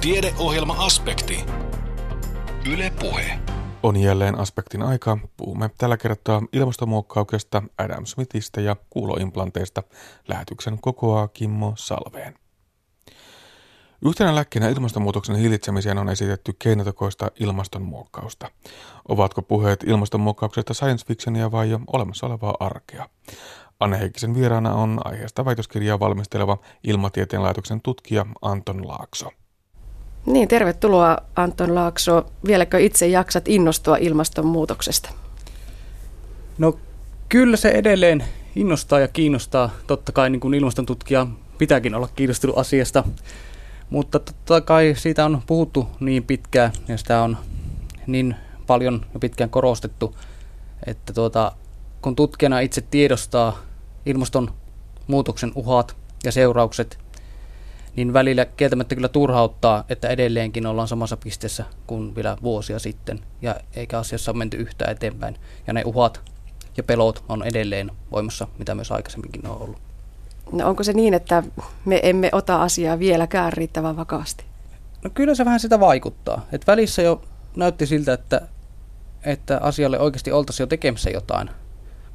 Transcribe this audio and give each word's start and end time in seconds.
Tiedeohjelma-aspekti. 0.00 1.44
Yle 2.72 2.92
Puhe. 3.00 3.38
On 3.82 3.96
jälleen 3.96 4.38
aspektin 4.38 4.82
aika. 4.82 5.18
Puhumme 5.36 5.70
tällä 5.78 5.96
kertaa 5.96 6.42
ilmastonmuokkauksesta, 6.52 7.62
Adam 7.78 8.06
Smithistä 8.06 8.60
ja 8.60 8.76
kuuloimplanteista. 8.90 9.82
Lähetyksen 10.28 10.78
kokoaa 10.80 11.28
Kimmo 11.28 11.72
Salveen. 11.76 12.34
Yhtenä 14.04 14.34
lääkkeenä 14.34 14.68
ilmastonmuutoksen 14.68 15.36
hillitsemiseen 15.36 15.98
on 15.98 16.08
esitetty 16.08 16.52
keinotekoista 16.58 17.30
ilmastonmuokkausta. 17.40 18.50
Ovatko 19.08 19.42
puheet 19.42 19.82
ilmastonmuokkauksesta 19.82 20.74
science 20.74 21.06
fictionia 21.06 21.52
vai 21.52 21.70
jo 21.70 21.80
olemassa 21.92 22.26
olevaa 22.26 22.56
arkea? 22.60 23.08
Anne 23.80 23.98
Heikkisen 23.98 24.34
vieraana 24.34 24.74
on 24.74 25.00
aiheesta 25.04 25.44
väitöskirjaa 25.44 26.00
valmisteleva 26.00 26.58
Ilmatieteen 26.84 27.42
laitoksen 27.42 27.80
tutkija 27.80 28.26
Anton 28.42 28.88
Laakso. 28.88 29.30
Niin, 30.26 30.48
tervetuloa 30.48 31.18
Anton 31.36 31.74
Laakso. 31.74 32.26
Vieläkö 32.46 32.78
itse 32.78 33.06
jaksat 33.06 33.48
innostua 33.48 33.96
ilmastonmuutoksesta? 33.96 35.10
No 36.58 36.78
kyllä 37.28 37.56
se 37.56 37.68
edelleen 37.68 38.24
innostaa 38.56 39.00
ja 39.00 39.08
kiinnostaa. 39.08 39.70
Totta 39.86 40.12
kai 40.12 40.30
niin 40.30 40.40
kuin 40.40 40.54
ilmaston 40.54 40.86
tutkija 40.86 41.26
pitääkin 41.58 41.94
olla 41.94 42.08
kiinnostunut 42.16 42.58
asiasta. 42.58 43.04
Mutta 43.90 44.18
totta 44.18 44.60
kai 44.60 44.94
siitä 44.96 45.24
on 45.24 45.42
puhuttu 45.46 45.88
niin 46.00 46.24
pitkään 46.24 46.72
ja 46.88 46.96
sitä 46.96 47.22
on 47.22 47.36
niin 48.06 48.36
paljon 48.66 49.06
ja 49.14 49.20
pitkään 49.20 49.50
korostettu, 49.50 50.16
että 50.86 51.12
tuota, 51.12 51.52
kun 52.02 52.16
tutkijana 52.16 52.60
itse 52.60 52.80
tiedostaa 52.80 53.58
ilmastonmuutoksen 54.06 55.52
uhat 55.54 55.96
ja 56.24 56.32
seuraukset, 56.32 56.98
niin 57.96 58.12
välillä 58.12 58.44
kieltämättä 58.44 58.94
kyllä 58.94 59.08
turhauttaa, 59.08 59.84
että 59.88 60.08
edelleenkin 60.08 60.66
ollaan 60.66 60.88
samassa 60.88 61.16
pisteessä 61.16 61.64
kuin 61.86 62.14
vielä 62.14 62.36
vuosia 62.42 62.78
sitten, 62.78 63.20
ja 63.42 63.54
eikä 63.74 63.98
asiassa 63.98 64.30
ole 64.30 64.38
menty 64.38 64.56
yhtään 64.56 64.92
eteenpäin. 64.92 65.36
Ja 65.66 65.72
ne 65.72 65.82
uhat 65.84 66.20
ja 66.76 66.82
pelot 66.82 67.24
on 67.28 67.42
edelleen 67.42 67.90
voimassa, 68.12 68.48
mitä 68.58 68.74
myös 68.74 68.92
aikaisemminkin 68.92 69.46
on 69.46 69.62
ollut. 69.62 69.78
No 70.52 70.68
onko 70.68 70.82
se 70.82 70.92
niin, 70.92 71.14
että 71.14 71.42
me 71.84 72.00
emme 72.02 72.28
ota 72.32 72.62
asiaa 72.62 72.98
vieläkään 72.98 73.52
riittävän 73.52 73.96
vakaasti? 73.96 74.44
No 75.04 75.10
kyllä 75.14 75.34
se 75.34 75.44
vähän 75.44 75.60
sitä 75.60 75.80
vaikuttaa. 75.80 76.46
Et 76.52 76.66
välissä 76.66 77.02
jo 77.02 77.22
näytti 77.56 77.86
siltä, 77.86 78.12
että, 78.12 78.40
että 79.24 79.58
asialle 79.62 80.00
oikeasti 80.00 80.32
oltaisiin 80.32 80.64
jo 80.64 80.66
tekemässä 80.66 81.10
jotain. 81.10 81.50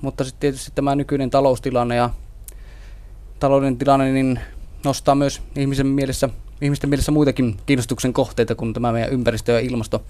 Mutta 0.01 0.23
sitten 0.23 0.39
tietysti 0.39 0.71
tämä 0.75 0.95
nykyinen 0.95 1.29
taloustilanne 1.29 1.95
ja 1.95 2.09
talouden 3.39 3.77
tilanne 3.77 4.11
niin 4.11 4.39
nostaa 4.85 5.15
myös 5.15 5.41
ihmisen 5.55 5.87
mielessä, 5.87 6.29
ihmisten 6.61 6.89
mielessä 6.89 7.11
muitakin 7.11 7.57
kiinnostuksen 7.65 8.13
kohteita 8.13 8.55
kuin 8.55 8.73
tämä 8.73 8.91
meidän 8.91 9.11
ympäristö 9.11 9.51
ja 9.51 9.59
ilmasto. 9.59 10.03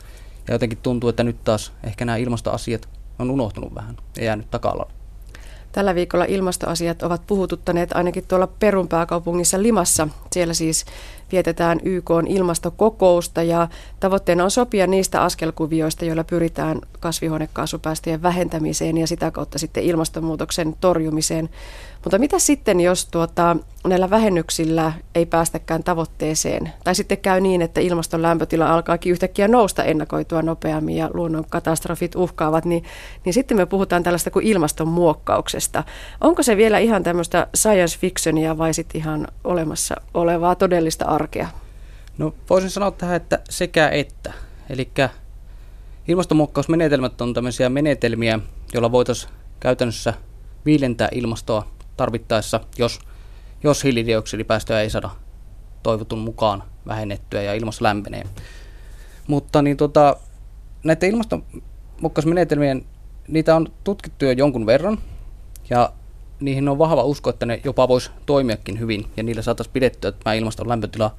Ja 0.48 0.54
jotenkin 0.54 0.78
tuntuu, 0.84 1.10
että 1.10 1.24
nyt 1.24 1.44
taas 1.44 1.72
ehkä 1.84 2.06
nämä 2.06 2.18
ilmastoasiat 2.18 2.90
on 3.20 3.32
unohtunut 3.32 3.76
vähän 3.76 3.98
ja 4.18 4.24
jäänyt 4.24 4.52
taka 4.52 4.88
Tällä 5.72 5.96
viikolla 5.96 6.26
ilmastoasiat 6.26 7.04
ovat 7.04 7.28
puhututtaneet 7.28 7.94
ainakin 7.94 8.28
tuolla 8.28 8.48
Perun 8.48 8.88
pääkaupungissa 8.88 9.62
Limassa. 9.62 10.08
Siellä 10.32 10.54
siis 10.54 10.86
vietetään 11.32 11.80
YK 11.84 12.10
ilmastokokousta 12.28 13.44
ja 13.44 13.68
tavoitteena 14.00 14.44
on 14.44 14.52
sopia 14.52 14.88
niistä 14.88 15.22
askelkuvioista, 15.22 16.06
joilla 16.06 16.24
pyritään 16.24 16.82
kasvihuonekaasupäästöjen 17.00 18.22
vähentämiseen 18.22 18.98
ja 18.98 19.08
sitä 19.08 19.32
kautta 19.32 19.60
sitten 19.60 19.84
ilmastonmuutoksen 19.84 20.76
torjumiseen. 20.82 21.50
Mutta 22.06 22.20
mitä 22.20 22.40
sitten, 22.40 22.82
jos 22.82 23.06
tuota, 23.06 23.58
näillä 23.88 24.10
vähennyksillä 24.10 24.94
ei 25.16 25.26
päästäkään 25.26 25.84
tavoitteeseen? 25.84 26.72
Tai 26.84 26.96
sitten 26.96 27.18
käy 27.18 27.42
niin, 27.42 27.62
että 27.62 27.82
ilmaston 27.82 28.22
lämpötila 28.22 28.74
alkaakin 28.74 29.12
yhtäkkiä 29.12 29.48
nousta 29.48 29.84
ennakoitua 29.84 30.42
nopeammin 30.42 30.96
ja 30.96 31.10
luonnon 31.14 31.46
katastrofit 31.50 32.16
uhkaavat, 32.16 32.66
niin, 32.66 32.84
niin 33.26 33.34
sitten 33.34 33.58
me 33.58 33.66
puhutaan 33.66 34.04
tällaista 34.04 34.32
kuin 34.32 34.46
ilmastonmuokkauksesta. 34.48 35.84
Onko 36.22 36.44
se 36.44 36.58
vielä 36.58 36.80
ihan 36.80 37.04
tämmöistä 37.04 37.48
science 37.56 38.00
fictionia 38.00 38.58
vai 38.58 38.74
sitten 38.74 39.02
ihan 39.02 39.28
olemassa 39.44 39.96
olevaa 40.14 40.56
todellista 40.56 41.06
arkea? 41.16 41.50
No 42.18 42.34
voisin 42.50 42.70
sanoa 42.70 42.92
tähän, 42.92 43.16
että 43.16 43.40
sekä 43.50 43.90
että. 43.90 44.34
Eli 44.70 44.92
ilmastonmuokkausmenetelmät 46.08 47.22
on 47.22 47.34
tämmöisiä 47.34 47.70
menetelmiä, 47.70 48.40
joilla 48.74 48.92
voitaisiin 48.92 49.34
käytännössä 49.60 50.14
viilentää 50.66 51.10
ilmastoa 51.12 51.68
tarvittaessa, 51.98 52.60
jos, 52.78 53.00
jos 53.64 53.84
hiilidioksidipäästöjä 53.84 54.82
ei 54.82 54.90
saada 54.90 55.10
toivotun 55.84 56.20
mukaan 56.20 56.64
vähennettyä 56.88 57.42
ja 57.42 57.54
ilmasto 57.54 57.84
lämpenee. 57.84 58.24
Mutta 59.28 59.62
niin 59.62 59.78
tota, 59.78 60.16
näiden 60.84 61.10
ilmastonmuokkausmenetelmien, 61.10 62.86
niitä 63.28 63.56
on 63.56 63.68
tutkittu 63.84 64.26
jo 64.26 64.32
jonkun 64.32 64.66
verran 64.66 64.98
ja 65.70 65.94
niihin 66.40 66.70
on 66.70 66.78
vahva 66.78 67.04
usko, 67.04 67.30
että 67.30 67.46
ne 67.46 67.62
jopa 67.64 67.88
voisi 67.88 68.12
toimiakin 68.26 68.80
hyvin 68.80 69.06
ja 69.18 69.24
niillä 69.24 69.42
saataisiin 69.42 69.74
pidettyä 69.74 70.12
tämä 70.12 70.34
ilmaston 70.34 70.70
lämpötila 70.70 71.16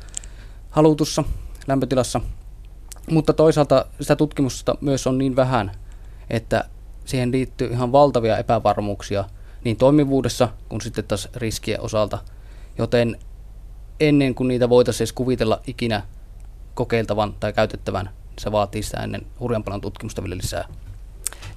halutussa 0.70 1.24
lämpötilassa. 1.66 2.20
Mutta 3.10 3.32
toisaalta 3.32 3.86
sitä 4.00 4.16
tutkimusta 4.16 4.76
myös 4.80 5.06
on 5.06 5.18
niin 5.18 5.36
vähän, 5.36 5.72
että 6.30 6.64
siihen 7.04 7.32
liittyy 7.32 7.68
ihan 7.68 7.92
valtavia 7.92 8.38
epävarmuuksia 8.38 9.24
niin 9.64 9.76
toimivuudessa 9.76 10.48
kuin 10.68 10.80
sitten 10.80 11.04
taas 11.04 11.28
riskien 11.34 11.80
osalta. 11.80 12.18
Joten 12.78 13.18
ennen 14.00 14.34
kuin 14.34 14.48
niitä 14.48 14.68
voitaisiin 14.68 15.04
edes 15.04 15.12
kuvitella 15.12 15.60
ikinä 15.66 16.02
kokeiltavan 16.74 17.34
tai 17.40 17.52
käytettävän, 17.52 18.10
se 18.38 18.52
vaatii 18.52 18.82
sitä 18.82 19.02
ennen 19.02 19.26
hurjan 19.40 19.64
paljon 19.64 19.80
tutkimusta 19.80 20.22
vielä 20.22 20.36
lisää. 20.36 20.68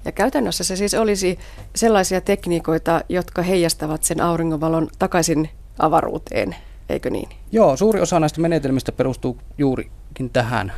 Ja 0.05 0.11
käytännössä 0.11 0.63
se 0.63 0.75
siis 0.75 0.93
olisi 0.93 1.39
sellaisia 1.75 2.21
tekniikoita, 2.21 3.01
jotka 3.09 3.41
heijastavat 3.41 4.03
sen 4.03 4.21
auringonvalon 4.21 4.87
takaisin 4.99 5.49
avaruuteen, 5.79 6.55
eikö 6.89 7.09
niin? 7.09 7.29
Joo, 7.51 7.77
suuri 7.77 8.01
osa 8.01 8.19
näistä 8.19 8.41
menetelmistä 8.41 8.91
perustuu 8.91 9.37
juurikin 9.57 10.29
tähän. 10.33 10.73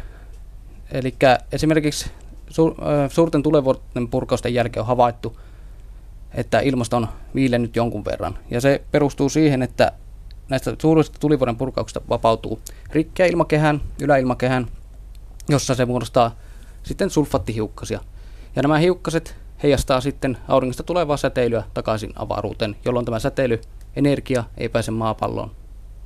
Eli 0.92 1.16
esimerkiksi 1.52 2.12
suurten 3.09 3.44
tulevuuden 3.44 4.08
purkausten 4.12 4.54
jälkeen 4.54 4.82
on 4.82 4.88
havaittu, 4.88 5.40
että 6.34 6.59
ilmasto 6.59 6.98
on 6.98 7.08
viilennyt 7.36 7.76
jonkun 7.76 8.06
verran. 8.06 8.38
Ja 8.50 8.62
se 8.62 8.82
perustuu 8.92 9.30
siihen, 9.30 9.62
että 9.62 9.92
näistä 10.50 10.76
suurista 10.82 11.20
tulivuoden 11.20 11.56
purkauksista 11.56 12.02
vapautuu 12.09 12.59
rikkeä 12.90 13.26
ilmakehään, 13.26 13.82
yläilmakehään, 14.02 14.68
jossa 15.50 15.76
se 15.76 15.86
muodostaa 15.86 16.36
sitten 16.84 17.09
sulfaattihiukkasia. 17.09 18.00
Ja 18.56 18.62
nämä 18.62 18.78
hiukkaset 18.78 19.35
heijastaa 19.63 20.01
sitten 20.01 20.38
auringosta 20.47 20.84
tulevaa 20.84 21.17
säteilyä 21.17 21.63
takaisin 21.73 22.13
avaruuteen, 22.16 22.75
jolloin 22.85 23.06
tämä 23.06 23.19
säteilyenergia 23.19 24.44
ei 24.57 24.69
pääse 24.69 24.91
maapallon, 24.91 25.51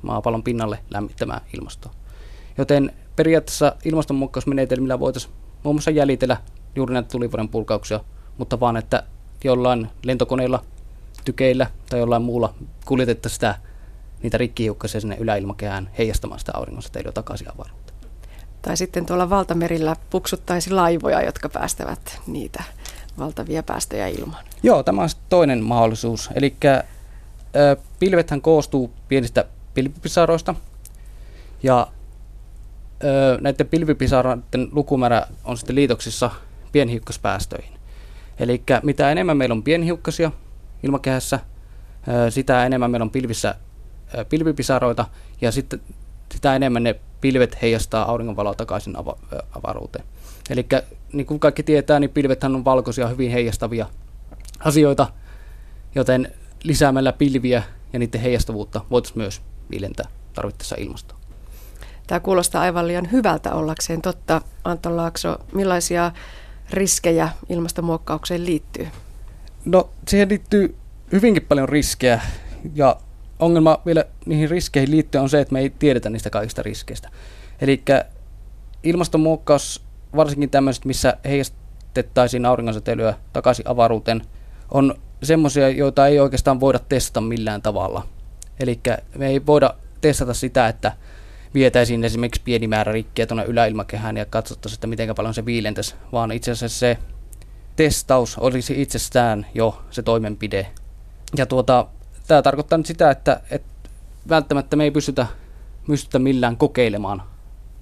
maapallon 0.02 0.42
pinnalle 0.42 0.78
lämmittämään 0.90 1.40
ilmastoa. 1.54 1.92
Joten 2.58 2.92
periaatteessa 3.16 3.76
ilmastonmuokkausmenetelmillä 3.84 5.00
voitaisiin 5.00 5.34
muun 5.62 5.76
muassa 5.76 5.90
jäljitellä 5.90 6.36
juuri 6.76 6.94
näitä 6.94 7.08
tulivuoden 7.08 7.48
purkauksia, 7.48 8.00
mutta 8.38 8.60
vaan 8.60 8.76
että 8.76 9.02
jollain 9.44 9.88
lentokoneella, 10.04 10.64
tykeillä 11.24 11.66
tai 11.90 11.98
jollain 11.98 12.22
muulla 12.22 12.54
kuljetettaisiin 12.84 13.36
sitä 13.36 13.54
niitä 14.22 14.38
rikkihiukkasia 14.38 15.00
sinne 15.00 15.16
yläilmakehään 15.20 15.90
heijastamaan 15.98 16.38
sitä 16.38 16.52
auringonsäteilyä 16.54 17.12
takaisin 17.12 17.48
avaruuteen. 17.50 17.85
Tai 18.66 18.76
sitten 18.76 19.06
tuolla 19.06 19.30
valtamerillä 19.30 19.96
puksuttaisi 20.10 20.70
laivoja, 20.70 21.22
jotka 21.22 21.48
päästävät 21.48 22.20
niitä 22.26 22.64
valtavia 23.18 23.62
päästöjä 23.62 24.06
ilmaan. 24.06 24.44
Joo, 24.62 24.82
tämä 24.82 25.02
on 25.02 25.08
toinen 25.28 25.64
mahdollisuus. 25.64 26.30
Eli 26.34 26.56
pilvethän 27.98 28.42
koostuu 28.42 28.92
pienistä 29.08 29.44
pilvipisaroista. 29.74 30.54
Ja 31.62 31.86
ö, 33.04 33.38
näiden 33.40 33.68
pilvipisaroiden 33.68 34.68
lukumäärä 34.72 35.26
on 35.44 35.56
sitten 35.56 35.76
liitoksissa 35.76 36.30
pienhiukkaspäästöihin. 36.72 37.72
Eli 38.38 38.62
mitä 38.82 39.12
enemmän 39.12 39.36
meillä 39.36 39.52
on 39.52 39.62
pienhiukkasia 39.62 40.32
ilmakehässä, 40.82 41.40
sitä 42.30 42.66
enemmän 42.66 42.90
meillä 42.90 43.04
on 43.04 43.10
pilvissä 43.10 43.54
pilvipisaroita 44.28 45.04
ja 45.40 45.52
sitten 45.52 45.80
sitä 46.32 46.56
enemmän 46.56 46.82
ne 46.82 47.00
pilvet 47.20 47.62
heijastaa 47.62 48.10
auringonvaloa 48.10 48.54
takaisin 48.54 48.96
ava- 48.96 49.42
avaruuteen. 49.58 50.04
Eli 50.50 50.66
niin 51.12 51.26
kuin 51.26 51.40
kaikki 51.40 51.62
tietää, 51.62 52.00
niin 52.00 52.10
pilvethän 52.10 52.54
on 52.54 52.64
valkoisia, 52.64 53.08
hyvin 53.08 53.30
heijastavia 53.30 53.86
asioita, 54.60 55.06
joten 55.94 56.32
lisäämällä 56.62 57.12
pilviä 57.12 57.62
ja 57.92 57.98
niiden 57.98 58.20
heijastavuutta 58.20 58.80
voitaisiin 58.90 59.18
myös 59.18 59.42
viilentää 59.70 60.08
tarvittaessa 60.32 60.76
ilmastoa. 60.78 61.18
Tämä 62.06 62.20
kuulostaa 62.20 62.62
aivan 62.62 62.88
liian 62.88 63.12
hyvältä 63.12 63.54
ollakseen 63.54 64.02
totta. 64.02 64.40
Anton 64.64 64.96
Laakso, 64.96 65.38
millaisia 65.52 66.12
riskejä 66.70 67.28
ilmastonmuokkaukseen 67.48 68.46
liittyy? 68.46 68.88
No 69.64 69.90
siihen 70.08 70.28
liittyy 70.28 70.76
hyvinkin 71.12 71.46
paljon 71.48 71.68
riskejä 71.68 72.20
ja 72.74 72.96
ongelma 73.38 73.82
vielä 73.86 74.04
niihin 74.26 74.50
riskeihin 74.50 74.90
liittyen 74.90 75.22
on 75.22 75.30
se, 75.30 75.40
että 75.40 75.52
me 75.52 75.60
ei 75.60 75.70
tiedetä 75.70 76.10
niistä 76.10 76.30
kaikista 76.30 76.62
riskeistä. 76.62 77.10
Eli 77.60 77.82
ilmastonmuokkaus, 78.82 79.84
varsinkin 80.16 80.50
tämmöiset, 80.50 80.84
missä 80.84 81.16
heijastettaisiin 81.24 82.46
auringonsäteilyä 82.46 83.14
takaisin 83.32 83.68
avaruuteen, 83.68 84.22
on 84.70 84.94
semmoisia, 85.22 85.68
joita 85.68 86.06
ei 86.06 86.20
oikeastaan 86.20 86.60
voida 86.60 86.78
testata 86.78 87.20
millään 87.20 87.62
tavalla. 87.62 88.06
Eli 88.60 88.80
me 89.18 89.26
ei 89.26 89.46
voida 89.46 89.74
testata 90.00 90.34
sitä, 90.34 90.68
että 90.68 90.92
vietäisiin 91.54 92.04
esimerkiksi 92.04 92.42
pieni 92.44 92.68
määrä 92.68 92.92
rikkiä 92.92 93.26
tuonne 93.26 93.44
yläilmakehään 93.44 94.16
ja 94.16 94.24
katsottaisiin, 94.24 94.76
että 94.76 94.86
miten 94.86 95.14
paljon 95.16 95.34
se 95.34 95.46
viilentäisi, 95.46 95.94
vaan 96.12 96.32
itse 96.32 96.50
asiassa 96.50 96.78
se 96.78 96.98
testaus 97.76 98.38
olisi 98.38 98.82
itsestään 98.82 99.46
jo 99.54 99.82
se 99.90 100.02
toimenpide. 100.02 100.66
Ja 101.36 101.46
tuota, 101.46 101.86
tämä 102.26 102.42
tarkoittaa 102.42 102.78
nyt 102.78 102.86
sitä, 102.86 103.10
että, 103.10 103.40
että 103.50 103.90
välttämättä 104.28 104.76
me 104.76 104.84
ei 104.84 104.90
pystytä, 104.90 105.26
pystytä 105.86 106.18
millään 106.18 106.56
kokeilemaan, 106.56 107.22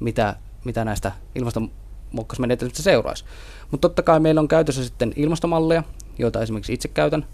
mitä, 0.01 0.37
mitä 0.65 0.85
näistä 0.85 1.13
ilmastonmuokkausmenetelmistä 1.35 2.83
seuraisi. 2.83 3.25
Mutta 3.71 3.89
totta 3.89 4.03
kai 4.03 4.21
meillä 4.21 4.41
on 4.41 4.49
käytössä 4.49 4.85
sitten 4.85 5.13
ilmastomalleja, 5.17 5.83
joita 6.19 6.43
esimerkiksi 6.43 6.73
itse 6.73 6.89
käytän, 6.89 7.27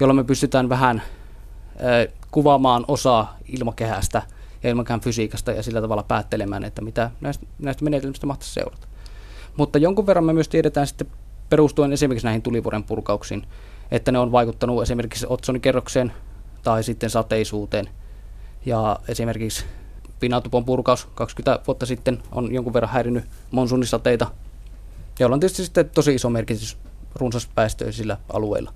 jolloin 0.00 0.16
me 0.16 0.24
pystytään 0.24 0.68
vähän 0.68 1.02
äh, 1.76 2.14
kuvaamaan 2.30 2.84
osaa 2.88 3.38
ilmakehästä 3.48 4.22
ja 4.62 4.70
ilmakehän 4.70 5.00
fysiikasta 5.00 5.52
ja 5.52 5.62
sillä 5.62 5.80
tavalla 5.80 6.02
päättelemään, 6.02 6.64
että 6.64 6.82
mitä 6.82 7.10
näistä, 7.20 7.46
näistä 7.58 7.84
menetelmistä 7.84 8.26
mahtaisi 8.26 8.54
seurata. 8.54 8.86
Mutta 9.56 9.78
jonkun 9.78 10.06
verran 10.06 10.24
me 10.24 10.32
myös 10.32 10.48
tiedetään 10.48 10.86
sitten 10.86 11.06
perustuen 11.48 11.92
esimerkiksi 11.92 12.26
näihin 12.26 12.42
tulivuoren 12.42 12.84
purkauksiin, 12.84 13.46
että 13.90 14.12
ne 14.12 14.18
on 14.18 14.32
vaikuttanut 14.32 14.82
esimerkiksi 14.82 15.26
otsonikerrokseen 15.28 16.12
tai 16.62 16.82
sitten 16.82 17.10
sateisuuteen. 17.10 17.88
Ja 18.66 18.98
esimerkiksi 19.08 19.64
Pinatupon 20.20 20.64
purkaus 20.64 21.08
20 21.14 21.60
vuotta 21.66 21.86
sitten 21.86 22.22
on 22.32 22.54
jonkun 22.54 22.72
verran 22.72 22.92
häirinyt 22.92 23.24
monsuunisateita, 23.50 24.26
joilla 25.18 25.34
on 25.34 25.40
tietysti 25.40 25.64
sitten 25.64 25.90
tosi 25.90 26.14
iso 26.14 26.30
merkitys 26.30 26.76
runsaspäästöisillä 27.14 28.16
alueilla. 28.32 28.72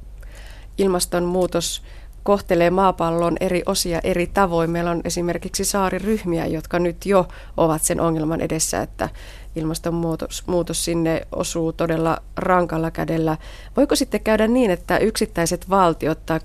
Ilmastonmuutos 0.78 1.82
kohtelee 2.22 2.70
maapallon 2.70 3.36
eri 3.40 3.62
osia 3.66 4.00
eri 4.04 4.26
tavoin. 4.26 4.70
Meillä 4.70 4.90
on 4.90 5.00
esimerkiksi 5.04 5.64
saariryhmiä, 5.64 6.46
jotka 6.46 6.78
nyt 6.78 7.06
jo 7.06 7.28
ovat 7.56 7.82
sen 7.82 8.00
ongelman 8.00 8.40
edessä, 8.40 8.82
että 8.82 9.08
ilmastonmuutos 9.56 10.42
muutos 10.46 10.84
sinne 10.84 11.26
osuu 11.32 11.72
todella 11.72 12.18
rankalla 12.36 12.90
kädellä. 12.90 13.36
Voiko 13.76 13.96
sitten 13.96 14.20
käydä 14.20 14.46
niin, 14.46 14.70
että 14.70 14.98
yksittäiset 14.98 15.70
valtiot 15.70 16.26
tai 16.26 16.40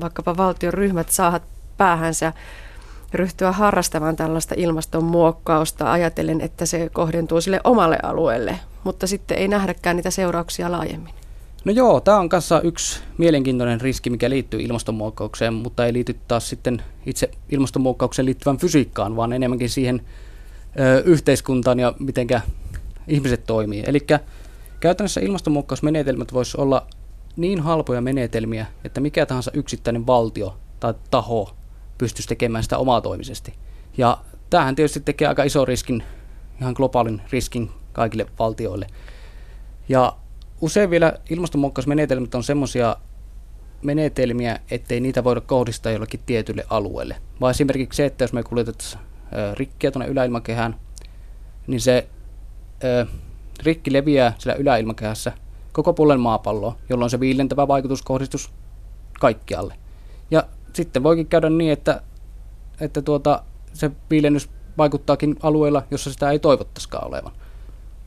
vaikkapa 0.00 0.36
valtion 0.36 0.74
ryhmät 0.74 1.10
saavat 1.10 1.42
päähänsä 1.76 2.32
ryhtyä 3.14 3.52
harrastamaan 3.52 4.16
tällaista 4.16 4.54
ilmastonmuokkausta 4.58 5.92
ajatellen, 5.92 6.40
että 6.40 6.66
se 6.66 6.90
kohdentuu 6.92 7.40
sille 7.40 7.60
omalle 7.64 7.98
alueelle, 8.02 8.60
mutta 8.84 9.06
sitten 9.06 9.38
ei 9.38 9.48
nähdäkään 9.48 9.96
niitä 9.96 10.10
seurauksia 10.10 10.72
laajemmin? 10.72 11.14
No 11.64 11.72
joo, 11.72 12.00
tämä 12.00 12.18
on 12.18 12.28
kanssa 12.28 12.60
yksi 12.60 13.00
mielenkiintoinen 13.18 13.80
riski, 13.80 14.10
mikä 14.10 14.30
liittyy 14.30 14.60
ilmastonmuokkaukseen, 14.60 15.54
mutta 15.54 15.86
ei 15.86 15.92
liity 15.92 16.16
taas 16.28 16.48
sitten 16.48 16.82
itse 17.06 17.30
ilmastonmuokkaukseen 17.48 18.26
liittyvän 18.26 18.58
fysiikkaan, 18.58 19.16
vaan 19.16 19.32
enemmänkin 19.32 19.70
siihen 19.70 20.02
yhteiskuntaan 21.04 21.78
ja 21.78 21.94
miten 21.98 22.26
ihmiset 23.08 23.44
toimii. 23.46 23.84
Eli 23.86 24.00
käytännössä 24.80 25.20
ilmastonmuokkausmenetelmät 25.20 26.32
voisi 26.32 26.60
olla 26.60 26.86
niin 27.36 27.60
halpoja 27.60 28.00
menetelmiä, 28.00 28.66
että 28.84 29.00
mikä 29.00 29.26
tahansa 29.26 29.50
yksittäinen 29.54 30.06
valtio 30.06 30.56
tai 30.80 30.94
taho 31.10 31.56
pystyisi 31.98 32.28
tekemään 32.28 32.64
sitä 32.64 32.78
omatoimisesti. 32.78 33.54
Ja 33.96 34.18
tämähän 34.50 34.74
tietysti 34.74 35.00
tekee 35.00 35.28
aika 35.28 35.44
iso 35.44 35.64
riskin, 35.64 36.02
ihan 36.60 36.74
globaalin 36.76 37.22
riskin 37.30 37.70
kaikille 37.92 38.26
valtioille. 38.38 38.86
Ja 39.88 40.16
usein 40.60 40.90
vielä 40.90 41.12
ilmastonmuokkausmenetelmät 41.30 42.34
on 42.34 42.44
semmoisia 42.44 42.96
menetelmiä, 43.82 44.58
ettei 44.70 45.00
niitä 45.00 45.24
voida 45.24 45.40
kohdistaa 45.40 45.92
jollekin 45.92 46.20
tietylle 46.26 46.64
alueelle. 46.70 47.16
Vaan 47.40 47.50
esimerkiksi 47.50 47.96
se, 47.96 48.04
että 48.04 48.24
jos 48.24 48.32
me 48.32 48.42
kuljetetaan 48.42 49.04
rikkiä 49.54 49.90
tuonne 49.90 50.08
yläilmakehään, 50.08 50.76
niin 51.66 51.80
se 51.80 52.08
rikki 53.62 53.92
leviää 53.92 54.34
siellä 54.38 54.58
yläilmakehässä 54.58 55.32
koko 55.72 55.92
puolen 55.92 56.20
maapalloa, 56.20 56.76
jolloin 56.88 57.10
se 57.10 57.20
viilentävä 57.20 57.68
vaikutus 57.68 58.02
kohdistus 58.02 58.50
kaikkialle. 59.20 59.74
Ja 60.30 60.44
sitten 60.72 61.02
voikin 61.02 61.26
käydä 61.26 61.50
niin, 61.50 61.72
että, 61.72 62.02
että 62.80 63.02
tuota, 63.02 63.42
se 63.72 63.90
viilennys 64.10 64.50
vaikuttaakin 64.78 65.36
alueella, 65.42 65.82
jossa 65.90 66.12
sitä 66.12 66.30
ei 66.30 66.38
toivottaisikaan 66.38 67.08
olevan. 67.08 67.32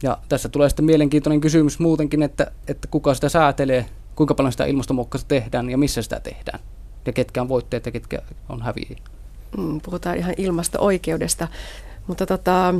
Ja 0.04 0.18
tässä 0.30 0.50
tulee 0.50 0.70
sitten 0.70 0.86
mielenkiintoinen 0.86 1.42
kysymys 1.42 1.80
muutenkin, 1.80 2.24
että, 2.24 2.52
että 2.68 2.88
kuka 2.92 3.14
sitä 3.14 3.30
säätelee, 3.30 3.86
kuinka 4.16 4.34
paljon 4.34 4.52
sitä 4.52 4.66
ilmastonmuokkausta 4.66 5.28
tehdään 5.28 5.70
ja 5.70 5.78
missä 5.78 6.02
sitä 6.02 6.20
tehdään. 6.20 6.60
Ja 7.06 7.14
ketkä 7.14 7.42
on 7.42 7.50
voitteet 7.50 7.86
ja 7.86 7.92
ketkä 7.92 8.22
on 8.50 8.62
häviäjiä. 8.62 9.17
Mm, 9.58 9.82
puhutaan 9.82 10.18
ihan 10.18 10.34
ilmasto-oikeudesta. 10.38 11.48
Mutta 12.08 12.26
tota, 12.26 12.76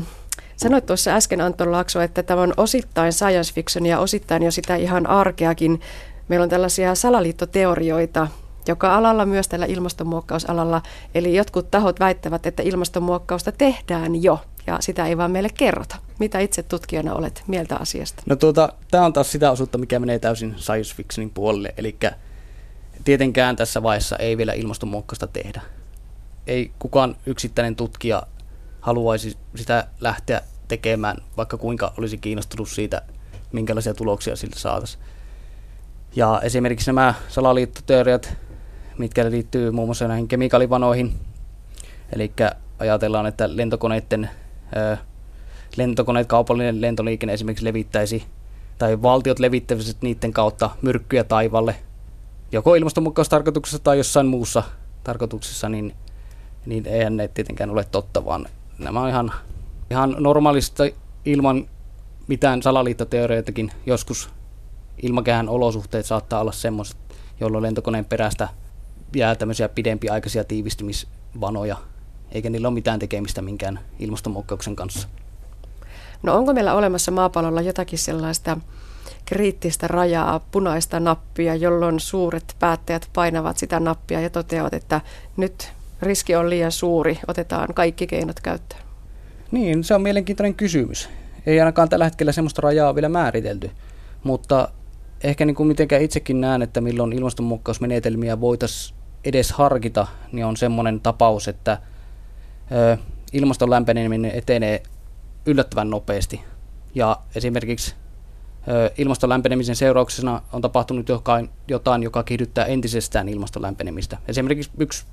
sanoit 0.56 0.86
tuossa 0.86 1.12
äsken 1.12 1.42
Anton 1.42 1.72
Laakso, 1.72 2.02
että 2.02 2.24
tämä 2.24 2.42
on 2.42 2.54
osittain 2.58 3.14
science 3.14 3.54
fiction 3.54 3.86
ja 3.86 4.00
osittain 4.00 4.44
jo 4.44 4.52
sitä 4.52 4.76
ihan 4.76 5.08
arkeakin. 5.08 5.82
Meillä 6.28 6.44
on 6.44 6.50
tällaisia 6.50 6.96
salaliittoteorioita, 6.96 8.28
joka 8.68 8.96
alalla 8.96 9.26
myös 9.26 9.48
tällä 9.48 9.66
ilmastonmuokkausalalla. 9.66 10.82
Eli 11.16 11.36
jotkut 11.36 11.72
tahot 11.72 12.00
väittävät, 12.00 12.46
että 12.46 12.64
ilmastonmuokkausta 12.64 13.52
tehdään 13.52 14.24
jo 14.24 14.40
ja 14.68 14.78
sitä 14.80 15.08
ei 15.08 15.18
vaan 15.18 15.32
meille 15.32 15.50
kerrota. 15.58 15.96
Mitä 16.20 16.40
itse 16.40 16.64
tutkijana 16.64 17.14
olet 17.14 17.44
mieltä 17.48 17.76
asiasta? 17.76 18.24
No 18.26 18.36
tuota, 18.36 18.74
tämä 18.92 19.06
on 19.06 19.14
taas 19.14 19.32
sitä 19.32 19.52
osuutta, 19.52 19.78
mikä 19.78 20.00
menee 20.00 20.20
täysin 20.20 20.56
science 20.58 20.96
fictionin 20.96 21.30
puolelle. 21.30 21.74
Eli 21.78 21.98
tietenkään 23.04 23.56
tässä 23.56 23.84
vaiheessa 23.84 24.16
ei 24.16 24.38
vielä 24.38 24.54
ilmastonmuokkausta 24.54 25.28
tehdä. 25.28 25.62
Ei 26.48 26.72
kukaan 26.80 27.16
yksittäinen 27.26 27.76
tutkija 27.76 28.24
haluaisi 28.82 29.38
sitä 29.56 29.88
lähteä 30.02 30.42
tekemään, 30.68 31.18
vaikka 31.38 31.58
kuinka 31.58 31.94
olisi 31.98 32.18
kiinnostunut 32.18 32.70
siitä, 32.70 33.02
minkälaisia 33.52 33.94
tuloksia 33.94 34.36
siltä 34.36 34.60
saataisiin. 34.60 35.04
Ja 36.16 36.42
esimerkiksi 36.44 36.90
nämä 36.90 37.14
salaliittoteoriat, 37.30 38.34
mitkä 38.98 39.32
liittyy 39.32 39.72
muun 39.72 39.88
muassa 39.88 40.08
näihin 40.08 40.28
kemikaalivanoihin, 40.28 41.14
eli 42.12 42.32
ajatellaan, 42.80 43.26
että 43.26 43.58
lentokoneiden 43.58 44.30
lentokoneet, 45.78 46.28
kaupallinen 46.28 46.82
lentoliikenne 46.82 47.34
esimerkiksi 47.34 47.66
levittäisi, 47.66 48.24
tai 48.78 49.02
valtiot 49.02 49.40
levittäisivät 49.40 50.02
niiden 50.02 50.34
kautta 50.34 50.70
myrkkyjä 50.82 51.24
taivalle, 51.24 51.76
joko 52.52 52.76
ilmastonmuokkaustarkoituksessa 52.76 53.80
tai 53.80 53.98
jossain 53.98 54.28
muussa 54.28 54.64
tarkoituksessa, 55.04 55.70
niin, 55.70 55.94
niin 56.66 56.86
eihän 56.86 57.18
ne 57.18 57.28
tietenkään 57.28 57.70
ole 57.70 57.84
totta, 57.84 58.26
vaan 58.26 58.46
nämä 58.80 59.02
on 59.02 59.10
ihan, 59.10 59.32
ihan 59.92 60.16
normaalista 60.20 60.84
ilman 61.26 61.68
mitään 62.28 62.62
salaliittoteorioitakin 62.62 63.72
joskus 63.86 64.30
ilmakehän 65.02 65.50
olosuhteet 65.50 66.06
saattaa 66.06 66.42
olla 66.42 66.52
semmoiset, 66.52 66.98
jolloin 67.40 67.62
lentokoneen 67.62 68.06
perästä 68.06 68.50
jää 69.16 69.36
tämmöisiä 69.36 69.70
pidempiaikaisia 69.70 70.44
tiivistymisvanoja, 70.44 71.78
eikä 72.32 72.50
niillä 72.50 72.68
ole 72.68 72.74
mitään 72.74 73.00
tekemistä 73.00 73.42
minkään 73.42 73.80
ilmastonmuokkauksen 74.00 74.76
kanssa. 74.76 75.08
No 76.24 76.36
onko 76.36 76.54
meillä 76.54 76.74
olemassa 76.74 77.12
maapallolla 77.12 77.62
jotakin 77.62 78.00
sellaista 78.00 78.58
kriittistä 79.26 79.88
rajaa, 79.88 80.40
punaista 80.52 81.00
nappia, 81.00 81.56
jolloin 81.56 82.00
suuret 82.00 82.56
päättäjät 82.60 83.10
painavat 83.14 83.58
sitä 83.58 83.80
nappia 83.80 84.22
ja 84.22 84.30
toteavat, 84.30 84.74
että 84.74 85.02
nyt 85.38 85.72
riski 86.02 86.36
on 86.36 86.50
liian 86.50 86.72
suuri, 86.72 87.20
otetaan 87.28 87.74
kaikki 87.74 88.08
keinot 88.08 88.40
käyttöön? 88.40 88.82
Niin, 89.52 89.84
se 89.84 89.96
on 89.96 90.02
mielenkiintoinen 90.02 90.56
kysymys. 90.56 91.10
Ei 91.46 91.60
ainakaan 91.60 91.90
tällä 91.90 92.06
hetkellä 92.06 92.32
sellaista 92.32 92.62
rajaa 92.62 92.96
vielä 92.96 93.10
määritelty, 93.10 93.72
mutta 94.24 94.70
ehkä 95.24 95.46
niin 95.46 95.56
kuin 95.56 95.68
mitenkään 95.68 96.02
itsekin 96.02 96.42
näen, 96.42 96.62
että 96.62 96.82
milloin 96.82 97.14
ilmastonmuokkausmenetelmiä 97.14 98.42
voitaisiin 98.42 98.98
edes 99.24 99.52
harkita, 99.52 100.08
niin 100.32 100.46
on 100.46 100.58
semmoinen 100.58 101.00
tapaus, 101.00 101.48
että 101.48 101.78
ilmaston 103.34 103.70
lämpeneminen 103.70 104.32
etenee 104.32 104.84
yllättävän 105.46 105.90
nopeasti. 105.90 106.42
Ja 106.96 107.18
esimerkiksi 107.36 107.96
ilmaston 108.98 109.30
lämpenemisen 109.30 109.76
seurauksena 109.76 110.42
on 110.54 110.62
tapahtunut 110.62 111.10
jotain, 111.68 112.04
joka 112.04 112.24
kiihdyttää 112.24 112.66
entisestään 112.66 113.30
ilmaston 113.30 113.62
lämpenemistä. 113.62 114.18
Esimerkiksi 114.28 114.72
yksi 114.78 115.06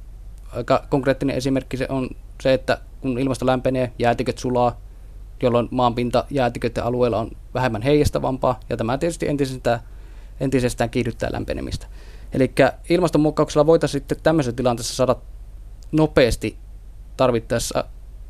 aika 0.56 0.86
konkreettinen 0.90 1.36
esimerkki 1.36 1.76
se 1.76 1.86
on 1.88 2.10
se, 2.42 2.54
että 2.54 2.78
kun 3.00 3.18
ilmasto 3.18 3.46
lämpenee, 3.46 3.92
jäätiköt 3.98 4.38
sulaa, 4.38 4.80
jolloin 5.42 5.68
maanpinta 5.70 6.24
jäätiköiden 6.30 6.84
alueella 6.84 7.18
on 7.18 7.30
vähemmän 7.54 7.82
heijastavampaa, 7.82 8.60
ja 8.70 8.76
tämä 8.76 8.98
tietysti 8.98 9.28
entisestään, 9.28 9.80
entisestään 10.40 10.90
kiihdyttää 10.90 11.32
lämpenemistä. 11.32 11.86
Eli 12.32 12.52
ilmastonmuokkauksella 12.88 13.66
voitaisiin 13.66 14.00
sitten 14.00 14.18
tämmöisessä 14.22 14.56
tilanteessa 14.56 14.94
saada 14.94 15.16
nopeasti 15.92 16.56
tarvittaessa 17.16 17.84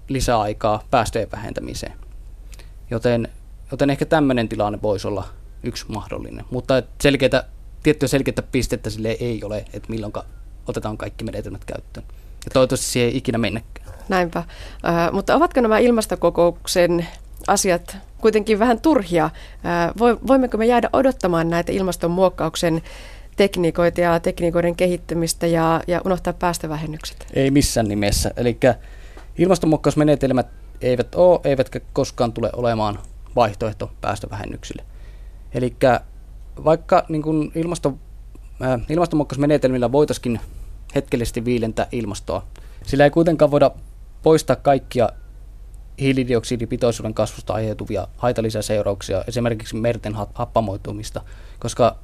lisäaikaa 0.08 0.84
päästöjen 0.90 1.30
vähentämiseen. 1.32 1.92
Joten, 2.90 3.28
joten 3.70 3.90
ehkä 3.90 4.06
tämmöinen 4.06 4.48
tilanne 4.48 4.78
voisi 4.82 5.08
olla 5.08 5.24
yksi 5.62 5.84
mahdollinen. 5.88 6.44
Mutta 6.50 6.82
selkeitä, 7.00 7.44
tiettyä 7.82 8.08
selkeitä 8.08 8.42
pistettä 8.42 8.90
sille 8.90 9.08
ei 9.08 9.44
ole, 9.44 9.64
että 9.72 9.88
milloin 9.88 10.12
otetaan 10.66 10.98
kaikki 10.98 11.24
menetelmät 11.24 11.64
käyttöön. 11.64 12.06
Ja 12.44 12.50
toivottavasti 12.52 12.86
siihen 12.86 13.10
ei 13.10 13.16
ikinä 13.16 13.38
mennäkään. 13.38 13.98
Näinpä. 14.08 14.38
Äh, 14.38 15.12
mutta 15.12 15.34
ovatko 15.34 15.60
nämä 15.60 15.78
ilmastokokouksen 15.78 17.06
asiat 17.46 17.96
kuitenkin 18.20 18.58
vähän 18.58 18.80
turhia? 18.80 19.24
Äh, 19.24 19.32
voimmeko 20.26 20.58
me 20.58 20.66
jäädä 20.66 20.90
odottamaan 20.92 21.50
näitä 21.50 21.72
ilmastonmuokkauksen 21.72 22.82
tekniikoita 23.36 24.00
ja 24.00 24.20
tekniikoiden 24.20 24.76
kehittämistä 24.76 25.46
ja, 25.46 25.80
ja 25.86 26.00
unohtaa 26.04 26.32
päästövähennykset? 26.32 27.26
Ei 27.34 27.50
missään 27.50 27.88
nimessä. 27.88 28.30
Eli 28.36 28.58
ilmastonmuokkausmenetelmät 29.38 30.46
eivät 30.80 31.14
ole, 31.14 31.40
eivätkä 31.44 31.80
koskaan 31.92 32.32
tule 32.32 32.50
olemaan 32.52 32.98
vaihtoehto 33.36 33.90
päästövähennyksille. 34.00 34.84
Eli 35.54 35.76
vaikka 36.64 37.04
niin 37.08 37.22
kuin 37.22 37.52
ilmasto, 37.54 37.98
ilmastonmuokkausmenetelmillä 38.88 39.92
voitaisiin 39.92 40.40
hetkellisesti 40.94 41.44
viilentää 41.44 41.86
ilmastoa, 41.92 42.46
sillä 42.86 43.04
ei 43.04 43.10
kuitenkaan 43.10 43.50
voida 43.50 43.70
poistaa 44.22 44.56
kaikkia 44.56 45.08
hiilidioksidipitoisuuden 46.00 47.14
kasvusta 47.14 47.54
aiheutuvia 47.54 48.08
haitallisia 48.16 48.62
seurauksia, 48.62 49.24
esimerkiksi 49.28 49.76
merten 49.76 50.14
happamoitumista, 50.34 51.20
koska 51.58 51.96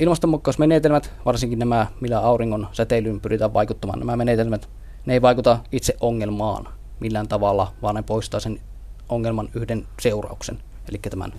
ilmastonmuokkausmenetelmät, 0.00 1.12
varsinkin 1.24 1.58
nämä, 1.58 1.86
millä 2.00 2.18
auringon 2.20 2.68
säteilyyn 2.72 3.20
pyritään 3.20 3.54
vaikuttamaan, 3.54 3.98
nämä 3.98 4.16
menetelmät, 4.16 4.68
ne 5.06 5.12
ei 5.12 5.22
vaikuta 5.22 5.58
itse 5.72 5.96
ongelmaan 6.00 6.68
millään 7.00 7.28
tavalla, 7.28 7.72
vaan 7.82 7.94
ne 7.94 8.02
poistaa 8.02 8.40
sen 8.40 8.60
ongelman 9.08 9.48
yhden 9.54 9.86
seurauksen, 10.00 10.58
eli 10.88 10.98
tämän 10.98 11.32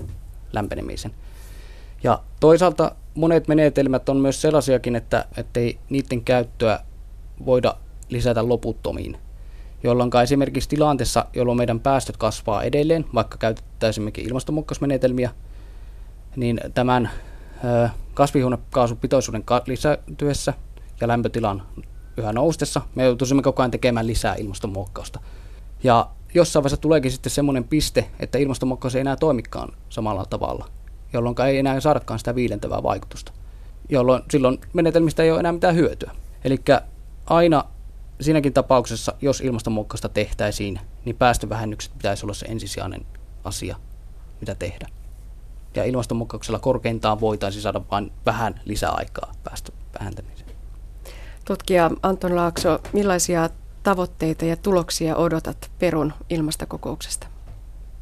lämpenemisen. 0.54 1.12
Ja 2.06 2.20
toisaalta 2.40 2.92
monet 3.16 3.48
menetelmät 3.48 4.10
on 4.10 4.18
myös 4.18 4.42
sellaisiakin, 4.42 4.96
että 4.96 5.26
ei 5.56 5.80
niiden 5.90 6.24
käyttöä 6.24 6.80
voida 7.46 7.76
lisätä 8.10 8.48
loputtomiin, 8.48 9.18
jolloin 9.84 10.12
esimerkiksi 10.24 10.70
tilanteessa, 10.70 11.26
jolloin 11.34 11.58
meidän 11.58 11.80
päästöt 11.80 12.18
kasvaa 12.18 12.64
edelleen, 12.64 13.06
vaikka 13.14 13.38
käytettäisimmekin 13.38 14.28
ilmastonmuokkausmenetelmiä, 14.28 15.30
niin 16.36 16.60
tämän 16.74 17.10
kasvihuonekaasupitoisuuden 18.14 19.44
lisätyessä 19.68 20.54
ja 21.02 21.08
lämpötilan 21.08 21.64
yhä 22.18 22.34
noustessa 22.34 22.82
me 22.96 23.04
joutuisimme 23.04 23.44
koko 23.44 23.62
ajan 23.62 23.72
tekemään 23.72 24.08
lisää 24.08 24.36
ilmastonmuokkausta. 24.36 25.20
Ja 25.84 26.10
jossain 26.34 26.64
vaiheessa 26.64 26.82
tuleekin 26.82 27.12
sitten 27.12 27.32
semmoinen 27.32 27.64
piste, 27.64 28.10
että 28.20 28.38
ilmastonmuokkaus 28.38 28.96
ei 28.96 29.02
enää 29.02 29.16
toimikaan 29.16 29.70
samalla 29.90 30.26
tavalla, 30.26 30.70
jolloin 31.16 31.36
ei 31.48 31.60
enää 31.60 31.80
saadakaan 31.80 32.20
sitä 32.20 32.36
viilentävää 32.36 32.84
vaikutusta, 32.84 33.32
jolloin 33.90 34.24
silloin 34.32 34.62
menetelmistä 34.74 35.24
ei 35.24 35.32
ole 35.32 35.40
enää 35.40 35.52
mitään 35.52 35.76
hyötyä. 35.76 36.12
Eli 36.44 36.58
aina 37.26 37.64
siinäkin 38.22 38.54
tapauksessa, 38.54 39.14
jos 39.22 39.42
ilmastonmuokkausta 39.42 40.10
tehtäisiin, 40.10 40.80
niin 41.06 41.16
päästövähennykset 41.16 41.94
pitäisi 41.94 42.26
olla 42.26 42.34
se 42.34 42.46
ensisijainen 42.46 43.06
asia, 43.44 43.76
mitä 44.42 44.56
tehdä. 44.56 44.88
Ja 45.76 45.84
ilmastonmuokkauksella 45.84 46.60
korkeintaan 46.60 47.20
voitaisiin 47.20 47.62
saada 47.62 47.82
vain 47.92 48.12
vähän 48.26 48.62
lisäaikaa 48.66 49.32
päästövähentämiseen. 49.44 50.50
Tutkija 51.46 51.92
Anton 52.04 52.36
Laakso, 52.36 52.80
millaisia 52.94 53.50
tavoitteita 53.84 54.46
ja 54.46 54.58
tuloksia 54.58 55.16
odotat 55.16 55.72
Perun 55.80 56.14
ilmastokokouksesta? 56.30 57.28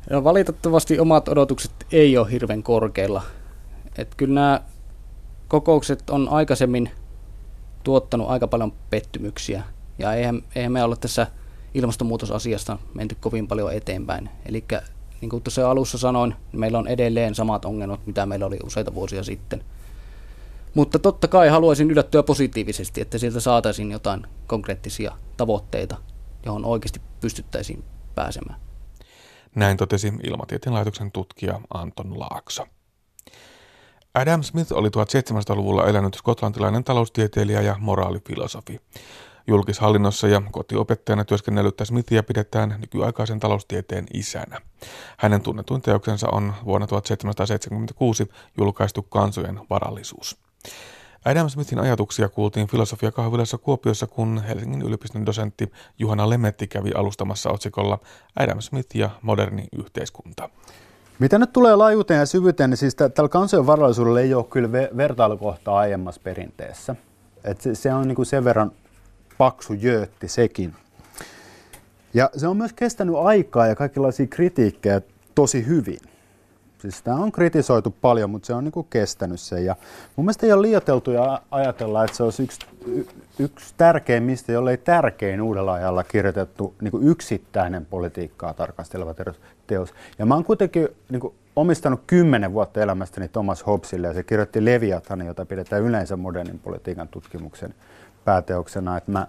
No, 0.09 0.23
valitettavasti 0.23 0.99
omat 0.99 1.27
odotukset 1.27 1.71
ei 1.91 2.17
ole 2.17 2.31
hirveän 2.31 2.63
korkeilla. 2.63 3.21
Et 3.97 4.15
kyllä 4.15 4.33
nämä 4.33 4.61
kokoukset 5.47 6.09
on 6.09 6.29
aikaisemmin 6.29 6.91
tuottanut 7.83 8.29
aika 8.29 8.47
paljon 8.47 8.73
pettymyksiä. 8.89 9.63
Ja 9.99 10.13
eihän, 10.13 10.43
eihän 10.55 10.71
me 10.71 10.83
olla 10.83 10.95
tässä 10.95 11.27
ilmastonmuutosasiasta 11.73 12.77
menty 12.93 13.15
kovin 13.19 13.47
paljon 13.47 13.73
eteenpäin. 13.73 14.29
Eli 14.45 14.63
niin 15.21 15.29
kuin 15.29 15.43
tuossa 15.43 15.71
alussa 15.71 15.97
sanoin, 15.97 16.35
meillä 16.51 16.79
on 16.79 16.87
edelleen 16.87 17.35
samat 17.35 17.65
ongelmat, 17.65 18.05
mitä 18.05 18.25
meillä 18.25 18.45
oli 18.45 18.59
useita 18.63 18.95
vuosia 18.95 19.23
sitten. 19.23 19.63
Mutta 20.73 20.99
totta 20.99 21.27
kai 21.27 21.49
haluaisin 21.49 21.91
yllättyä 21.91 22.23
positiivisesti, 22.23 23.01
että 23.01 23.17
sieltä 23.17 23.39
saataisiin 23.39 23.91
jotain 23.91 24.25
konkreettisia 24.47 25.11
tavoitteita, 25.37 25.97
johon 26.45 26.65
oikeasti 26.65 27.01
pystyttäisiin 27.21 27.83
pääsemään. 28.15 28.62
Näin 29.55 29.77
totesi 29.77 30.13
Ilmatieteen 30.23 30.73
laitoksen 30.73 31.11
tutkija 31.11 31.61
Anton 31.73 32.19
Laakso. 32.19 32.67
Adam 34.13 34.43
Smith 34.43 34.73
oli 34.73 34.87
1700-luvulla 34.87 35.87
elänyt 35.87 36.13
skotlantilainen 36.13 36.83
taloustieteilijä 36.83 37.61
ja 37.61 37.75
moraalifilosofi. 37.79 38.81
Julkishallinnossa 39.47 40.27
ja 40.27 40.41
kotiopettajana 40.51 41.25
työskennellyttä 41.25 41.85
Smithia 41.85 42.23
pidetään 42.23 42.75
nykyaikaisen 42.79 43.39
taloustieteen 43.39 44.05
isänä. 44.13 44.61
Hänen 45.17 45.41
tunnetuin 45.41 45.81
teoksensa 45.81 46.29
on 46.31 46.53
vuonna 46.65 46.87
1776 46.87 48.27
julkaistu 48.57 49.01
Kansojen 49.01 49.59
varallisuus. 49.69 50.37
Adam 51.25 51.49
Smithin 51.49 51.79
ajatuksia 51.79 52.29
kuultiin 52.29 52.67
filosofiakahvilassa 52.67 53.57
Kuopiossa, 53.57 54.07
kun 54.07 54.43
Helsingin 54.47 54.81
yliopiston 54.81 55.25
dosentti 55.25 55.71
Juhana 55.99 56.29
Lemetti 56.29 56.67
kävi 56.67 56.91
alustamassa 56.95 57.49
otsikolla 57.49 57.99
Adam 58.35 58.61
Smith 58.61 58.95
ja 58.95 59.09
moderni 59.21 59.67
yhteiskunta. 59.77 60.49
Mitä 61.19 61.39
nyt 61.39 61.53
tulee 61.53 61.75
laajuuteen 61.75 62.19
ja 62.19 62.25
syvyyteen, 62.25 62.69
niin 62.69 62.77
siis 62.77 62.95
tällä 62.95 63.29
kansojen 63.29 63.67
varallisuudella 63.67 64.19
ei 64.19 64.33
ole 64.33 64.43
kyllä 64.43 64.71
vertailukohtaa 64.71 65.77
aiemmassa 65.77 66.21
perinteessä. 66.23 66.95
Et 67.43 67.61
se, 67.61 67.75
se 67.75 67.93
on 67.93 68.07
niin 68.07 68.15
kuin 68.15 68.25
sen 68.25 68.43
verran 68.43 68.71
paksu 69.37 69.73
jöötti 69.73 70.27
sekin. 70.27 70.75
Ja 72.13 72.29
se 72.37 72.47
on 72.47 72.57
myös 72.57 72.73
kestänyt 72.73 73.15
aikaa 73.15 73.67
ja 73.67 73.75
kaikenlaisia 73.75 74.27
kritiikkejä 74.27 75.01
tosi 75.35 75.65
hyvin. 75.65 75.99
Siis 76.83 76.97
sitä 76.97 77.15
on 77.15 77.31
kritisoitu 77.31 77.95
paljon, 78.01 78.29
mutta 78.29 78.45
se 78.45 78.53
on 78.53 78.63
niin 78.63 78.87
kestänyt 78.89 79.39
sen. 79.39 79.65
Ja 79.65 79.75
mun 80.15 80.25
mielestä 80.25 80.45
ei 80.45 80.51
ole 80.51 80.61
liioteltu 80.61 81.11
ja 81.11 81.41
ajatella, 81.51 82.03
että 82.03 82.17
se 82.17 82.23
olisi 82.23 82.43
yksi, 82.43 82.59
yksi 83.39 83.73
tärkeimmistä, 83.77 84.51
jollei 84.51 84.77
tärkein 84.77 85.41
uudella 85.41 85.73
ajalla 85.73 86.03
kirjoitettu 86.03 86.73
niin 86.81 87.07
yksittäinen 87.07 87.85
politiikkaa 87.85 88.53
tarkasteleva 88.53 89.15
teos. 89.67 89.93
Ja 90.19 90.25
mä 90.25 90.33
oon 90.33 90.43
kuitenkin 90.43 90.87
niin 91.09 91.33
omistanut 91.55 92.01
kymmenen 92.07 92.53
vuotta 92.53 92.81
elämästäni 92.81 93.27
Thomas 93.27 93.65
Hobbesille 93.65 94.07
ja 94.07 94.13
se 94.13 94.23
kirjoitti 94.23 94.65
Leviathan, 94.65 95.25
jota 95.25 95.45
pidetään 95.45 95.83
yleensä 95.83 96.17
modernin 96.17 96.59
politiikan 96.59 97.07
tutkimuksen 97.07 97.75
pääteoksena. 98.25 98.97
Että 98.97 99.11
mä 99.11 99.27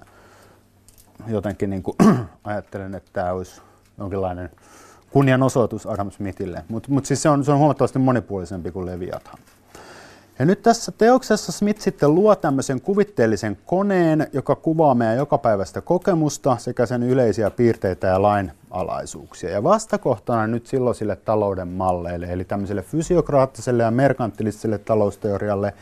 jotenkin 1.26 1.70
niin 1.70 1.82
kuin 1.82 1.96
ajattelen, 2.44 2.94
että 2.94 3.11
tämä 3.12 3.32
olisi 3.32 3.61
jonkinlainen 3.99 4.50
kunnianosoitus 5.14 5.87
Adam 5.87 6.11
Smithille, 6.11 6.64
mutta 6.68 6.88
mut 6.92 7.06
siis 7.06 7.23
se 7.23 7.28
on, 7.28 7.44
se 7.44 7.52
on 7.52 7.59
huomattavasti 7.59 7.99
monipuolisempi 7.99 8.71
kuin 8.71 8.87
Leviathan. 8.87 9.38
Ja 10.38 10.44
nyt 10.44 10.62
tässä 10.62 10.92
teoksessa 10.92 11.52
Smith 11.52 11.80
sitten 11.80 12.14
luo 12.14 12.37
tämmöisen 12.37 12.80
kuvitteellisen 12.80 13.59
koneen, 13.66 14.26
joka 14.33 14.54
kuvaa 14.54 14.94
meidän 14.94 15.16
jokapäiväistä 15.16 15.80
kokemusta 15.80 16.56
sekä 16.56 16.87
sen 16.87 17.02
yleisiä 17.02 17.50
piirteitä 17.50 18.06
ja 18.06 18.23
lainalaisuuksia. 18.23 19.50
Ja 19.50 19.62
vastakohtana 19.62 20.47
nyt 20.47 20.66
silloisille 20.66 21.16
talouden 21.16 21.68
malleille, 21.68 22.26
eli 22.26 22.44
tämmöiselle 22.44 22.83
fysiokraattiselle 22.83 23.83
ja 23.83 23.90
merkantiliselle 23.90 24.78
talousteorialle, 24.78 25.75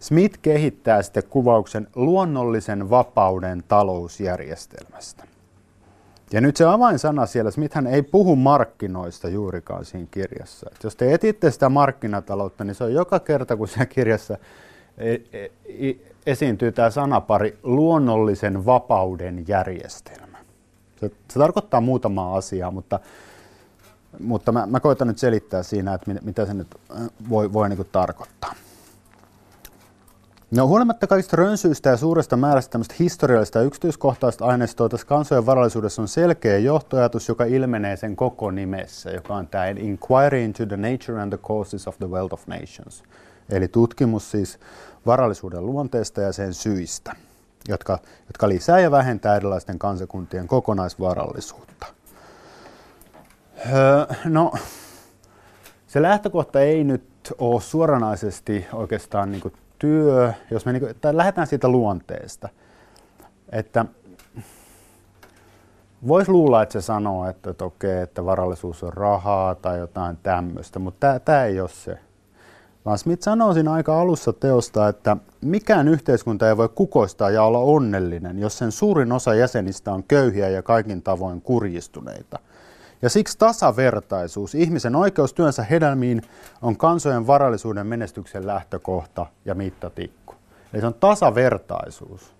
Smith 0.00 0.38
kehittää 0.42 1.02
sitten 1.02 1.22
kuvauksen 1.30 1.88
luonnollisen 1.94 2.90
vapauden 2.90 3.64
talousjärjestelmästä. 3.68 5.33
Ja 6.32 6.40
nyt 6.40 6.56
se 6.56 6.64
avainsana 6.64 7.26
siellä, 7.26 7.50
Smithhän 7.50 7.86
ei 7.86 8.02
puhu 8.02 8.36
markkinoista 8.36 9.28
juurikaan 9.28 9.84
siinä 9.84 10.08
kirjassa. 10.10 10.70
Et 10.72 10.84
jos 10.84 10.96
te 10.96 11.14
etitte 11.14 11.50
sitä 11.50 11.68
markkinataloutta, 11.68 12.64
niin 12.64 12.74
se 12.74 12.84
on 12.84 12.94
joka 12.94 13.20
kerta, 13.20 13.56
kun 13.56 13.68
siellä 13.68 13.86
kirjassa 13.86 14.38
e- 14.98 15.14
e- 15.34 15.96
esiintyy 16.26 16.72
tämä 16.72 16.90
sanapari 16.90 17.58
luonnollisen 17.62 18.66
vapauden 18.66 19.44
järjestelmä. 19.48 20.38
Se, 21.00 21.10
se 21.30 21.38
tarkoittaa 21.38 21.80
muutamaa 21.80 22.36
asiaa, 22.36 22.70
mutta, 22.70 23.00
mutta 24.20 24.52
mä, 24.52 24.66
mä 24.66 24.80
koitan 24.80 25.08
nyt 25.08 25.18
selittää 25.18 25.62
siinä, 25.62 25.94
että 25.94 26.14
mitä 26.22 26.46
se 26.46 26.54
nyt 26.54 26.68
voi, 27.28 27.52
voi 27.52 27.68
niin 27.68 27.86
tarkoittaa. 27.92 28.54
No 30.56 30.66
huolimatta 30.66 31.06
kaikista 31.06 31.36
rönsyistä 31.36 31.90
ja 31.90 31.96
suuresta 31.96 32.36
määrästä 32.36 32.72
tämmöistä 32.72 32.94
historiallista 32.98 33.58
ja 33.58 33.64
yksityiskohtaista 33.64 34.44
aineistoa 34.44 34.88
tässä 34.88 35.06
kansojen 35.06 35.46
varallisuudessa 35.46 36.02
on 36.02 36.08
selkeä 36.08 36.58
johtoajatus, 36.58 37.28
joka 37.28 37.44
ilmenee 37.44 37.96
sen 37.96 38.16
koko 38.16 38.50
nimessä, 38.50 39.10
joka 39.10 39.34
on 39.34 39.48
tämä 39.48 39.66
Inquiry 39.66 40.44
into 40.44 40.66
the 40.66 40.76
Nature 40.76 41.22
and 41.22 41.32
the 41.32 41.38
Causes 41.38 41.88
of 41.88 41.98
the 41.98 42.10
Wealth 42.10 42.34
of 42.34 42.46
Nations. 42.46 43.02
Eli 43.50 43.68
tutkimus 43.68 44.30
siis 44.30 44.58
varallisuuden 45.06 45.66
luonteesta 45.66 46.20
ja 46.20 46.32
sen 46.32 46.54
syistä. 46.54 47.16
jotka, 47.68 47.98
jotka 48.26 48.48
lisää 48.48 48.80
ja 48.80 48.90
vähentää 48.90 49.36
erilaisten 49.36 49.78
kansakuntien 49.78 50.48
kokonaisvarallisuutta. 50.48 51.86
Öö, 53.72 54.06
no, 54.24 54.52
se 55.86 56.02
lähtökohta 56.02 56.60
ei 56.60 56.84
nyt 56.84 57.04
ole 57.38 57.60
suoranaisesti 57.60 58.66
oikeastaan 58.72 59.32
niin 59.32 59.52
työ, 59.78 60.32
jos 60.50 60.66
me 60.66 60.72
niin 60.72 60.80
kuin, 60.80 60.94
tai 61.00 61.16
lähdetään 61.16 61.46
siitä 61.46 61.68
luonteesta, 61.68 62.48
että 63.52 63.86
Voisi 66.06 66.30
luulla, 66.30 66.62
että 66.62 66.72
se 66.72 66.80
sanoo, 66.80 67.28
että, 67.28 67.50
että 67.50 67.64
okei, 67.64 68.02
että 68.02 68.24
varallisuus 68.24 68.82
on 68.82 68.92
rahaa 68.92 69.54
tai 69.54 69.78
jotain 69.78 70.18
tämmöistä, 70.22 70.78
mutta 70.78 71.20
tämä 71.20 71.44
ei 71.44 71.60
ole 71.60 71.68
se. 71.68 71.98
Vaan 72.84 72.98
Smith 72.98 73.22
sanoo 73.22 73.54
siinä 73.54 73.72
aika 73.72 74.00
alussa 74.00 74.32
teosta, 74.32 74.88
että 74.88 75.16
mikään 75.40 75.88
yhteiskunta 75.88 76.48
ei 76.48 76.56
voi 76.56 76.68
kukoistaa 76.68 77.30
ja 77.30 77.42
olla 77.42 77.58
onnellinen, 77.58 78.38
jos 78.38 78.58
sen 78.58 78.72
suurin 78.72 79.12
osa 79.12 79.34
jäsenistä 79.34 79.92
on 79.92 80.02
köyhiä 80.02 80.48
ja 80.48 80.62
kaikin 80.62 81.02
tavoin 81.02 81.40
kurjistuneita. 81.40 82.38
Ja 83.02 83.10
siksi 83.10 83.38
tasavertaisuus, 83.38 84.54
ihmisen 84.54 84.96
oikeus 84.96 85.34
työnsä 85.34 85.62
hedelmiin, 85.62 86.22
on 86.62 86.76
kansojen 86.76 87.26
varallisuuden 87.26 87.86
menestyksen 87.86 88.46
lähtökohta 88.46 89.26
ja 89.44 89.54
mittatikku. 89.54 90.34
Eli 90.72 90.80
se 90.80 90.86
on 90.86 90.94
tasavertaisuus. 90.94 92.34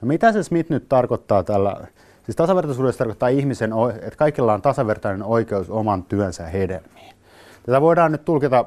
No 0.00 0.08
mitä 0.08 0.32
se 0.32 0.42
Smith 0.42 0.70
nyt 0.70 0.88
tarkoittaa 0.88 1.44
tällä 1.44 1.86
Siis 2.30 2.36
tasavertaisuudessa 2.36 2.98
tarkoittaa 2.98 3.28
ihmisen, 3.28 3.72
että 4.02 4.16
kaikilla 4.16 4.54
on 4.54 4.62
tasavertainen 4.62 5.22
oikeus 5.22 5.70
oman 5.70 6.02
työnsä 6.02 6.46
hedelmiin. 6.46 7.14
Tätä 7.62 7.80
voidaan 7.80 8.12
nyt 8.12 8.24
tulkita, 8.24 8.64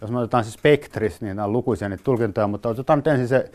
jos 0.00 0.10
me 0.10 0.18
otetaan 0.18 0.44
siis 0.44 0.54
spektris, 0.54 1.20
niin 1.20 1.36
nämä 1.36 1.46
on 1.46 1.52
lukuisia 1.52 1.88
niitä 1.88 2.04
tulkintoja, 2.04 2.46
mutta 2.46 2.68
otetaan 2.68 2.98
nyt 2.98 3.06
ensin 3.06 3.28
se 3.28 3.50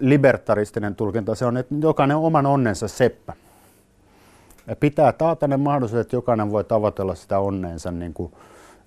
libertaristinen 0.00 0.94
tulkinta, 0.94 1.34
se 1.34 1.46
on, 1.46 1.56
että 1.56 1.74
jokainen 1.80 2.16
on 2.16 2.24
oman 2.24 2.46
onnensa 2.46 2.88
seppä. 2.88 3.32
Ja 4.66 4.76
pitää 4.76 5.12
taata 5.12 5.48
ne 5.48 5.56
mahdollisuudet, 5.56 6.06
että 6.06 6.16
jokainen 6.16 6.50
voi 6.50 6.64
tavoitella 6.64 7.14
sitä 7.14 7.38
onneensa 7.38 7.90
niin 7.90 8.14
kuin, 8.14 8.32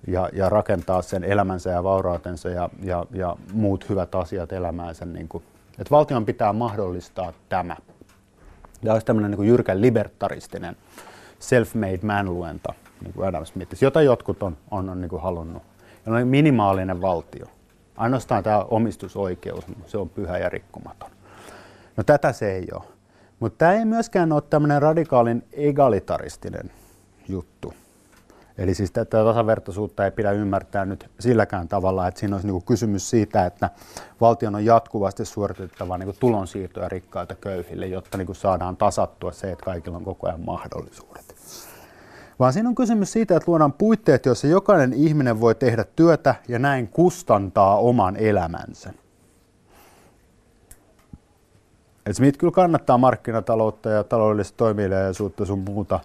ja, 0.06 0.28
ja 0.32 0.48
rakentaa 0.48 1.02
sen 1.02 1.24
elämänsä 1.24 1.70
ja 1.70 1.84
vaurautensa 1.84 2.48
ja, 2.48 2.70
ja, 2.82 3.06
ja 3.12 3.36
muut 3.52 3.88
hyvät 3.88 4.14
asiat 4.14 4.52
elämäänsä. 4.52 5.04
Niin 5.04 5.28
kuin. 5.28 5.44
Että 5.78 5.90
valtion 5.90 6.26
pitää 6.26 6.52
mahdollistaa 6.52 7.32
tämä. 7.48 7.76
Tämä 8.80 8.92
olisi 8.92 9.06
tämmöinen 9.06 9.30
niin 9.30 9.48
jyrkän 9.48 9.80
libertaristinen 9.80 10.76
self-made 11.38 12.06
man-luenta, 12.06 12.74
niin 13.02 13.12
kuin 13.12 13.28
Adam 13.28 13.46
Smith, 13.46 13.82
jota 13.82 14.02
jotkut 14.02 14.42
on, 14.42 14.56
on, 14.70 14.88
on 14.88 15.00
niin 15.00 15.08
kuin 15.08 15.22
halunnut. 15.22 15.62
Ja 16.06 16.12
on 16.12 16.28
minimaalinen 16.28 17.00
valtio. 17.00 17.46
Ainoastaan 17.96 18.42
tämä 18.42 18.58
omistusoikeus, 18.58 19.64
se 19.86 19.98
on 19.98 20.08
pyhä 20.08 20.38
ja 20.38 20.48
rikkumaton. 20.48 21.10
No 21.96 22.04
tätä 22.04 22.32
se 22.32 22.52
ei 22.52 22.68
ole. 22.72 22.99
Mutta 23.40 23.58
tämä 23.58 23.72
ei 23.72 23.84
myöskään 23.84 24.32
ole 24.32 24.42
tämmöinen 24.50 24.82
radikaalin 24.82 25.44
egalitaristinen 25.52 26.70
juttu. 27.28 27.74
Eli 28.58 28.74
siis 28.74 28.90
tätä 28.90 29.24
tasavertaisuutta 29.24 30.04
ei 30.04 30.10
pidä 30.10 30.32
ymmärtää 30.32 30.84
nyt 30.84 31.10
silläkään 31.20 31.68
tavalla, 31.68 32.08
että 32.08 32.20
siinä 32.20 32.36
olisi 32.36 32.48
niin 32.48 32.62
kysymys 32.62 33.10
siitä, 33.10 33.46
että 33.46 33.70
valtion 34.20 34.54
on 34.54 34.64
jatkuvasti 34.64 35.24
suoritettava 35.24 35.98
niin 35.98 36.14
tulonsiirtoja 36.20 36.88
rikkailta 36.88 37.34
köyhille, 37.34 37.86
jotta 37.86 38.18
niin 38.18 38.34
saadaan 38.34 38.76
tasattua 38.76 39.32
se, 39.32 39.52
että 39.52 39.64
kaikilla 39.64 39.96
on 39.96 40.04
koko 40.04 40.26
ajan 40.26 40.40
mahdollisuudet. 40.40 41.34
Vaan 42.38 42.52
siinä 42.52 42.68
on 42.68 42.74
kysymys 42.74 43.12
siitä, 43.12 43.36
että 43.36 43.50
luodaan 43.50 43.72
puitteet, 43.72 44.26
joissa 44.26 44.46
jokainen 44.46 44.92
ihminen 44.92 45.40
voi 45.40 45.54
tehdä 45.54 45.84
työtä 45.96 46.34
ja 46.48 46.58
näin 46.58 46.88
kustantaa 46.88 47.78
oman 47.78 48.16
elämänsä. 48.16 48.92
Et 52.06 52.16
Smith 52.16 52.38
kyllä 52.38 52.52
kannattaa 52.52 52.98
markkinataloutta 52.98 53.90
ja 53.90 54.04
taloudellista 54.04 54.56
toimeliaisuutta 54.56 55.44
sun 55.44 55.58
muuta, 55.58 56.00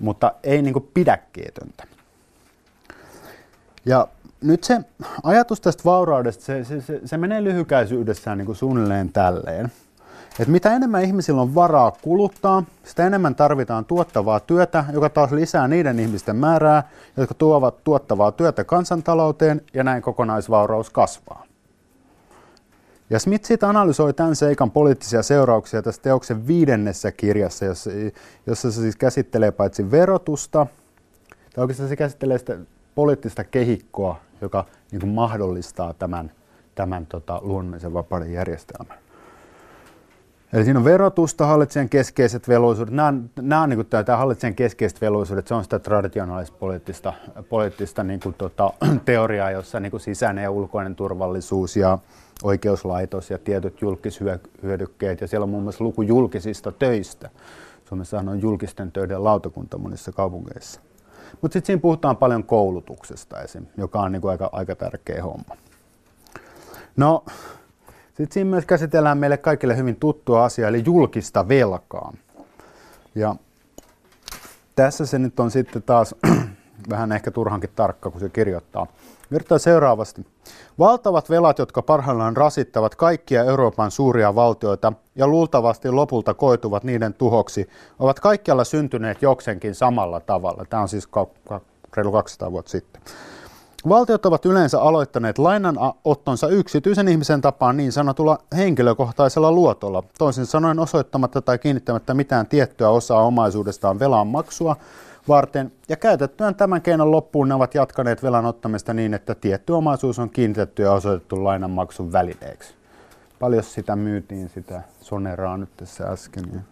mutta 0.00 0.32
ei 0.42 0.62
niin 0.62 0.90
pidäkkeetöntä. 0.94 1.84
Ja 3.86 4.08
nyt 4.42 4.64
se 4.64 4.80
ajatus 5.22 5.60
tästä 5.60 5.82
vauraudesta, 5.84 6.44
se, 6.44 6.64
se, 6.64 6.80
se, 6.80 7.00
se 7.04 7.16
menee 7.16 7.44
lyhykäisyydessään 7.44 8.38
niin 8.38 8.46
kuin 8.46 8.56
suunnilleen 8.56 9.12
tälleen. 9.12 9.72
että 10.40 10.52
mitä 10.52 10.74
enemmän 10.76 11.02
ihmisillä 11.02 11.42
on 11.42 11.54
varaa 11.54 11.90
kuluttaa, 12.02 12.64
sitä 12.84 13.06
enemmän 13.06 13.34
tarvitaan 13.34 13.84
tuottavaa 13.84 14.40
työtä, 14.40 14.84
joka 14.92 15.08
taas 15.08 15.32
lisää 15.32 15.68
niiden 15.68 16.00
ihmisten 16.00 16.36
määrää, 16.36 16.88
jotka 17.16 17.34
tuovat 17.34 17.84
tuottavaa 17.84 18.32
työtä 18.32 18.64
kansantalouteen 18.64 19.60
ja 19.74 19.84
näin 19.84 20.02
kokonaisvauraus 20.02 20.90
kasvaa. 20.90 21.49
Ja 23.10 23.18
Smith 23.18 23.44
siitä 23.44 23.68
analysoi 23.68 24.14
tämän 24.14 24.36
seikan 24.36 24.70
poliittisia 24.70 25.22
seurauksia 25.22 25.82
tässä 25.82 26.02
teoksen 26.02 26.46
viidennessä 26.46 27.12
kirjassa, 27.12 27.64
jossa, 27.64 27.90
jossa 28.46 28.72
se 28.72 28.80
siis 28.80 28.96
käsittelee 28.96 29.50
paitsi 29.50 29.90
verotusta, 29.90 30.66
tai 31.54 31.62
oikeastaan 31.62 31.88
se 31.88 31.96
käsittelee 31.96 32.38
sitä 32.38 32.58
poliittista 32.94 33.44
kehikkoa, 33.44 34.20
joka 34.40 34.64
niin 34.92 35.00
kuin 35.00 35.10
mahdollistaa 35.10 35.94
tämän, 35.94 36.32
tämän 36.74 37.06
tota, 37.06 37.40
luonnollisen 37.42 37.92
vapauden 37.92 38.32
järjestelmän. 38.32 38.98
Eli 40.52 40.64
siinä 40.64 40.78
on 40.78 40.84
verotusta, 40.84 41.46
hallitsijan 41.46 41.88
keskeiset 41.88 42.48
velvollisuudet. 42.48 42.94
Nämä 42.94 43.14
nämä 43.40 43.62
on 43.62 43.68
niin 43.68 43.76
kuin 43.76 43.86
tämä 43.86 44.16
hallitsijan 44.16 44.54
keskeiset 44.54 45.00
velvollisuudet, 45.00 45.46
se 45.46 45.54
on 45.54 45.62
sitä 45.62 45.78
traditionaalista 45.78 46.56
poliittista, 46.60 47.12
poliittista 47.48 48.04
niin 48.04 48.20
kuin, 48.20 48.34
tota, 48.34 48.72
teoriaa, 49.04 49.50
jossa 49.50 49.80
niin 49.80 49.90
kuin 49.90 50.00
sisäinen 50.00 50.42
ja 50.42 50.50
ulkoinen 50.50 50.96
turvallisuus 50.96 51.76
ja 51.76 51.98
oikeuslaitos 52.42 53.30
ja 53.30 53.38
tietyt 53.38 53.80
julkishyödykkeet. 53.82 55.20
Ja 55.20 55.28
siellä 55.28 55.44
on 55.44 55.50
muun 55.50 55.62
muassa 55.62 55.84
luku 55.84 56.02
julkisista 56.02 56.72
töistä. 56.72 57.30
Suomessa 57.88 58.18
on 58.18 58.40
julkisten 58.40 58.92
töiden 58.92 59.24
lautakunta 59.24 59.78
monissa 59.78 60.12
kaupungeissa. 60.12 60.80
Mutta 61.40 61.52
sitten 61.52 61.66
siinä 61.66 61.80
puhutaan 61.80 62.16
paljon 62.16 62.44
koulutuksesta 62.44 63.40
esim., 63.40 63.66
joka 63.76 64.00
on 64.00 64.12
niin 64.12 64.22
kuin 64.22 64.30
aika, 64.30 64.50
aika 64.52 64.76
tärkeä 64.76 65.22
homma. 65.22 65.56
No, 66.96 67.24
sitten 68.06 68.32
siinä 68.32 68.50
myös 68.50 68.66
käsitellään 68.66 69.18
meille 69.18 69.36
kaikille 69.36 69.76
hyvin 69.76 69.96
tuttua 69.96 70.44
asiaa, 70.44 70.68
eli 70.68 70.82
julkista 70.86 71.48
velkaa. 71.48 72.12
Ja 73.14 73.36
tässä 74.76 75.06
se 75.06 75.18
nyt 75.18 75.40
on 75.40 75.50
sitten 75.50 75.82
taas 75.82 76.14
vähän 76.90 77.12
ehkä 77.12 77.30
turhankin 77.30 77.70
tarkka, 77.76 78.10
kun 78.10 78.20
se 78.20 78.28
kirjoittaa. 78.28 78.86
Virtaa 79.32 79.58
seuraavasti. 79.58 80.26
Valtavat 80.78 81.30
velat, 81.30 81.58
jotka 81.58 81.82
parhaillaan 81.82 82.36
rasittavat 82.36 82.94
kaikkia 82.94 83.44
Euroopan 83.44 83.90
suuria 83.90 84.34
valtioita 84.34 84.92
ja 85.14 85.26
luultavasti 85.28 85.90
lopulta 85.90 86.34
koituvat 86.34 86.84
niiden 86.84 87.14
tuhoksi, 87.14 87.68
ovat 87.98 88.20
kaikkialla 88.20 88.64
syntyneet 88.64 89.22
joksenkin 89.22 89.74
samalla 89.74 90.20
tavalla. 90.20 90.64
Tämä 90.70 90.82
on 90.82 90.88
siis 90.88 91.08
reilu 91.96 92.12
200 92.12 92.52
vuotta 92.52 92.70
sitten. 92.70 93.02
Valtiot 93.88 94.26
ovat 94.26 94.46
yleensä 94.46 94.80
aloittaneet 94.80 95.38
lainanottonsa 95.38 96.48
yksityisen 96.48 97.08
ihmisen 97.08 97.40
tapaan 97.40 97.76
niin 97.76 97.92
sanotulla 97.92 98.38
henkilökohtaisella 98.56 99.52
luotolla, 99.52 100.02
toisin 100.18 100.46
sanoen 100.46 100.78
osoittamatta 100.78 101.42
tai 101.42 101.58
kiinnittämättä 101.58 102.14
mitään 102.14 102.46
tiettyä 102.46 102.90
osaa 102.90 103.22
omaisuudestaan 103.22 103.98
velan 103.98 104.26
maksua, 104.26 104.76
varten, 105.30 105.72
ja 105.88 105.96
käytettyään 105.96 106.54
tämän 106.54 106.82
keinon 106.82 107.10
loppuun 107.10 107.48
ne 107.48 107.54
ovat 107.54 107.74
jatkaneet 107.74 108.22
velan 108.22 108.46
ottamista 108.46 108.94
niin, 108.94 109.14
että 109.14 109.34
tietty 109.34 109.72
omaisuus 109.72 110.18
on 110.18 110.30
kiinnitetty 110.30 110.82
ja 110.82 110.92
osoitettu 110.92 111.44
lainanmaksun 111.44 112.12
välineeksi. 112.12 112.74
Paljon 113.38 113.62
sitä 113.62 113.96
myytiin, 113.96 114.48
sitä 114.48 114.82
soneraa 115.00 115.56
nyt 115.56 115.76
tässä 115.76 116.04
äsken. 116.04 116.64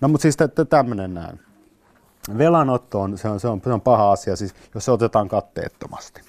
No 0.00 0.08
mutta 0.08 0.22
siis 0.22 0.36
tämmöinen 0.70 1.14
näin. 1.14 1.40
Velanotto 2.38 3.00
on, 3.00 3.18
se 3.18 3.28
on, 3.28 3.40
se 3.40 3.48
on, 3.48 3.60
se 3.64 3.72
on 3.72 3.80
paha 3.80 4.12
asia, 4.12 4.36
siis 4.36 4.54
jos 4.74 4.84
se 4.84 4.90
otetaan 4.90 5.28
katteettomasti. 5.28 6.20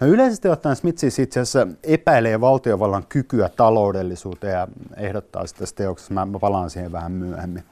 No 0.00 0.06
yleisesti 0.06 0.48
ottaen 0.48 0.76
Smith 0.76 0.98
siis 0.98 1.18
itse 1.18 1.40
asiassa 1.40 1.66
epäilee 1.82 2.40
valtiovallan 2.40 3.04
kykyä 3.08 3.48
taloudellisuuteen 3.48 4.52
ja 4.52 4.68
ehdottaa 4.96 5.46
sitä 5.46 5.64
teoksessa. 5.74 6.14
Mä 6.14 6.38
palaan 6.40 6.70
siihen 6.70 6.92
vähän 6.92 7.12
myöhemmin. 7.12 7.64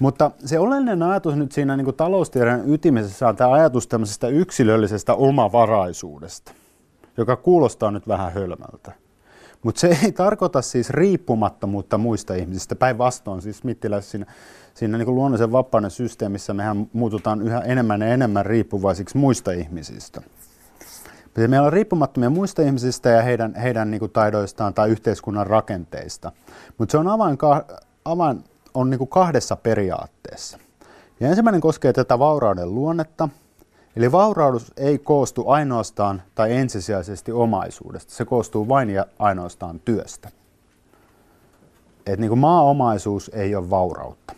Mutta 0.00 0.30
se 0.44 0.58
oleellinen 0.58 1.02
ajatus 1.02 1.36
nyt 1.36 1.52
siinä 1.52 1.76
niin 1.76 1.94
taloustiedon 1.94 2.74
ytimessä 2.74 3.28
on 3.28 3.36
tämä 3.36 3.52
ajatus 3.52 3.86
tämmöisestä 3.86 4.28
yksilöllisestä 4.28 5.14
omavaraisuudesta, 5.14 6.52
joka 7.16 7.36
kuulostaa 7.36 7.90
nyt 7.90 8.08
vähän 8.08 8.32
hölmältä. 8.32 8.92
Mutta 9.62 9.80
se 9.80 9.98
ei 10.04 10.12
tarkoita 10.12 10.62
siis 10.62 10.90
riippumattomuutta 10.90 11.98
muista 11.98 12.34
ihmisistä. 12.34 12.76
Päinvastoin 12.76 13.42
siis 13.42 13.64
Mittilässä 13.64 14.10
siinä, 14.10 14.26
siinä 14.74 14.98
niin 14.98 15.14
luonnollisen 15.14 15.52
vapauden 15.52 15.90
systeemissä 15.90 16.54
mehän 16.54 16.86
muututaan 16.92 17.42
yhä 17.42 17.60
enemmän 17.60 18.00
ja 18.00 18.08
enemmän 18.08 18.46
riippuvaisiksi 18.46 19.18
muista 19.18 19.52
ihmisistä. 19.52 20.22
Meillä 21.36 21.66
on 21.66 21.72
riippumattomia 21.72 22.30
muista 22.30 22.62
ihmisistä 22.62 23.08
ja 23.08 23.22
heidän, 23.22 23.54
heidän 23.54 23.90
niin 23.90 24.10
taidoistaan 24.12 24.74
tai 24.74 24.90
yhteiskunnan 24.90 25.46
rakenteista. 25.46 26.32
Mutta 26.78 26.92
se 26.92 26.98
on 26.98 27.08
avain, 27.08 27.38
avain 28.04 28.44
on 28.76 28.90
niin 28.90 28.98
kuin 28.98 29.08
kahdessa 29.08 29.56
periaatteessa. 29.56 30.58
Ja 31.20 31.28
ensimmäinen 31.28 31.60
koskee 31.60 31.92
tätä 31.92 32.18
vaurauden 32.18 32.74
luonnetta. 32.74 33.28
Eli 33.96 34.12
vauraudus 34.12 34.72
ei 34.76 34.98
koostu 34.98 35.48
ainoastaan 35.48 36.22
tai 36.34 36.52
ensisijaisesti 36.52 37.32
omaisuudesta. 37.32 38.14
Se 38.14 38.24
koostuu 38.24 38.68
vain 38.68 38.90
ja 38.90 39.06
ainoastaan 39.18 39.80
työstä. 39.80 40.28
että 41.98 42.20
niin 42.20 42.28
kuin 42.28 42.38
maaomaisuus 42.38 43.30
ei 43.34 43.54
ole 43.54 43.70
vaurautta. 43.70 44.34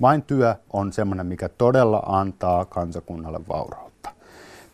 Vain 0.00 0.22
työ 0.22 0.54
on 0.72 0.92
semmoinen, 0.92 1.26
mikä 1.26 1.48
todella 1.48 2.02
antaa 2.06 2.64
kansakunnalle 2.64 3.40
vaurautta. 3.48 4.10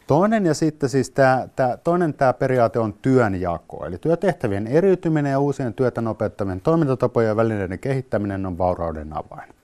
Toinen 0.06 0.46
ja 0.46 0.54
sitten 0.54 0.88
siis 0.88 1.10
tämä, 1.10 1.48
tämä, 1.56 1.76
toinen 1.84 2.14
tämä 2.14 2.32
periaate 2.32 2.78
on 2.78 2.94
työnjako, 3.02 3.86
eli 3.86 3.98
työtehtävien 3.98 4.66
eriytyminen 4.66 5.32
ja 5.32 5.38
uusien 5.38 5.74
työtä 5.74 6.00
nopeuttavien 6.00 6.60
toimintatapojen 6.60 7.28
ja 7.28 7.36
välineiden 7.36 7.78
kehittäminen 7.78 8.46
on 8.46 8.58
vaurauden 8.58 9.12
avain. 9.12 9.54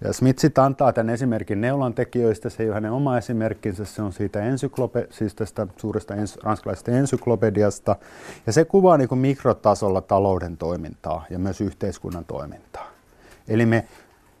Ja 0.00 0.12
Smith 0.12 0.40
sitten 0.40 0.64
antaa 0.64 0.92
tämän 0.92 1.14
esimerkin 1.14 1.60
neulan 1.60 1.94
tekijöistä, 1.94 2.50
se 2.50 2.62
ei 2.62 2.68
ole 2.68 2.74
hänen 2.74 2.92
oma 2.92 3.18
esimerkkinsä, 3.18 3.84
se 3.84 4.02
on 4.02 4.12
siitä 4.12 4.42
ensyklope, 4.42 5.06
siis 5.10 5.34
tästä 5.34 5.66
suuresta 5.76 6.14
ens, 6.14 6.38
ranskalaisesta 6.42 6.90
ensyklopediasta. 6.90 7.96
Ja 8.46 8.52
se 8.52 8.64
kuvaa 8.64 8.96
niin 8.96 9.08
kuin 9.08 9.18
mikrotasolla 9.18 10.00
talouden 10.00 10.56
toimintaa 10.56 11.24
ja 11.30 11.38
myös 11.38 11.60
yhteiskunnan 11.60 12.24
toimintaa. 12.24 12.90
Eli 13.48 13.66
me, 13.66 13.84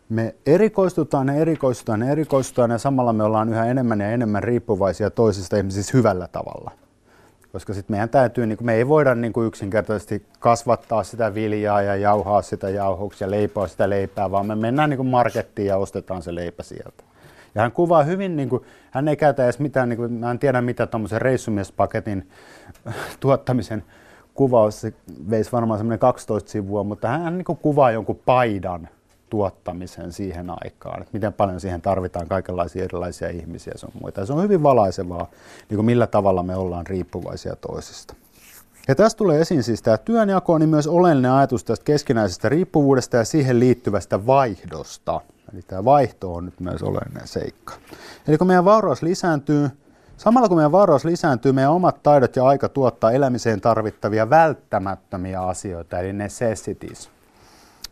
me 0.08 0.34
erikoistutaan 0.46 1.28
ja 1.28 1.34
erikoistutaan 1.34 2.00
ja 2.00 2.10
erikoistutaan 2.10 2.70
ja 2.70 2.78
samalla 2.78 3.12
me 3.12 3.22
ollaan 3.22 3.48
yhä 3.48 3.66
enemmän 3.66 4.00
ja 4.00 4.10
enemmän 4.10 4.42
riippuvaisia 4.42 5.10
toisista 5.10 5.56
ihmisistä 5.56 5.98
hyvällä 5.98 6.28
tavalla 6.28 6.70
koska 7.54 7.74
sitten 7.74 7.94
meidän 7.94 8.08
täytyy, 8.08 8.46
niin 8.46 8.58
me 8.60 8.74
ei 8.74 8.88
voida 8.88 9.14
niin 9.14 9.32
yksinkertaisesti 9.46 10.26
kasvattaa 10.38 11.02
sitä 11.02 11.34
viljaa 11.34 11.82
ja 11.82 11.96
jauhaa 11.96 12.42
sitä 12.42 12.70
jauhoksi 12.70 13.24
ja 13.24 13.30
leipoa 13.30 13.68
sitä 13.68 13.90
leipää, 13.90 14.30
vaan 14.30 14.46
me 14.46 14.54
mennään 14.54 14.90
niin 14.90 15.06
markettiin 15.06 15.68
ja 15.68 15.76
ostetaan 15.76 16.22
se 16.22 16.34
leipä 16.34 16.62
sieltä. 16.62 17.04
Ja 17.54 17.62
hän 17.62 17.72
kuvaa 17.72 18.02
hyvin, 18.02 18.36
niin 18.36 18.48
kuin, 18.48 18.62
hän 18.90 19.08
ei 19.08 19.16
käytä 19.16 19.44
edes 19.44 19.58
mitään, 19.58 19.88
niin 19.88 19.96
kuin, 19.96 20.12
mä 20.12 20.30
en 20.30 20.38
tiedä 20.38 20.60
mitä 20.60 20.86
tuommoisen 20.86 21.22
reissumiespaketin 21.22 22.28
tuottamisen 23.20 23.84
kuvaus, 24.34 24.80
se 24.80 24.92
veisi 25.30 25.52
varmaan 25.52 25.78
semmoinen 25.78 25.98
12 25.98 26.50
sivua, 26.50 26.84
mutta 26.84 27.08
hän, 27.08 27.22
hän 27.22 27.38
niin 27.38 27.58
kuvaa 27.62 27.90
jonkun 27.90 28.20
paidan 28.24 28.88
tuottamisen 29.30 30.12
siihen 30.12 30.50
aikaan, 30.50 31.02
että 31.02 31.10
miten 31.12 31.32
paljon 31.32 31.60
siihen 31.60 31.82
tarvitaan 31.82 32.28
kaikenlaisia 32.28 32.84
erilaisia 32.84 33.28
ihmisiä 33.28 33.72
sun 33.76 33.92
muita. 34.00 34.20
Ja 34.20 34.26
se 34.26 34.32
on 34.32 34.42
hyvin 34.42 34.62
valaisevaa, 34.62 35.30
niin 35.68 35.76
kuin 35.76 35.86
millä 35.86 36.06
tavalla 36.06 36.42
me 36.42 36.56
ollaan 36.56 36.86
riippuvaisia 36.86 37.56
toisista. 37.56 38.14
Ja 38.88 38.94
tässä 38.94 39.18
tulee 39.18 39.40
esiin 39.40 39.62
siis 39.62 39.82
tämä 39.82 39.98
työnjako, 39.98 40.58
niin 40.58 40.68
myös 40.68 40.86
oleellinen 40.86 41.30
ajatus 41.30 41.64
tästä 41.64 41.84
keskinäisestä 41.84 42.48
riippuvuudesta 42.48 43.16
ja 43.16 43.24
siihen 43.24 43.60
liittyvästä 43.60 44.26
vaihdosta. 44.26 45.20
Eli 45.52 45.62
tämä 45.62 45.84
vaihto 45.84 46.34
on 46.34 46.44
nyt 46.44 46.60
myös 46.60 46.82
oleellinen 46.82 47.28
seikka. 47.28 47.74
Eli 48.28 48.38
kun 48.38 48.46
meidän 48.46 48.64
vauraus 48.64 49.02
lisääntyy, 49.02 49.68
samalla 50.16 50.48
kun 50.48 50.56
meidän 50.56 50.72
vauraus 50.72 51.04
lisääntyy, 51.04 51.52
meidän 51.52 51.72
omat 51.72 52.02
taidot 52.02 52.36
ja 52.36 52.46
aika 52.46 52.68
tuottaa 52.68 53.12
elämiseen 53.12 53.60
tarvittavia 53.60 54.30
välttämättömiä 54.30 55.42
asioita, 55.42 55.98
eli 55.98 56.12
necessities 56.12 57.13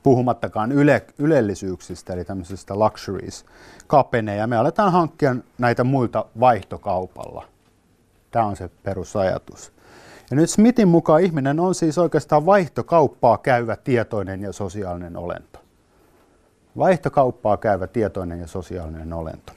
puhumattakaan 0.02 0.72
yle, 0.72 1.06
ylellisyyksistä, 1.18 2.12
eli 2.12 2.24
tämmöisistä 2.24 2.74
luxuries, 2.74 3.44
kapenee, 3.86 4.36
ja 4.36 4.46
me 4.46 4.56
aletaan 4.56 4.92
hankkia 4.92 5.36
näitä 5.58 5.84
muilta 5.84 6.24
vaihtokaupalla. 6.40 7.44
Tämä 8.30 8.46
on 8.46 8.56
se 8.56 8.70
perusajatus. 8.82 9.72
Ja 10.30 10.36
nyt 10.36 10.50
Smithin 10.50 10.88
mukaan 10.88 11.22
ihminen 11.22 11.60
on 11.60 11.74
siis 11.74 11.98
oikeastaan 11.98 12.46
vaihtokauppaa 12.46 13.38
käyvä 13.38 13.76
tietoinen 13.76 14.42
ja 14.42 14.52
sosiaalinen 14.52 15.16
olento. 15.16 15.58
Vaihtokauppaa 16.78 17.56
käyvä 17.56 17.86
tietoinen 17.86 18.40
ja 18.40 18.46
sosiaalinen 18.46 19.12
olento. 19.12 19.52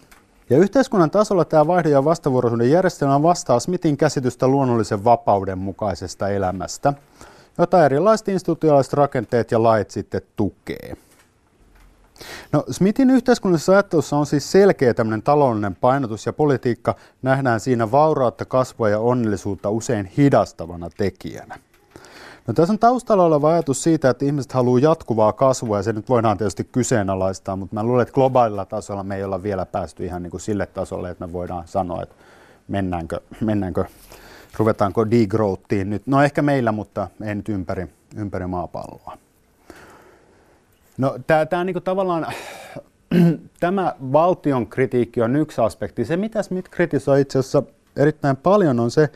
Ja 0.50 0.58
yhteiskunnan 0.58 1.12
tasolla 1.12 1.46
tämä 1.46 1.68
vaihdon 1.68 1.92
ja 1.92 2.06
vastavuoroisuuden 2.06 2.72
järjestelmä 2.72 3.24
vastaa 3.24 3.60
Smithin 3.60 3.98
käsitystä 3.98 4.48
luonnollisen 4.48 5.04
vapauden 5.04 5.58
mukaisesta 5.58 6.30
elämästä– 6.30 6.94
jota 7.58 7.86
erilaiset 7.86 8.28
institutionaaliset 8.28 8.94
rakenteet 8.94 9.52
ja 9.52 9.64
lait 9.64 9.92
sitten 9.92 10.22
tukee. 10.36 10.94
No, 12.52 12.64
Smithin 12.72 13.10
yhteiskunnallisessa 13.10 13.72
ajattelussa 13.72 14.18
on 14.18 14.26
siis 14.26 14.52
selkeä 14.52 14.94
tämmöinen 14.94 15.22
taloudellinen 15.22 15.76
painotus 15.76 16.26
ja 16.26 16.34
politiikka 16.34 16.96
nähdään 17.22 17.60
siinä 17.60 17.92
vaurautta, 17.92 18.46
kasvua 18.46 18.90
ja 18.90 19.00
onnellisuutta 19.00 19.70
usein 19.70 20.06
hidastavana 20.06 20.90
tekijänä. 20.98 21.60
No, 22.48 22.54
tässä 22.54 22.74
on 22.74 22.80
taustalla 22.80 23.26
oleva 23.26 23.54
ajatus 23.54 23.84
siitä, 23.84 24.10
että 24.10 24.26
ihmiset 24.26 24.52
haluaa 24.52 24.80
jatkuvaa 24.80 25.34
kasvua 25.34 25.78
ja 25.78 25.84
se 25.84 25.94
nyt 25.94 26.10
voidaan 26.10 26.38
tietysti 26.38 26.64
kyseenalaistaa, 26.64 27.56
mutta 27.56 27.76
mä 27.76 27.84
luulen, 27.84 28.02
että 28.02 28.14
globaalilla 28.14 28.66
tasolla 28.66 29.04
me 29.04 29.16
ei 29.16 29.24
olla 29.24 29.44
vielä 29.44 29.66
päästy 29.66 30.06
ihan 30.06 30.24
niin 30.24 30.32
kuin 30.32 30.42
sille 30.42 30.66
tasolle, 30.66 31.10
että 31.10 31.28
me 31.28 31.34
voidaan 31.34 31.68
sanoa, 31.68 32.04
että 32.04 32.16
mennäänkö, 32.68 33.22
mennäänkö 33.42 33.86
ruvetaanko 34.58 35.12
degrowthiin 35.12 35.90
nyt. 35.90 36.08
No 36.08 36.22
ehkä 36.22 36.42
meillä, 36.42 36.72
mutta 36.72 37.08
ei 37.24 37.36
nyt 37.36 37.50
ympäri, 37.50 37.88
ympäri 38.18 38.48
maapalloa. 38.48 39.18
No 40.98 41.16
tämä 41.50 41.64
niinku 41.64 41.82
tavallaan, 41.82 42.28
tämä 43.60 43.96
valtion 44.12 44.68
kritiikki 44.68 45.22
on 45.22 45.36
yksi 45.36 45.62
aspekti. 45.62 46.06
Se, 46.06 46.18
mitä 46.18 46.44
Smith 46.44 46.70
kritisoi 46.70 47.22
itse 47.22 47.40
asiassa 47.40 47.64
erittäin 47.96 48.38
paljon, 48.38 48.80
on 48.80 48.92
se, 48.92 49.10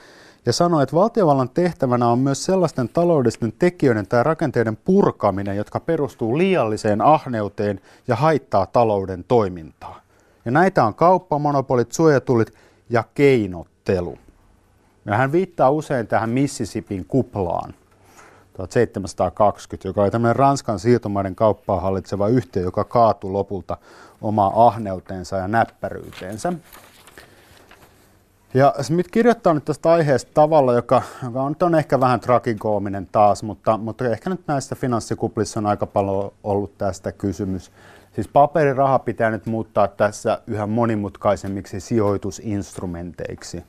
ja 0.45 0.53
sanoi, 0.53 0.83
että 0.83 0.95
valtiovallan 0.95 1.49
tehtävänä 1.49 2.07
on 2.07 2.19
myös 2.19 2.45
sellaisten 2.45 2.89
taloudellisten 2.89 3.53
tekijöiden 3.59 4.07
tai 4.07 4.23
rakenteiden 4.23 4.77
purkaminen, 4.77 5.57
jotka 5.57 5.79
perustuu 5.79 6.37
liialliseen 6.37 7.01
ahneuteen 7.01 7.81
ja 8.07 8.15
haittaa 8.15 8.65
talouden 8.65 9.23
toimintaa. 9.27 10.01
Ja 10.45 10.51
näitä 10.51 10.83
on 10.83 10.95
kauppa, 10.95 11.39
monopolit, 11.39 11.91
suojatulit 11.91 12.53
ja 12.89 13.03
keinottelu. 13.15 14.17
Ja 15.09 15.17
hän 15.17 15.31
viittaa 15.31 15.71
usein 15.71 16.07
tähän 16.07 16.29
Mississippin 16.29 17.05
kuplaan 17.05 17.73
1720, 18.53 19.87
joka 19.87 20.01
oli 20.01 20.11
tämmöinen 20.11 20.35
Ranskan 20.35 20.79
siirtomaiden 20.79 21.35
kauppaa 21.35 21.79
hallitseva 21.79 22.27
yhtiö, 22.27 22.63
joka 22.63 22.83
kaatui 22.83 23.31
lopulta 23.31 23.77
omaa 24.21 24.67
ahneuteensa 24.67 25.37
ja 25.37 25.47
näppäryyteensä. 25.47 26.53
Ja 28.53 28.73
Smith 28.81 29.09
kirjoittaa 29.11 29.53
nyt 29.53 29.65
tästä 29.65 29.91
aiheesta 29.91 30.31
tavalla, 30.33 30.73
joka, 30.73 31.01
joka 31.23 31.41
on, 31.41 31.55
on 31.61 31.75
ehkä 31.75 31.99
vähän 31.99 32.19
trakikoominen 32.19 33.07
taas, 33.11 33.43
mutta, 33.43 33.77
mutta 33.77 34.05
ehkä 34.05 34.29
nyt 34.29 34.41
näissä 34.47 34.75
finanssikuplissa 34.75 35.59
on 35.59 35.65
aika 35.65 35.85
paljon 35.85 36.31
ollut 36.43 36.77
tästä 36.77 37.11
kysymys. 37.11 37.71
Siis 38.15 38.27
paperiraha 38.27 38.99
pitää 38.99 39.29
nyt 39.29 39.45
muuttaa 39.45 39.87
tässä 39.87 40.41
yhä 40.47 40.67
monimutkaisemmiksi 40.67 41.79
sijoitusinstrumenteiksi. 41.79 43.63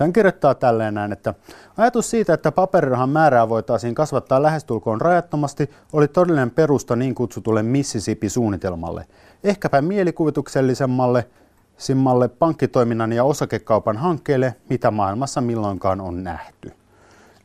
Hän 0.00 0.12
kirjoittaa 0.12 0.54
tälleen 0.54 0.94
näin, 0.94 1.12
että 1.12 1.34
ajatus 1.76 2.10
siitä, 2.10 2.34
että 2.34 2.52
paperirahan 2.52 3.08
määrää 3.08 3.48
voitaisiin 3.48 3.94
kasvattaa 3.94 4.42
lähestulkoon 4.42 5.00
rajattomasti, 5.00 5.70
oli 5.92 6.08
todellinen 6.08 6.50
perusta 6.50 6.96
niin 6.96 7.14
kutsutulle 7.14 7.62
Mississippi-suunnitelmalle. 7.62 9.06
Ehkäpä 9.44 9.82
mielikuvituksellisemmalle, 9.82 11.28
simmalle 11.76 12.28
pankkitoiminnan 12.28 13.12
ja 13.12 13.24
osakekaupan 13.24 13.96
hankkeelle, 13.96 14.54
mitä 14.68 14.90
maailmassa 14.90 15.40
milloinkaan 15.40 16.00
on 16.00 16.24
nähty. 16.24 16.72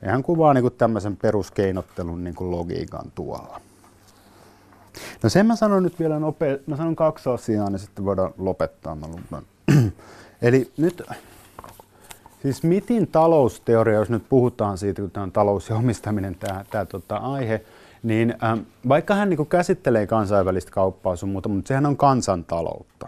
Ja 0.01 0.11
hän 0.11 0.23
kuvaa 0.23 0.53
niin 0.53 0.61
kuin 0.61 0.73
tämmöisen 0.77 1.17
peruskeinottelun 1.17 2.23
niin 2.23 2.35
kuin 2.35 2.51
logiikan 2.51 3.11
tuolla. 3.15 3.61
No 5.23 5.29
sen 5.29 5.45
mä 5.45 5.55
sanon 5.55 5.83
nyt 5.83 5.99
vielä 5.99 6.19
nopeasti, 6.19 6.63
mä 6.67 6.77
sanon 6.77 6.95
kaksi 6.95 7.29
asiaa, 7.29 7.69
niin 7.69 7.79
sitten 7.79 8.05
voidaan 8.05 8.33
lopettaa. 8.37 8.95
Mä 8.95 9.41
Eli 10.41 10.71
nyt 10.77 11.03
Siis 12.41 12.63
mitin 12.63 13.07
talousteoria, 13.07 13.99
jos 13.99 14.09
nyt 14.09 14.23
puhutaan 14.29 14.77
siitä, 14.77 15.01
kun 15.01 15.11
tämä 15.11 15.23
on 15.23 15.31
talous 15.31 15.69
ja 15.69 15.75
omistaminen 15.75 16.35
tämä, 16.35 16.65
tämä 16.71 16.85
tota, 16.85 17.17
aihe, 17.17 17.61
niin 18.03 18.35
ähm, 18.43 18.59
vaikka 18.87 19.15
hän 19.15 19.29
niin 19.29 19.47
käsittelee 19.47 20.07
kansainvälistä 20.07 20.71
kauppaa 20.71 21.15
sun 21.15 21.29
muuta, 21.29 21.49
mutta 21.49 21.67
sehän 21.67 21.85
on 21.85 21.97
kansantaloutta. 21.97 23.07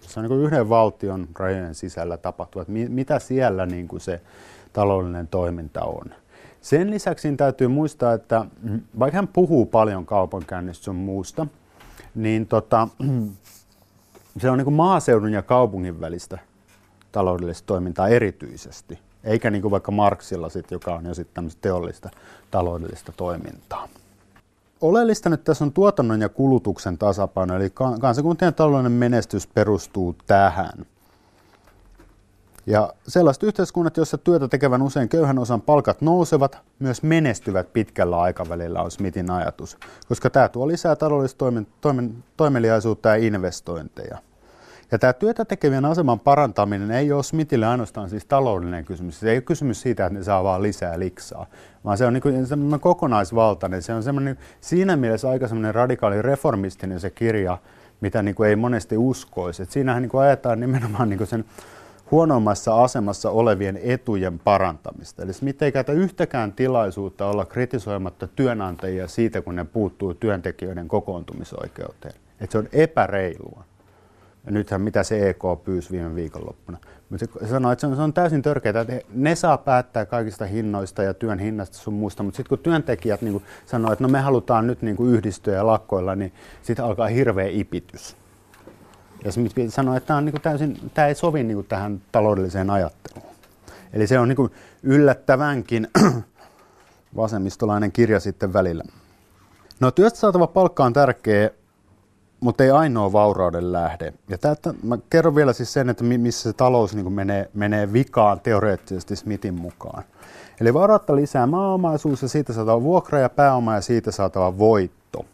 Se 0.00 0.20
on 0.20 0.26
niin 0.28 0.40
yhden 0.40 0.68
valtion 0.68 1.28
rajojen 1.38 1.74
sisällä 1.74 2.16
tapahtuva, 2.16 2.62
että 2.62 2.72
mi, 2.72 2.88
mitä 2.88 3.18
siellä 3.18 3.66
niin 3.66 3.88
se 3.98 4.20
taloudellinen 4.72 5.28
toiminta 5.28 5.84
on. 5.84 6.04
Sen 6.60 6.90
lisäksi 6.90 7.36
täytyy 7.36 7.68
muistaa, 7.68 8.12
että 8.12 8.44
vaikka 8.98 9.16
hän 9.16 9.28
puhuu 9.28 9.66
paljon 9.66 10.06
kaupankäynnistä 10.06 10.84
sun 10.84 10.96
muusta, 10.96 11.46
niin 12.14 12.46
tota, 12.46 12.88
se 14.40 14.50
on 14.50 14.58
niin 14.58 14.72
maaseudun 14.72 15.32
ja 15.32 15.42
kaupungin 15.42 16.00
välistä 16.00 16.38
taloudellista 17.12 17.66
toimintaa 17.66 18.08
erityisesti, 18.08 18.98
eikä 19.24 19.50
niin 19.50 19.62
kuin 19.62 19.72
vaikka 19.72 19.92
Marksilla, 19.92 20.48
sit, 20.48 20.70
joka 20.70 20.94
on 20.94 21.04
jo 21.04 21.12
tämmöistä 21.34 21.60
teollista 21.62 22.10
taloudellista 22.50 23.12
toimintaa. 23.16 23.88
Oleellista 24.80 25.30
nyt 25.30 25.44
tässä 25.44 25.64
on 25.64 25.72
tuotannon 25.72 26.20
ja 26.20 26.28
kulutuksen 26.28 26.98
tasapaino, 26.98 27.56
eli 27.56 27.70
kansakuntien 28.00 28.54
taloudellinen 28.54 28.98
menestys 28.98 29.46
perustuu 29.46 30.16
tähän. 30.26 30.86
Ja 32.66 32.92
sellaiset 33.08 33.42
yhteiskunnat, 33.42 33.96
joissa 33.96 34.18
työtä 34.18 34.48
tekevän 34.48 34.82
usein 34.82 35.08
köyhän 35.08 35.38
osan 35.38 35.60
palkat 35.60 36.00
nousevat, 36.00 36.58
myös 36.78 37.02
menestyvät 37.02 37.72
pitkällä 37.72 38.20
aikavälillä, 38.20 38.82
on 38.82 38.90
Smithin 38.90 39.30
ajatus, 39.30 39.78
koska 40.08 40.30
tämä 40.30 40.48
tuo 40.48 40.68
lisää 40.68 40.96
taloudellista 40.96 41.38
toimen, 41.38 41.66
toimen, 41.80 42.24
toimeliaisuutta 42.36 43.08
ja 43.08 43.14
investointeja. 43.14 44.18
Ja 44.92 44.98
tämä 44.98 45.12
työtä 45.12 45.44
tekevien 45.44 45.84
aseman 45.84 46.20
parantaminen 46.20 46.90
ei 46.90 47.12
ole 47.12 47.22
Smithille 47.22 47.66
ainoastaan 47.66 48.10
siis 48.10 48.24
taloudellinen 48.24 48.84
kysymys. 48.84 49.20
Se 49.20 49.30
ei 49.30 49.36
ole 49.36 49.42
kysymys 49.42 49.80
siitä, 49.80 50.06
että 50.06 50.18
ne 50.18 50.24
saa 50.24 50.44
vaan 50.44 50.62
lisää 50.62 50.98
liksaa, 50.98 51.46
vaan 51.84 51.98
se 51.98 52.06
on 52.06 52.12
niin 52.12 52.46
semmoinen 52.46 52.80
kokonaisvaltainen. 52.80 53.82
Se 53.82 53.94
on 53.94 54.02
semmoinen, 54.02 54.38
siinä 54.60 54.96
mielessä 54.96 55.30
aika 55.30 55.48
semmoinen 55.48 55.74
radikaali 55.74 56.22
reformistinen 56.22 57.00
se 57.00 57.10
kirja, 57.10 57.58
mitä 58.00 58.22
niin 58.22 58.34
kuin 58.34 58.48
ei 58.48 58.56
monesti 58.56 58.96
uskoisi. 58.96 59.62
Et 59.62 59.70
siinähän 59.70 60.02
niin 60.02 60.10
kuin 60.10 60.22
ajetaan 60.22 60.60
nimenomaan 60.60 61.08
niin 61.08 61.18
kuin 61.18 61.28
sen 61.28 61.44
huonommassa 62.10 62.82
asemassa 62.84 63.30
olevien 63.30 63.80
etujen 63.82 64.38
parantamista. 64.38 65.22
Eli 65.22 65.32
Smith 65.32 65.62
ei 65.62 65.72
käytä 65.72 65.92
yhtäkään 65.92 66.52
tilaisuutta 66.52 67.26
olla 67.26 67.44
kritisoimatta 67.44 68.26
työnantajia 68.26 69.08
siitä, 69.08 69.42
kun 69.42 69.56
ne 69.56 69.64
puuttuu 69.64 70.14
työntekijöiden 70.14 70.88
kokoontumisoikeuteen. 70.88 72.14
Että 72.40 72.52
se 72.52 72.58
on 72.58 72.68
epäreilua. 72.72 73.64
Ja 74.46 74.52
nythän 74.52 74.80
mitä 74.80 75.02
se 75.02 75.28
EK 75.28 75.42
pyysi 75.64 75.90
viime 75.90 76.14
viikonloppuna. 76.14 76.78
Mutta 77.10 77.26
se 77.40 77.48
sanoi, 77.48 77.72
että 77.72 77.80
se 77.80 77.86
on, 77.86 77.96
se 77.96 78.02
on 78.02 78.12
täysin 78.12 78.42
törkeää, 78.42 78.80
että 78.80 79.00
ne 79.14 79.34
saa 79.34 79.58
päättää 79.58 80.06
kaikista 80.06 80.44
hinnoista 80.44 81.02
ja 81.02 81.14
työn 81.14 81.38
hinnasta 81.38 81.78
sun 81.78 81.94
muusta, 81.94 82.22
mutta 82.22 82.36
sitten 82.36 82.48
kun 82.48 82.58
työntekijät 82.58 83.22
niin 83.22 83.42
sanoo, 83.66 83.92
että 83.92 84.04
no 84.04 84.08
me 84.08 84.20
halutaan 84.20 84.66
nyt 84.66 84.82
niin 84.82 84.96
yhdistyä 85.06 85.54
ja 85.54 85.66
lakkoilla, 85.66 86.16
niin 86.16 86.32
sitten 86.62 86.84
alkaa 86.84 87.06
hirveä 87.06 87.46
ipitys. 87.48 88.16
Ja 89.24 89.32
Smith 89.32 89.54
sanoi, 89.68 89.96
että 89.96 90.06
tämä, 90.06 90.16
on 90.16 90.24
niin 90.24 90.40
täysin, 90.42 90.90
tämä 90.94 91.08
ei 91.08 91.14
sovi 91.14 91.42
niin 91.42 91.66
tähän 91.66 92.02
taloudelliseen 92.12 92.70
ajatteluun. 92.70 93.34
Eli 93.92 94.06
se 94.06 94.18
on 94.18 94.28
niin 94.28 94.50
yllättävänkin 94.82 95.88
vasemmistolainen 97.16 97.92
kirja 97.92 98.20
sitten 98.20 98.52
välillä. 98.52 98.84
No 99.80 99.90
työstä 99.90 100.18
saatava 100.18 100.46
palkka 100.46 100.84
on 100.84 100.92
tärkeä 100.92 101.50
mutta 102.40 102.64
ei 102.64 102.70
ainoa 102.70 103.12
vaurauden 103.12 103.72
lähde. 103.72 104.12
Ja 104.28 104.38
tätä, 104.38 104.74
mä 104.82 104.98
kerron 105.10 105.34
vielä 105.34 105.52
siis 105.52 105.72
sen, 105.72 105.90
että 105.90 106.04
missä 106.04 106.50
se 106.50 106.56
talous 106.56 106.94
niin 106.94 107.12
menee, 107.12 107.50
menee 107.54 107.92
vikaan 107.92 108.40
teoreettisesti 108.40 109.16
Smithin 109.16 109.54
mukaan. 109.54 110.04
Eli 110.60 110.74
vaurautta 110.74 111.16
lisää 111.16 111.46
maaomaisuus 111.46 112.22
ja 112.22 112.28
siitä 112.28 112.52
saatava 112.52 112.82
vuokra 112.82 113.18
ja 113.18 113.28
pääoma 113.28 113.74
ja 113.74 113.80
siitä 113.80 114.10
saatava 114.10 114.58
voitto, 114.58 115.24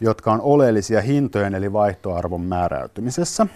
jotka 0.00 0.32
on 0.32 0.40
oleellisia 0.40 1.00
hintojen 1.00 1.54
eli 1.54 1.72
vaihtoarvon 1.72 2.40
määräytymisessä. 2.40 3.46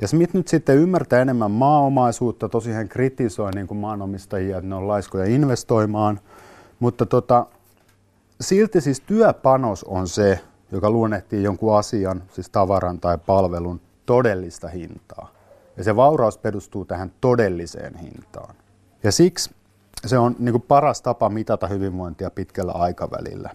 Ja 0.00 0.08
Smith 0.08 0.34
nyt 0.34 0.48
sitten 0.48 0.78
ymmärtää 0.78 1.22
enemmän 1.22 1.50
maaomaisuutta, 1.50 2.48
tosi 2.48 2.72
hän 2.72 2.88
kritisoi 2.88 3.50
niin 3.50 3.66
kuin 3.66 3.78
maanomistajia, 3.78 4.56
että 4.56 4.68
ne 4.68 4.74
on 4.74 4.88
laiskoja 4.88 5.24
investoimaan, 5.24 6.20
mutta 6.80 7.06
tota, 7.06 7.46
silti 8.40 8.80
siis 8.80 9.00
työpanos 9.00 9.84
on 9.84 10.08
se, 10.08 10.40
joka 10.74 10.90
luonnehtii 10.90 11.42
jonkun 11.42 11.76
asian, 11.78 12.22
siis 12.32 12.50
tavaran 12.50 13.00
tai 13.00 13.18
palvelun, 13.18 13.80
todellista 14.06 14.68
hintaa. 14.68 15.28
Ja 15.76 15.84
se 15.84 15.96
vauraus 15.96 16.38
perustuu 16.38 16.84
tähän 16.84 17.12
todelliseen 17.20 17.96
hintaan. 17.96 18.54
Ja 19.02 19.12
siksi 19.12 19.50
se 20.06 20.18
on 20.18 20.36
niin 20.38 20.52
kuin 20.52 20.62
paras 20.62 21.02
tapa 21.02 21.28
mitata 21.28 21.66
hyvinvointia 21.66 22.30
pitkällä 22.30 22.72
aikavälillä. 22.72 23.50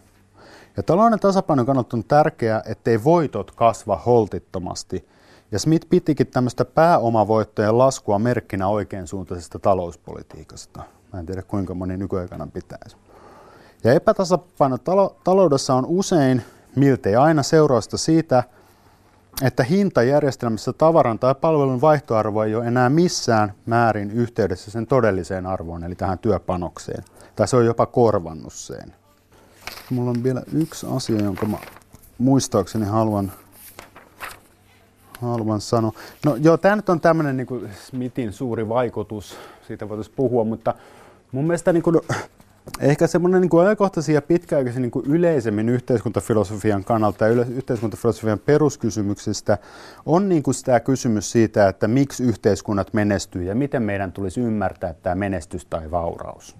Ja 0.77 0.83
talouden 0.83 1.19
tasapainon 1.19 1.65
kannalta 1.65 1.97
on 1.97 2.03
tärkeää, 2.03 2.61
ettei 2.65 3.03
voitot 3.03 3.51
kasva 3.51 3.95
holtittomasti. 4.05 5.07
Ja 5.51 5.59
Smith 5.59 5.87
pitikin 5.89 6.27
tämmöistä 6.27 6.65
pääomavoittojen 6.65 7.77
laskua 7.77 8.19
merkkinä 8.19 8.67
oikeansuuntaisesta 8.67 9.59
talouspolitiikasta. 9.59 10.83
Mä 11.13 11.19
en 11.19 11.25
tiedä 11.25 11.41
kuinka 11.41 11.73
moni 11.73 11.97
nykyaikana 11.97 12.47
pitäisi. 12.53 12.97
Ja 13.83 13.93
epätasapaino 13.93 14.77
taloudessa 15.23 15.73
on 15.73 15.85
usein 15.85 16.43
miltei 16.75 17.15
aina 17.15 17.43
seurausta 17.43 17.97
siitä, 17.97 18.43
että 19.41 19.63
hintajärjestelmässä 19.63 20.73
tavaran 20.73 21.19
tai 21.19 21.35
palvelun 21.35 21.81
vaihtoarvo 21.81 22.43
ei 22.43 22.55
ole 22.55 22.65
enää 22.65 22.89
missään 22.89 23.53
määrin 23.65 24.11
yhteydessä 24.11 24.71
sen 24.71 24.87
todelliseen 24.87 25.45
arvoon, 25.45 25.83
eli 25.83 25.95
tähän 25.95 26.19
työpanokseen. 26.19 27.03
Tai 27.35 27.47
se 27.47 27.55
on 27.55 27.65
jopa 27.65 27.85
korvannut 27.85 28.53
sen. 28.53 28.93
Mulla 29.89 30.09
on 30.09 30.23
vielä 30.23 30.43
yksi 30.53 30.87
asia, 30.89 31.21
jonka 31.23 31.45
mä 31.45 31.57
muistaakseni 32.17 32.85
haluan, 32.85 33.31
haluan 35.21 35.61
sanoa. 35.61 35.91
No 36.25 36.35
joo, 36.35 36.57
tämä 36.57 36.75
nyt 36.75 36.89
on 36.89 37.01
tämmöinen 37.01 37.37
niin 37.37 37.69
Smithin 37.87 38.33
suuri 38.33 38.69
vaikutus, 38.69 39.37
siitä 39.67 39.89
voitaisiin 39.89 40.15
puhua, 40.15 40.43
mutta 40.43 40.73
mun 41.31 41.47
mielestä 41.47 41.73
niin 41.73 41.83
kuin, 41.83 42.01
Ehkä 42.79 43.07
semmoinen 43.07 43.41
niin 43.41 43.61
ajankohtaisia 43.61 44.15
ja 44.15 44.21
pitkäaikaisen 44.21 44.81
niin 44.81 45.05
yleisemmin 45.05 45.69
yhteiskuntafilosofian 45.69 46.83
kannalta 46.83 47.27
ja 47.27 47.45
yhteiskuntafilosofian 47.45 48.39
peruskysymyksistä 48.39 49.57
on 50.05 50.29
niin 50.29 50.43
kuin 50.43 50.53
sitä 50.53 50.79
kysymys 50.79 51.31
siitä, 51.31 51.67
että 51.67 51.87
miksi 51.87 52.23
yhteiskunnat 52.23 52.93
menestyy 52.93 53.43
ja 53.43 53.55
miten 53.55 53.83
meidän 53.83 54.11
tulisi 54.11 54.41
ymmärtää 54.41 54.93
tämä 54.93 55.15
menestys 55.15 55.65
tai 55.65 55.91
vauraus. 55.91 56.55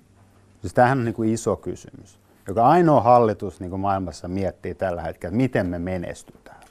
Siis 0.62 0.74
tämähän 0.74 0.98
on 0.98 1.06
niin 1.06 1.16
kuin 1.16 1.34
iso 1.34 1.56
kysymys, 1.56 2.20
joka 2.48 2.68
ainoa 2.68 3.02
hallitus 3.02 3.60
niin 3.60 3.70
kuin 3.70 3.80
maailmassa 3.80 4.28
miettii 4.28 4.76
tällä 4.76 5.02
hetkellä, 5.02 5.32
että 5.32 5.38
miten 5.38 5.68
me 5.68 5.80
menestytään. 5.80 6.64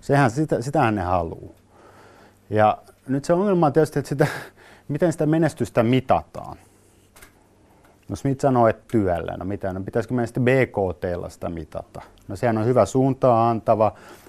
Sehän 0.00 0.30
sitä, 0.30 0.62
sitähän 0.62 0.94
ne 0.94 1.02
haluaa. 1.02 1.54
Ja 2.50 2.78
nyt 3.08 3.24
se 3.24 3.32
ongelma 3.32 3.66
on 3.66 3.72
tietysti, 3.72 3.98
että 3.98 4.08
sitä, 4.08 4.26
miten 4.88 5.12
sitä 5.12 5.26
menestystä 5.26 5.82
mitataan. 5.82 6.56
No 8.10 8.16
Smith 8.16 8.40
sanoi, 8.40 8.70
että 8.70 8.84
työllä. 8.92 9.36
No 9.36 9.44
mitä, 9.44 9.72
no 9.72 9.80
pitäisikö 9.80 10.14
meidän 10.14 10.28
sitten 10.28 10.44
BKT 10.44 11.32
sitä 11.32 11.48
mitata? 11.48 12.02
No 12.28 12.36
sehän 12.36 12.58
on 12.58 12.66
hyvä 12.66 12.86
suuntaa 12.86 13.50
antava 13.50 13.86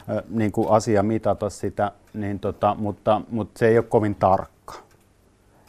äh, 0.10 0.24
niin 0.30 0.52
kuin 0.52 0.70
asia 0.70 1.04
mitata 1.04 1.50
sitä, 1.50 1.92
niin 2.14 2.40
tota, 2.40 2.76
mutta, 2.80 3.22
mutta 3.30 3.60
se 3.60 3.68
ei 3.68 3.78
ole 3.78 3.86
kovin 3.90 4.16
tarkka. 4.16 4.74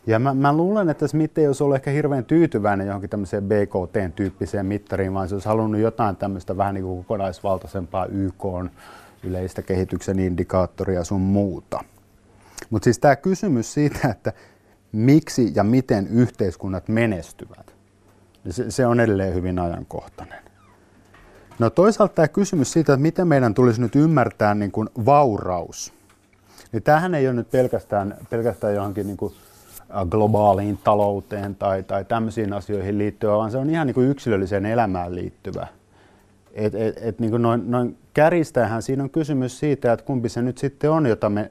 Ja 0.06 0.18
mä, 0.18 0.34
mä 0.34 0.52
luulen, 0.52 0.88
että 0.88 1.08
Smith 1.08 1.38
ei 1.38 1.46
olisi 1.46 1.62
ollut 1.62 1.74
ehkä 1.74 1.90
hirveän 1.90 2.24
tyytyväinen 2.24 2.86
johonkin 2.86 3.10
tämmöiseen 3.10 3.44
BKT-tyyppiseen 3.44 4.66
mittariin, 4.66 5.14
vaan 5.14 5.28
se 5.28 5.34
olisi 5.34 5.48
halunnut 5.48 5.80
jotain 5.80 6.16
tämmöistä 6.16 6.56
vähän 6.56 6.74
niin 6.74 6.84
kuin 6.84 6.98
kokonaisvaltaisempaa 6.98 8.06
YK 8.06 8.44
yleistä 9.22 9.62
kehityksen 9.62 10.18
indikaattoria 10.18 11.04
sun 11.04 11.20
muuta. 11.20 11.80
Mutta 12.70 12.84
siis 12.84 12.98
tämä 12.98 13.16
kysymys 13.16 13.74
siitä, 13.74 14.08
että 14.08 14.32
miksi 14.92 15.52
ja 15.54 15.64
miten 15.64 16.08
yhteiskunnat 16.08 16.88
menestyvät, 16.88 17.71
se, 18.50 18.70
se 18.70 18.86
on 18.86 19.00
edelleen 19.00 19.34
hyvin 19.34 19.58
ajankohtainen. 19.58 20.38
No 21.58 21.70
toisaalta 21.70 22.14
tämä 22.14 22.28
kysymys 22.28 22.72
siitä, 22.72 22.92
että 22.92 23.02
miten 23.02 23.28
meidän 23.28 23.54
tulisi 23.54 23.80
nyt 23.80 23.96
ymmärtää 23.96 24.54
niin 24.54 24.72
kuin 24.72 24.88
vauraus, 25.06 25.92
niin 26.72 26.82
tämähän 26.82 27.14
ei 27.14 27.26
ole 27.26 27.34
nyt 27.34 27.50
pelkästään, 27.50 28.14
pelkästään 28.30 28.74
johonkin 28.74 29.06
niin 29.06 29.16
kuin 29.16 29.34
globaaliin 30.10 30.78
talouteen 30.84 31.54
tai, 31.54 31.82
tai 31.82 32.04
tämmöisiin 32.04 32.52
asioihin 32.52 32.98
liittyvä, 32.98 33.36
vaan 33.36 33.50
se 33.50 33.58
on 33.58 33.70
ihan 33.70 33.86
niin 33.86 33.94
kuin 33.94 34.08
yksilölliseen 34.08 34.66
elämään 34.66 35.14
liittyvä. 35.14 35.66
Et, 36.54 36.74
et, 36.74 36.94
et 37.02 37.18
niin 37.18 37.30
kuin 37.30 37.42
noin, 37.42 37.70
noin 37.70 37.98
kärjistähän 38.14 38.82
siinä 38.82 39.02
on 39.02 39.10
kysymys 39.10 39.58
siitä, 39.58 39.92
että 39.92 40.06
kumpi 40.06 40.28
se 40.28 40.42
nyt 40.42 40.58
sitten 40.58 40.90
on, 40.90 41.06
jota 41.06 41.30
me 41.30 41.50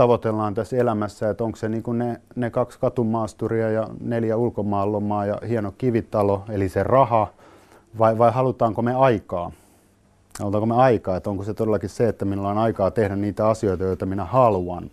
tavoitellaan 0.00 0.54
tässä 0.54 0.76
elämässä, 0.76 1.30
että 1.30 1.44
onko 1.44 1.56
se 1.56 1.68
niin 1.68 1.82
kuin 1.82 1.98
ne, 1.98 2.20
ne 2.36 2.50
kaksi 2.50 2.78
katumaasturia 2.78 3.70
ja 3.70 3.88
neljä 4.00 4.36
ulkomaanlomaa 4.36 5.26
ja 5.26 5.38
hieno 5.48 5.72
kivitalo, 5.78 6.44
eli 6.48 6.68
se 6.68 6.82
raha, 6.82 7.26
vai, 7.98 8.18
vai 8.18 8.32
halutaanko 8.32 8.82
me 8.82 8.94
aikaa? 8.94 9.52
Halutaanko 10.38 10.66
me 10.66 10.74
aikaa, 10.74 11.16
että 11.16 11.30
onko 11.30 11.44
se 11.44 11.54
todellakin 11.54 11.88
se, 11.88 12.08
että 12.08 12.24
minulla 12.24 12.50
on 12.50 12.58
aikaa 12.58 12.90
tehdä 12.90 13.16
niitä 13.16 13.48
asioita, 13.48 13.84
joita 13.84 14.06
minä 14.06 14.24
haluan? 14.24 14.90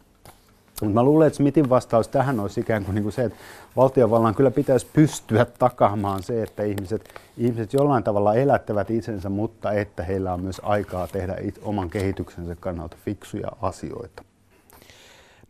Mutta 0.81 0.93
mä 0.93 1.03
luulen, 1.03 1.27
että 1.27 1.37
Smithin 1.37 1.69
vastaus 1.69 2.07
tähän 2.07 2.39
olisi 2.39 2.59
ikään 2.59 2.85
kuin, 2.85 2.95
niin 2.95 3.03
kuin 3.03 3.13
se, 3.13 3.23
että 3.23 3.39
valtiovallan 3.75 4.35
kyllä 4.35 4.51
pitäisi 4.51 4.87
pystyä 4.93 5.45
takaamaan 5.45 6.23
se, 6.23 6.43
että 6.43 6.63
ihmiset, 6.63 7.09
ihmiset 7.37 7.73
jollain 7.73 8.03
tavalla 8.03 8.35
elättävät 8.35 8.91
itsensä, 8.91 9.29
mutta 9.29 9.71
että 9.71 10.03
heillä 10.03 10.33
on 10.33 10.41
myös 10.41 10.61
aikaa 10.63 11.07
tehdä 11.07 11.35
oman 11.61 11.89
kehityksensä 11.89 12.55
kannalta 12.59 12.97
fiksuja 13.05 13.51
asioita. 13.61 14.26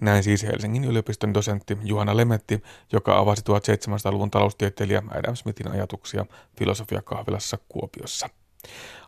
Näin 0.01 0.23
siis 0.23 0.43
Helsingin 0.43 0.83
yliopiston 0.83 1.33
dosentti 1.33 1.77
Juhana 1.83 2.17
Lemetti, 2.17 2.63
joka 2.91 3.17
avasi 3.17 3.41
1700-luvun 3.41 4.31
taloustieteilijä 4.31 5.03
Adam 5.09 5.35
Smithin 5.35 5.71
ajatuksia 5.71 6.25
filosofiakahvilassa 6.57 7.57
Kuopiossa. 7.69 8.29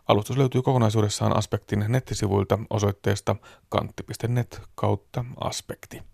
Alustus 0.08 0.36
löytyy 0.36 0.62
kokonaisuudessaan 0.62 1.36
aspektin 1.36 1.84
nettisivuilta 1.88 2.58
osoitteesta 2.70 3.36
kantti.net 3.68 4.60
kautta 4.74 5.24
aspekti. 5.40 6.09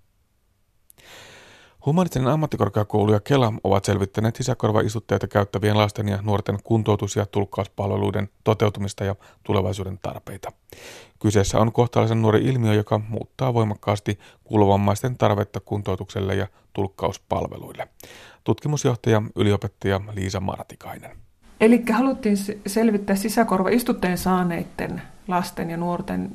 Humanistinen 1.86 2.28
ammattikorkeakoulu 2.28 3.12
ja 3.12 3.20
Kela 3.20 3.52
ovat 3.64 3.84
selvittäneet 3.84 4.36
sisäkorvaistutteita 4.36 5.26
käyttävien 5.28 5.78
lasten 5.78 6.08
ja 6.08 6.18
nuorten 6.22 6.58
kuntoutus- 6.64 7.16
ja 7.16 7.26
tulkkauspalveluiden 7.26 8.28
toteutumista 8.44 9.04
ja 9.04 9.14
tulevaisuuden 9.42 9.98
tarpeita. 10.02 10.52
Kyseessä 11.18 11.58
on 11.58 11.72
kohtalaisen 11.72 12.22
nuori 12.22 12.44
ilmiö, 12.44 12.74
joka 12.74 13.00
muuttaa 13.08 13.54
voimakkaasti 13.54 14.18
kuulovammaisten 14.44 15.18
tarvetta 15.18 15.60
kuntoutukselle 15.60 16.34
ja 16.34 16.46
tulkkauspalveluille. 16.72 17.88
Tutkimusjohtaja 18.44 19.22
yliopettaja 19.36 20.00
Liisa 20.14 20.40
Martikainen. 20.40 21.16
Eli 21.60 21.84
haluttiin 21.92 22.36
selvittää 22.66 23.16
sisäkorvaistutteen 23.16 24.18
saaneiden 24.18 25.02
lasten 25.28 25.70
ja 25.70 25.76
nuorten 25.76 26.32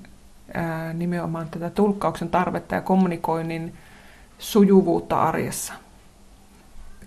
ää, 0.53 0.93
nimenomaan 0.93 1.49
tätä 1.49 1.69
tulkkauksen 1.69 2.29
tarvetta 2.29 2.75
ja 2.75 2.81
kommunikoinnin 2.81 3.73
sujuvuutta 4.41 5.21
arjessa. 5.21 5.73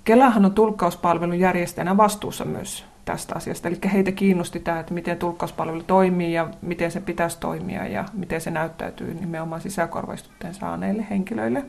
Kelahan 0.04 0.44
on 0.44 0.54
tulkkauspalvelun 0.54 1.38
järjestäjänä 1.38 1.96
vastuussa 1.96 2.44
myös 2.44 2.84
tästä 3.04 3.34
asiasta. 3.34 3.68
Eli 3.68 3.78
heitä 3.92 4.12
kiinnosti 4.12 4.60
tämä, 4.60 4.80
että 4.80 4.94
miten 4.94 5.18
tulkkauspalvelu 5.18 5.82
toimii 5.82 6.32
ja 6.32 6.48
miten 6.62 6.90
se 6.90 7.00
pitäisi 7.00 7.40
toimia 7.40 7.86
ja 7.86 8.04
miten 8.12 8.40
se 8.40 8.50
näyttäytyy 8.50 9.14
nimenomaan 9.14 9.60
sisäkorvaistutteen 9.60 10.54
saaneille 10.54 11.06
henkilöille. 11.10 11.64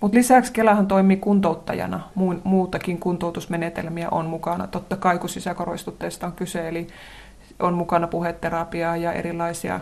Mutta 0.00 0.18
lisäksi 0.18 0.52
Kelahan 0.52 0.86
toimii 0.86 1.16
kuntouttajana. 1.16 2.00
Muutakin 2.44 2.98
kuntoutusmenetelmiä 2.98 4.08
on 4.10 4.26
mukana. 4.26 4.66
Totta 4.66 4.96
kai 4.96 5.18
kun 5.18 5.28
sisäkorvaistutteesta 5.28 6.26
on 6.26 6.32
kyse, 6.32 6.68
eli 6.68 6.86
on 7.60 7.74
mukana 7.74 8.06
puheterapiaa 8.06 8.96
ja 8.96 9.12
erilaisia 9.12 9.80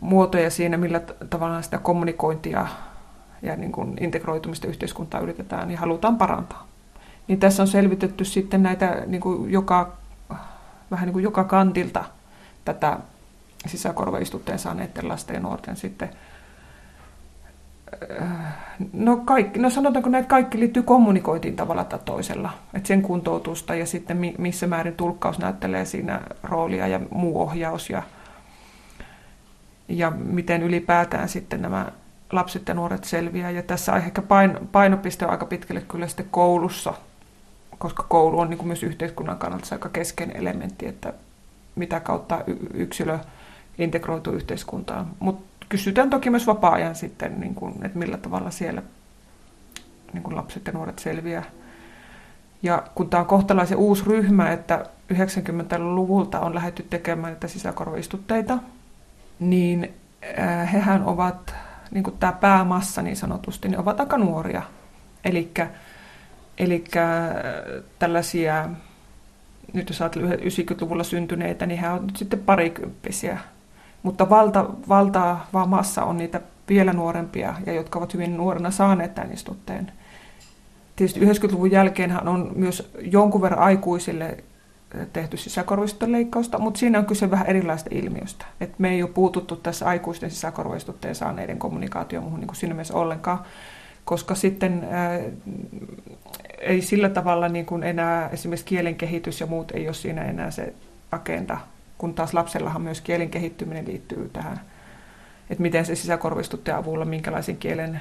muotoja 0.00 0.50
siinä, 0.50 0.76
millä 0.76 1.00
tavalla 1.30 1.62
sitä 1.62 1.78
kommunikointia 1.78 2.66
ja 3.44 3.56
niin 3.56 3.72
kuin 3.72 3.96
integroitumista 4.00 4.66
yhteiskuntaa 4.66 5.20
yritetään 5.20 5.70
ja 5.70 5.78
halutaan 5.78 6.18
parantaa. 6.18 6.66
Niin 7.28 7.40
tässä 7.40 7.62
on 7.62 7.68
selvitetty 7.68 8.24
sitten 8.24 8.62
näitä 8.62 9.02
niin 9.06 9.20
kuin 9.20 9.50
joka, 9.50 9.96
vähän 10.90 11.06
niin 11.06 11.12
kuin 11.12 11.22
joka 11.22 11.44
kantilta 11.44 12.04
tätä 12.64 12.98
sisäkorvaistutteen 13.66 14.58
saaneiden 14.58 15.08
lasten 15.08 15.34
ja 15.34 15.40
nuorten 15.40 15.76
sitten 15.76 16.10
No, 18.92 19.16
kaikki, 19.16 19.58
no 19.58 19.70
sanotaanko 19.70 20.10
näitä 20.10 20.28
kaikki 20.28 20.60
liittyy 20.60 20.82
kommunikointiin 20.82 21.56
tavalla 21.56 21.84
tai 21.84 21.98
toisella. 22.04 22.50
Että 22.74 22.86
sen 22.86 23.02
kuntoutusta 23.02 23.74
ja 23.74 23.86
sitten 23.86 24.34
missä 24.38 24.66
määrin 24.66 24.94
tulkkaus 24.94 25.38
näyttelee 25.38 25.84
siinä 25.84 26.20
roolia 26.42 26.86
ja 26.86 27.00
muu 27.10 27.40
ohjaus 27.40 27.90
ja, 27.90 28.02
ja 29.88 30.10
miten 30.10 30.62
ylipäätään 30.62 31.28
sitten 31.28 31.62
nämä 31.62 31.92
lapset 32.34 32.68
ja 32.68 32.74
nuoret 32.74 33.04
selviää. 33.04 33.50
Ja 33.50 33.62
tässä 33.62 33.96
ehkä 33.96 34.22
painopiste 34.72 35.24
on 35.24 35.30
aika 35.30 35.46
pitkälle 35.46 35.80
kyllä 35.88 36.06
sitten 36.06 36.28
koulussa, 36.30 36.94
koska 37.78 38.02
koulu 38.02 38.40
on 38.40 38.50
niin 38.50 38.58
kuin 38.58 38.68
myös 38.68 38.82
yhteiskunnan 38.82 39.38
kannalta 39.38 39.66
aika 39.70 39.88
keskeinen 39.88 40.36
elementti, 40.36 40.86
että 40.86 41.12
mitä 41.74 42.00
kautta 42.00 42.44
yksilö 42.74 43.18
integroituu 43.78 44.32
yhteiskuntaan. 44.32 45.06
Mutta 45.18 45.54
kysytään 45.68 46.10
toki 46.10 46.30
myös 46.30 46.46
vapaa-ajan 46.46 46.94
sitten, 46.94 47.40
niin 47.40 47.54
kuin, 47.54 47.74
että 47.84 47.98
millä 47.98 48.16
tavalla 48.16 48.50
siellä 48.50 48.82
niin 50.12 50.22
kuin 50.22 50.36
lapset 50.36 50.66
ja 50.66 50.72
nuoret 50.72 50.98
selviää. 50.98 51.44
Ja 52.62 52.82
kun 52.94 53.10
tämä 53.10 53.20
on 53.20 53.26
kohtalaisen 53.26 53.78
uusi 53.78 54.04
ryhmä, 54.06 54.52
että 54.52 54.86
90-luvulta 55.12 56.40
on 56.40 56.54
lähdetty 56.54 56.82
tekemään 56.90 57.32
näitä 57.32 57.48
sisäkorvaistutteita, 57.48 58.58
niin 59.40 59.94
äh, 60.38 60.72
hehän 60.72 61.04
ovat, 61.04 61.54
niin 61.94 62.04
tämä 62.20 62.32
päämassa 62.32 63.02
niin 63.02 63.16
sanotusti, 63.16 63.68
niin 63.68 63.80
ovat 63.80 64.00
aika 64.00 64.18
nuoria. 64.18 64.62
Eli 66.58 66.84
tällaisia, 67.98 68.68
nyt 69.72 69.88
jos 69.88 70.00
ajatellaan 70.02 70.38
90-luvulla 70.38 71.04
syntyneitä, 71.04 71.66
niin 71.66 71.80
he 71.80 71.90
ovat 71.90 72.02
nyt 72.02 72.16
sitten 72.16 72.38
parikymppisiä 72.38 73.38
mutta 74.04 74.30
valta, 74.30 74.66
valtava 74.88 75.66
massa 75.66 76.04
on 76.04 76.16
niitä 76.16 76.40
vielä 76.68 76.92
nuorempia 76.92 77.54
ja 77.66 77.72
jotka 77.72 77.98
ovat 77.98 78.14
hyvin 78.14 78.36
nuorena 78.36 78.70
saaneet 78.70 79.14
tämän 79.14 79.32
istutteen. 79.32 79.92
Tietysti 80.96 81.20
90-luvun 81.20 81.70
jälkeen 81.70 82.28
on 82.28 82.52
myös 82.54 82.92
jonkun 83.00 83.42
verran 83.42 83.60
aikuisille 83.60 84.44
tehty 85.12 85.36
sisäkorvaistutteen 85.36 86.12
leikkausta, 86.12 86.58
mutta 86.58 86.78
siinä 86.78 86.98
on 86.98 87.06
kyse 87.06 87.30
vähän 87.30 87.46
erilaista 87.46 87.90
ilmiöstä. 87.92 88.44
Et 88.60 88.78
me 88.78 88.90
ei 88.90 89.02
ole 89.02 89.10
puututtu 89.10 89.56
tässä 89.56 89.86
aikuisten 89.86 90.30
sisäkorvaistutteen 90.30 91.14
saaneiden 91.14 91.58
kommunikaatioon 91.58 92.24
muuhun 92.24 92.40
niin 92.40 92.54
siinä 92.54 92.74
mielessä 92.74 92.94
ollenkaan, 92.94 93.38
koska 94.04 94.34
sitten 94.34 94.88
ää, 94.90 95.20
ei 96.60 96.82
sillä 96.82 97.08
tavalla 97.08 97.48
niin 97.48 97.66
kuin 97.66 97.82
enää 97.82 98.28
esimerkiksi 98.28 98.66
kielen 98.66 98.94
kehitys 98.94 99.40
ja 99.40 99.46
muut 99.46 99.70
ei 99.70 99.88
ole 99.88 99.94
siinä 99.94 100.22
enää 100.22 100.50
se 100.50 100.74
agenda 101.12 101.58
kun 101.98 102.14
taas 102.14 102.34
lapsellahan 102.34 102.82
myös 102.82 103.00
kielen 103.00 103.30
kehittyminen 103.30 103.86
liittyy 103.86 104.30
tähän, 104.32 104.60
että 105.50 105.62
miten 105.62 105.86
se 105.86 105.94
sisäkorvistutteen 105.94 106.76
avulla, 106.76 107.04
minkälaisen 107.04 107.56
kielen 107.56 108.00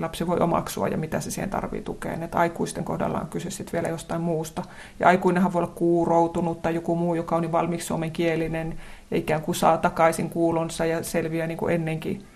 lapsi 0.00 0.26
voi 0.26 0.38
omaksua 0.40 0.88
ja 0.88 0.98
mitä 0.98 1.20
se 1.20 1.30
siihen 1.30 1.50
tarvii 1.50 1.82
tukeen. 1.82 2.22
Että 2.22 2.38
aikuisten 2.38 2.84
kohdalla 2.84 3.20
on 3.20 3.28
kyse 3.28 3.50
sitten 3.50 3.72
vielä 3.72 3.88
jostain 3.88 4.20
muusta. 4.20 4.62
Ja 5.00 5.08
aikuinenhan 5.08 5.52
voi 5.52 5.62
olla 5.62 5.72
kuuroutunut 5.74 6.62
tai 6.62 6.74
joku 6.74 6.96
muu, 6.96 7.14
joka 7.14 7.36
on 7.36 7.42
niin 7.42 7.52
valmiiksi 7.52 7.86
suomenkielinen 7.86 8.78
ja 9.10 9.16
ikään 9.16 9.42
kuin 9.42 9.54
saa 9.54 9.78
takaisin 9.78 10.30
kuulonsa 10.30 10.84
ja 10.84 11.02
selviää 11.02 11.46
niin 11.46 11.58
kuin 11.58 11.74
ennenkin 11.74 12.26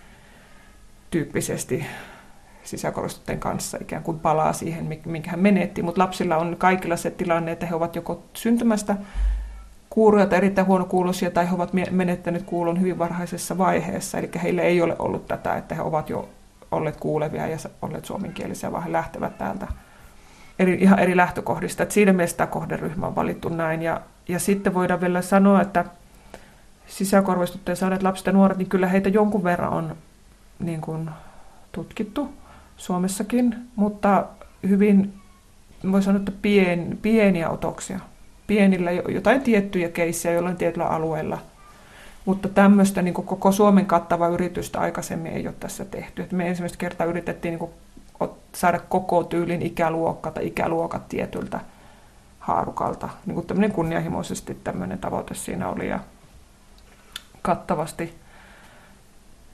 tyyppisesti 1.11 1.85
sisäkorvistutteen 2.63 3.39
kanssa 3.39 3.77
ikään 3.81 4.03
kuin 4.03 4.19
palaa 4.19 4.53
siihen, 4.53 4.99
minkä 5.05 5.31
hän 5.31 5.39
menetti. 5.39 5.81
Mutta 5.81 6.01
lapsilla 6.01 6.37
on 6.37 6.55
kaikilla 6.59 6.97
se 6.97 7.11
tilanne, 7.11 7.51
että 7.51 7.65
he 7.65 7.75
ovat 7.75 7.95
joko 7.95 8.23
syntymästä 8.33 8.95
kuuroja 9.89 10.25
tai 10.25 10.37
erittäin 10.37 10.67
huonokuuloisia 10.67 11.31
tai 11.31 11.49
he 11.49 11.55
ovat 11.55 11.73
menettäneet 11.91 12.43
kuulon 12.43 12.79
hyvin 12.79 12.99
varhaisessa 12.99 13.57
vaiheessa. 13.57 14.17
Eli 14.17 14.29
heillä 14.43 14.61
ei 14.61 14.81
ole 14.81 14.95
ollut 14.99 15.27
tätä, 15.27 15.55
että 15.55 15.75
he 15.75 15.81
ovat 15.81 16.09
jo 16.09 16.29
olleet 16.73 16.97
kuulevia 16.97 17.47
ja 17.47 17.57
olleet 17.81 18.05
suomenkielisiä, 18.05 18.71
vaan 18.71 18.83
he 18.83 18.91
lähtevät 18.91 19.37
täältä 19.37 19.67
eri, 20.59 20.73
ihan 20.73 20.99
eri 20.99 21.17
lähtökohdista. 21.17 21.83
Että 21.83 21.93
siinä 21.93 22.13
mielessä 22.13 22.37
tämä 22.37 22.47
kohderyhmä 22.47 23.07
on 23.07 23.15
valittu 23.15 23.49
näin. 23.49 23.81
Ja, 23.81 24.01
ja 24.27 24.39
sitten 24.39 24.73
voidaan 24.73 25.01
vielä 25.01 25.21
sanoa, 25.21 25.61
että 25.61 25.85
sisäkorvistutteen 26.87 27.77
saaneet 27.77 28.03
lapset 28.03 28.25
ja 28.25 28.33
nuoret, 28.33 28.57
niin 28.57 28.69
kyllä 28.69 28.87
heitä 28.87 29.09
jonkun 29.09 29.43
verran 29.43 29.73
on 29.73 29.95
niin 30.59 30.81
kuin, 30.81 31.09
tutkittu 31.71 32.33
Suomessakin, 32.77 33.55
mutta 33.75 34.25
hyvin, 34.69 35.13
voi 35.91 36.03
sanoa, 36.03 36.19
että 36.19 36.31
pien, 36.41 36.99
pieniä 37.01 37.49
otoksia 37.49 37.99
pienillä 38.47 38.91
jotain 38.91 39.41
tiettyjä 39.41 39.89
keissejä 39.89 40.35
jollain 40.35 40.57
tietyllä 40.57 40.87
alueella. 40.87 41.37
Mutta 42.25 42.49
tämmöistä 42.49 43.01
niin 43.01 43.13
kuin 43.13 43.27
koko 43.27 43.51
Suomen 43.51 43.85
kattava 43.85 44.27
yritystä 44.27 44.79
aikaisemmin 44.79 45.31
ei 45.31 45.47
ole 45.47 45.55
tässä 45.59 45.85
tehty. 45.85 46.21
Et 46.21 46.31
me 46.31 46.47
ensimmäistä 46.47 46.77
kertaa 46.77 47.07
yritettiin 47.07 47.51
niin 47.51 47.59
kuin 47.59 47.71
saada 48.55 48.79
koko 48.79 49.23
tyylin 49.23 49.61
ikäluokka 49.61 50.31
tai 50.31 50.47
ikäluokat 50.47 51.09
tietyltä 51.09 51.59
haarukalta. 52.39 53.09
Niin 53.25 53.35
kuin 53.35 53.47
tämmöinen 53.47 53.71
kunnianhimoisesti 53.71 54.57
tämmöinen 54.63 54.99
tavoite 54.99 55.33
siinä 55.35 55.69
oli 55.69 55.87
ja 55.87 55.99
kattavasti. 57.41 58.15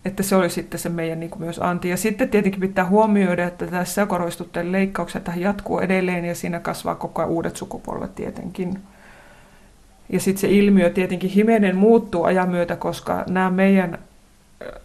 Että 0.05 0.23
se 0.23 0.35
oli 0.35 0.49
sitten 0.49 0.79
se 0.79 0.89
meidän 0.89 1.19
niin 1.19 1.29
kuin 1.29 1.41
myös 1.41 1.59
anti. 1.59 1.89
Ja 1.89 1.97
sitten 1.97 2.29
tietenkin 2.29 2.61
pitää 2.61 2.85
huomioida, 2.85 3.47
että 3.47 3.67
tässä 3.67 4.05
korvistutteen 4.05 4.71
leikkaukset 4.71 5.29
jatkuu 5.35 5.79
edelleen 5.79 6.25
ja 6.25 6.35
siinä 6.35 6.59
kasvaa 6.59 6.95
koko 6.95 7.21
ajan 7.21 7.31
uudet 7.31 7.55
sukupolvet 7.55 8.15
tietenkin. 8.15 8.81
Ja 10.09 10.19
sitten 10.19 10.41
se 10.41 10.47
ilmiö 10.49 10.89
tietenkin 10.89 11.29
himenen 11.29 11.75
muuttuu 11.75 12.23
ajan 12.23 12.49
myötä, 12.49 12.75
koska 12.75 13.23
nämä 13.29 13.49
meidän 13.49 13.99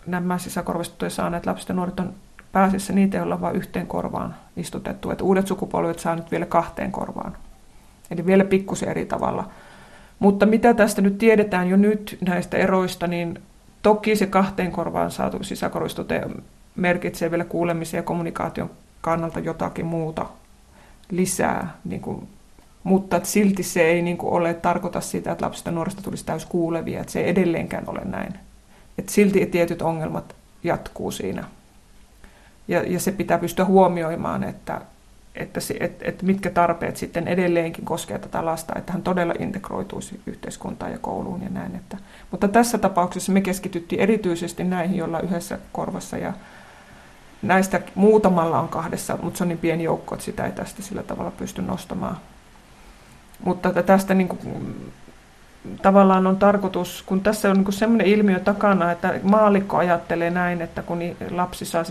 nämä 0.07 0.39
sisäkorvistuttuja 0.39 1.11
saaneet 1.11 1.47
lapset 1.47 1.69
ja 1.69 1.75
nuoret 1.75 2.01
on 2.01 2.15
pääasiassa 2.53 2.93
niitä, 2.93 3.17
joilla 3.17 3.35
on 3.35 3.41
vain 3.41 3.57
yhteen 3.57 3.87
korvaan 3.87 4.35
istutettu. 4.57 5.11
Että 5.11 5.25
uudet 5.25 5.47
sukupolvet 5.47 5.99
saa 5.99 6.17
nyt 6.17 6.31
vielä 6.31 6.47
kahteen 6.47 6.93
korvaan. 6.93 7.37
Eli 8.11 8.27
vielä 8.27 8.45
pikkusen 8.45 8.89
eri 8.89 9.07
tavalla. 9.07 9.51
Mutta 10.19 10.47
mitä 10.47 10.75
tästä 10.75 11.03
nyt 11.03 11.19
tiedetään 11.19 11.69
jo 11.69 11.77
nyt 11.77 12.19
näistä 12.27 12.57
eroista, 12.57 13.07
niin 13.07 13.43
toki 13.83 14.17
se 14.17 14.27
kahteen 14.27 14.73
korvaan 14.73 15.11
saatu 15.11 15.45
sisäkorvistute 15.45 16.23
merkitsee 16.77 17.31
vielä 17.31 17.45
kuulemisen 17.45 17.99
ja 17.99 18.03
kommunikaation 18.03 18.71
kannalta 19.01 19.41
jotakin 19.41 19.87
muuta 19.87 20.27
lisää 21.11 21.77
niin 21.85 22.01
kuin 22.01 22.29
mutta 22.85 23.21
silti 23.23 23.63
se 23.63 23.83
ei 23.83 24.03
niin 24.03 24.17
kuin 24.17 24.33
ole 24.33 24.55
tarkoita 24.55 25.01
sitä, 25.01 25.33
että 25.33 25.45
lapsista 25.45 25.71
ja 25.71 25.75
nuorista 25.75 26.03
tulisi 26.03 26.25
täys 26.25 26.47
kuulevia, 26.47 27.01
että 27.01 27.13
se 27.13 27.21
ei 27.21 27.31
edelleenkään 27.31 27.85
ole 27.87 28.01
näin. 28.05 28.35
Että 28.99 29.13
silti 29.13 29.47
tietyt 29.47 29.83
ongelmat 29.83 30.35
jatkuu 30.65 31.11
siinä. 31.11 31.45
Ja, 32.69 32.83
ja 32.83 33.01
se 33.01 33.13
pitää 33.13 33.39
pystyä 33.39 33.65
huomioimaan, 33.65 34.45
että, 34.45 34.81
että, 35.35 35.61
se, 35.61 35.77
että, 35.81 36.05
että 36.09 36.27
mitkä 36.27 36.51
tarpeet 36.51 36.97
sitten 36.97 37.29
edelleenkin 37.29 37.85
koskee 37.85 38.19
tätä 38.19 38.45
lasta, 38.45 38.75
että 38.77 38.93
hän 38.93 39.03
todella 39.03 39.35
integroituisi 39.39 40.21
yhteiskuntaan 40.27 40.93
ja 40.93 40.99
kouluun 40.99 41.43
ja 41.43 41.49
näin. 41.49 41.77
Että, 41.77 41.97
mutta 42.31 42.49
tässä 42.49 42.79
tapauksessa 42.79 43.33
me 43.33 43.41
keskityttiin 43.41 44.01
erityisesti 44.01 44.65
näihin, 44.65 44.97
joilla 44.97 45.21
yhdessä 45.21 45.59
korvassa 45.73 46.19
ja 46.19 46.33
näistä 47.43 47.81
muutamalla 47.95 48.61
on 48.61 48.69
kahdessa, 48.69 49.19
mutta 49.23 49.39
se 49.39 49.45
on 49.45 49.49
niin 49.49 49.59
pieni 49.59 49.85
joukko, 49.85 50.15
että 50.15 50.25
sitä 50.25 50.47
ei 50.47 50.53
tästä 50.53 50.83
sillä 50.83 51.03
tavalla 51.03 51.31
pysty 51.31 51.63
nostamaan 51.63 52.17
mutta 53.45 53.83
tästä 53.83 54.15
niin 54.15 54.29
kuin, 54.29 54.77
tavallaan 55.83 56.27
on 56.27 56.37
tarkoitus, 56.37 57.03
kun 57.07 57.21
tässä 57.21 57.51
on 57.51 57.57
niin 57.57 57.73
sellainen 57.73 58.07
ilmiö 58.07 58.41
takana, 58.41 58.93
että 58.93 59.15
maalikko 59.23 59.77
ajattelee 59.77 60.31
näin, 60.31 60.63
että 60.63 60.83
kun 60.83 60.99
lapsi 61.31 61.65
saa 61.65 61.85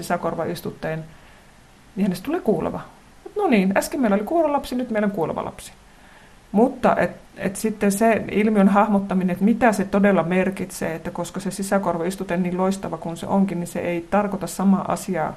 Mutta 6.52 6.96
et, 6.96 7.12
et 7.38 7.56
sitten 7.56 7.92
se 7.92 8.26
ilmiön 8.32 8.70
hahmottaminen, 8.70 9.34
että 9.34 9.46
mitä 9.46 9.72
se 9.72 9.86
todella 9.86 10.24
merkitsee, 10.24 10.96
että 10.96 11.12
koska 11.12 11.40
se 11.40 11.52
sisäkorvaistute 11.52 12.38
niin 12.38 12.58
loistava 12.58 12.98
kuin 12.98 13.18
se 13.18 13.28
onkin, 13.28 13.60
niin 13.60 13.68
se 13.68 13.80
ei 13.80 14.08
tarkoita 14.10 14.48
samaa 14.48 14.92
asiaa 14.92 15.34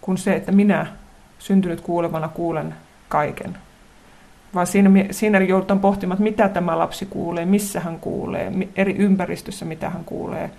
kuin 0.00 0.18
se, 0.18 0.34
että 0.34 0.52
minä 0.52 0.86
syntynyt 1.38 1.80
kuulevana 1.80 2.28
kuulen 2.28 2.74
kaiken. 3.08 3.58
Vaan 4.58 4.66
siinä, 4.66 4.90
siinä 5.10 5.38
joudutaan 5.38 5.80
pohtimaan, 5.80 6.14
että 6.14 6.22
mitä 6.22 6.48
tämä 6.48 6.78
lapsi 6.78 7.06
kuulee, 7.06 7.44
missä 7.44 7.80
hän 7.80 7.98
kuulee, 8.00 8.52
eri 8.76 8.96
ympäristössä 8.98 9.64
mitä 9.64 9.90
hän 9.90 10.04
kuulee, 10.04 10.50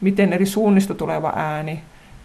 miten 0.00 0.32
eri 0.32 0.46
suunnista 0.46 0.94
tuleva 0.94 1.32
ääni, 1.36 1.80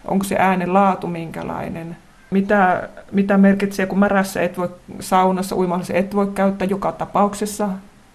onko 0.06 0.24
se 0.24 0.36
äänen 0.38 0.72
laatu 0.72 1.06
minkälainen, 1.06 1.96
mitä, 2.30 2.88
mitä 3.12 3.38
merkitsee, 3.38 3.86
kun 3.86 3.98
märässä 3.98 4.42
et 4.42 4.58
voi 4.58 4.68
saunassa, 5.00 5.56
uimallassa 5.56 5.94
et 5.94 6.14
voi 6.14 6.26
käyttää 6.34 6.68
joka 6.68 6.92
tapauksessa 6.92 7.68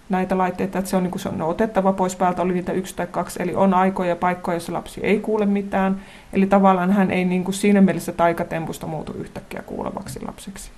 näitä 0.08 0.38
laitteita, 0.38 0.78
että 0.78 0.90
se 0.90 0.96
on, 0.96 1.02
niin 1.02 1.10
kuin 1.10 1.22
se 1.22 1.28
on 1.28 1.42
otettava 1.42 1.92
pois 1.92 2.16
päältä, 2.16 2.42
oli 2.42 2.52
niitä 2.52 2.72
yksi 2.72 2.96
tai 2.96 3.06
kaksi, 3.06 3.42
eli 3.42 3.54
on 3.54 3.74
aikoja 3.74 4.08
ja 4.08 4.16
paikkoja, 4.16 4.54
joissa 4.54 4.72
lapsi 4.72 5.00
ei 5.04 5.20
kuule 5.20 5.46
mitään, 5.46 6.00
eli 6.32 6.46
tavallaan 6.46 6.92
hän 6.92 7.10
ei 7.10 7.24
niin 7.24 7.44
kuin 7.44 7.54
siinä 7.54 7.80
mielessä 7.80 8.12
taikatempusta 8.12 8.86
muutu 8.86 9.12
yhtäkkiä 9.12 9.62
kuulevaksi 9.66 10.20
lapseksi. 10.26 10.70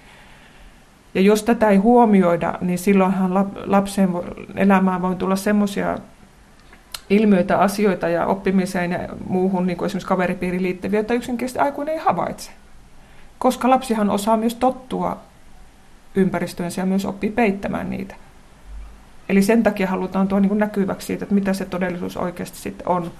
Ja 1.14 1.20
jos 1.20 1.42
tätä 1.42 1.68
ei 1.70 1.76
huomioida, 1.76 2.58
niin 2.60 2.78
silloinhan 2.78 3.34
lapsen 3.66 4.08
elämään 4.56 5.02
voi 5.02 5.16
tulla 5.16 5.36
semmoisia 5.36 5.98
ilmiöitä, 7.10 7.58
asioita 7.58 8.08
ja 8.08 8.26
oppimiseen 8.26 8.92
ja 8.92 8.98
muuhun, 9.28 9.66
niin 9.66 9.76
kuin 9.76 9.86
esimerkiksi 9.86 10.08
kaveripiiriin 10.08 10.62
liittyviä, 10.62 10.98
joita 10.98 11.14
yksinkertaisesti 11.14 11.58
aikuinen 11.58 11.94
ei 11.94 12.00
havaitse. 12.00 12.50
Koska 13.38 13.70
lapsihan 13.70 14.10
osaa 14.10 14.36
myös 14.36 14.54
tottua 14.54 15.20
ympäristöönsä 16.14 16.80
ja 16.82 16.86
myös 16.86 17.04
oppii 17.04 17.30
peittämään 17.30 17.90
niitä. 17.90 18.14
Eli 19.28 19.42
sen 19.42 19.62
takia 19.62 19.86
halutaan 19.86 20.28
tuo 20.28 20.40
niin 20.40 20.58
näkyväksi 20.58 21.06
siitä, 21.06 21.24
että 21.24 21.34
mitä 21.34 21.52
se 21.52 21.64
todellisuus 21.64 22.16
oikeasti 22.16 22.58
sitten 22.58 22.88
on 22.88 23.10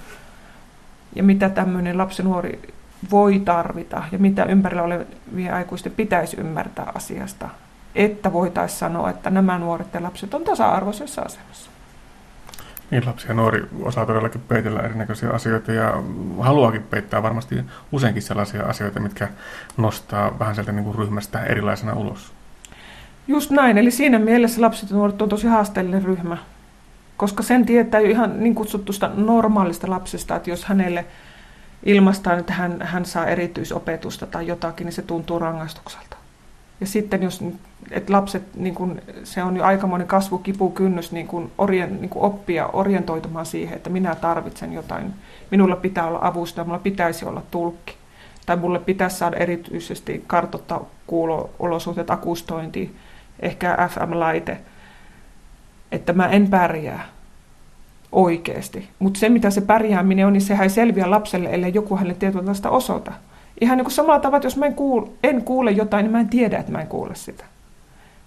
ja 1.15 1.23
mitä 1.23 1.49
tämmöinen 1.49 1.99
lapsi 1.99 2.23
nuori 2.23 2.73
voi 3.11 3.39
tarvita 3.39 4.05
ja 4.13 4.19
mitä 4.19 4.45
ympärillä 4.45 4.83
olevien 4.83 5.55
aikuisten 5.55 5.93
pitäisi 5.93 6.41
ymmärtää 6.41 6.93
asiasta, 6.95 7.49
että 7.95 8.33
voitaisiin 8.33 8.79
sanoa, 8.79 9.11
että 9.11 9.31
nämä 9.31 9.59
nuoret 9.59 9.95
ja 9.95 10.03
lapset 10.03 10.35
on 10.35 10.45
tasa-arvoisessa 10.45 11.23
asemassa. 11.23 11.71
Niin, 12.91 13.07
lapsi 13.07 13.29
ja 13.29 13.35
nuori 13.35 13.67
osaa 13.83 14.07
todellakin 14.07 14.41
peitellä 14.41 14.81
erinäköisiä 14.81 15.31
asioita 15.31 15.73
ja 15.73 16.03
haluaakin 16.41 16.83
peittää 16.83 17.23
varmasti 17.23 17.65
useinkin 17.93 18.23
sellaisia 18.23 18.63
asioita, 18.63 19.01
mitkä 19.01 19.29
nostaa 19.77 20.39
vähän 20.39 20.55
sieltä 20.55 20.73
niin 20.73 20.85
kuin 20.85 20.95
ryhmästä 20.95 21.45
erilaisena 21.45 21.93
ulos. 21.93 22.33
Just 23.29 23.51
näin, 23.51 23.79
eli 23.79 23.91
siinä 23.91 24.19
mielessä 24.19 24.61
lapset 24.61 24.91
ja 24.91 24.97
nuoret 24.97 25.23
on 25.23 25.29
tosi 25.29 25.47
haasteellinen 25.47 26.05
ryhmä, 26.05 26.37
koska 27.17 27.43
sen 27.43 27.67
tietää 27.67 28.01
jo 28.01 28.11
ihan 28.11 28.43
niin 28.43 28.55
kutsutusta 28.55 29.11
normaalista 29.15 29.91
lapsesta, 29.91 30.37
että 30.37 30.51
jos 30.51 30.65
hänelle 30.65 31.07
ilmaistaan, 31.85 32.39
että 32.39 32.53
hän, 32.53 32.83
hän 32.83 33.05
saa 33.05 33.27
erityisopetusta 33.27 34.27
tai 34.27 34.47
jotakin, 34.47 34.85
niin 34.85 34.93
se 34.93 35.03
tuntuu 35.03 35.39
rangaistukselta. 35.39 36.17
Ja 36.85 36.89
sitten 36.89 37.23
jos 37.23 37.45
että 37.91 38.13
lapset, 38.13 38.43
niin 38.55 38.75
kun, 38.75 39.01
se 39.25 39.43
on 39.43 39.57
jo 39.57 39.65
aikamoinen 39.65 40.09
kasvukipukynnys 40.09 41.13
niin 41.13 41.27
kun 41.27 41.51
orien, 41.59 42.01
niin 42.01 42.09
kun 42.09 42.23
oppia 42.23 42.67
orientoitumaan 42.67 43.47
siihen, 43.47 43.77
että 43.77 43.91
minä 43.91 44.15
tarvitsen 44.15 44.73
jotain. 44.73 45.13
Minulla 45.51 45.77
pitää 45.77 46.07
olla 46.07 46.19
avusta, 46.23 46.65
minulla 46.65 46.79
pitäisi 46.79 47.25
olla 47.25 47.43
tulkki. 47.51 47.95
Tai 48.47 48.57
mulle 48.57 48.79
pitäisi 48.79 49.17
saada 49.17 49.37
erityisesti 49.37 50.25
kartoittaa 50.27 50.85
kuulo-olosuhteet, 51.07 52.11
akustointi, 52.11 52.97
ehkä 53.41 53.89
FM-laite, 53.91 54.59
että 55.93 56.13
mä 56.13 56.29
en 56.29 56.49
pärjää 56.49 57.09
oikeasti. 58.13 58.89
Mutta 58.99 59.21
se, 59.21 59.29
mitä 59.29 59.51
se 59.51 59.61
pärjääminen 59.61 60.27
on, 60.27 60.33
niin 60.33 60.41
sehän 60.41 60.63
ei 60.63 60.71
selviä 60.71 61.11
lapselle, 61.11 61.49
ellei 61.53 61.75
joku 61.75 61.97
hänelle 61.97 62.15
tietynlaista 62.15 62.71
osoita. 62.71 63.13
Ihan 63.61 63.77
niin 63.77 63.85
kuin 63.85 63.95
samalla 63.95 64.21
tavalla, 64.21 64.37
että 64.37 64.47
jos 64.47 64.57
mä 64.57 64.67
en 64.67 64.75
kuule, 64.75 65.09
en 65.23 65.45
kuule 65.45 65.71
jotain, 65.71 66.05
niin 66.05 66.13
mä 66.13 66.21
en 66.21 66.29
tiedä, 66.29 66.59
että 66.59 66.73
mä 66.73 66.81
en 66.81 66.87
kuule 66.87 67.15
sitä. 67.15 67.45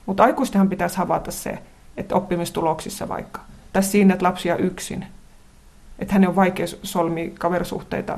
Mutta 0.06 0.24
aikuistenhan 0.24 0.70
pitäisi 0.70 0.98
havaita 0.98 1.32
se, 1.32 1.60
että 1.98 2.16
oppimistuloksissa 2.16 3.08
vaikka, 3.08 3.42
tai 3.74 3.84
siinä, 3.84 4.14
että 4.14 4.26
lapsia 4.26 4.56
yksin, 4.56 5.06
että 6.00 6.14
hänen 6.14 6.30
on 6.30 6.36
vaikea 6.36 6.66
solmia 6.84 7.32
kaverisuhteita, 7.40 8.18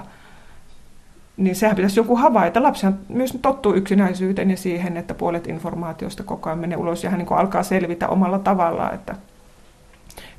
niin 1.37 1.55
sehän 1.55 1.75
pitäisi 1.75 1.99
joku 1.99 2.15
havaita. 2.15 2.63
Lapsihan 2.63 2.99
myös 3.09 3.37
tottuu 3.41 3.73
yksinäisyyteen 3.73 4.51
ja 4.51 4.57
siihen, 4.57 4.97
että 4.97 5.13
puolet 5.13 5.47
informaatiosta 5.47 6.23
koko 6.23 6.49
ajan 6.49 6.59
menee 6.59 6.77
ulos 6.77 7.03
ja 7.03 7.09
hän 7.09 7.19
niin 7.19 7.33
alkaa 7.33 7.63
selvitä 7.63 8.07
omalla 8.07 8.39
tavallaan, 8.39 8.95
että 8.95 9.15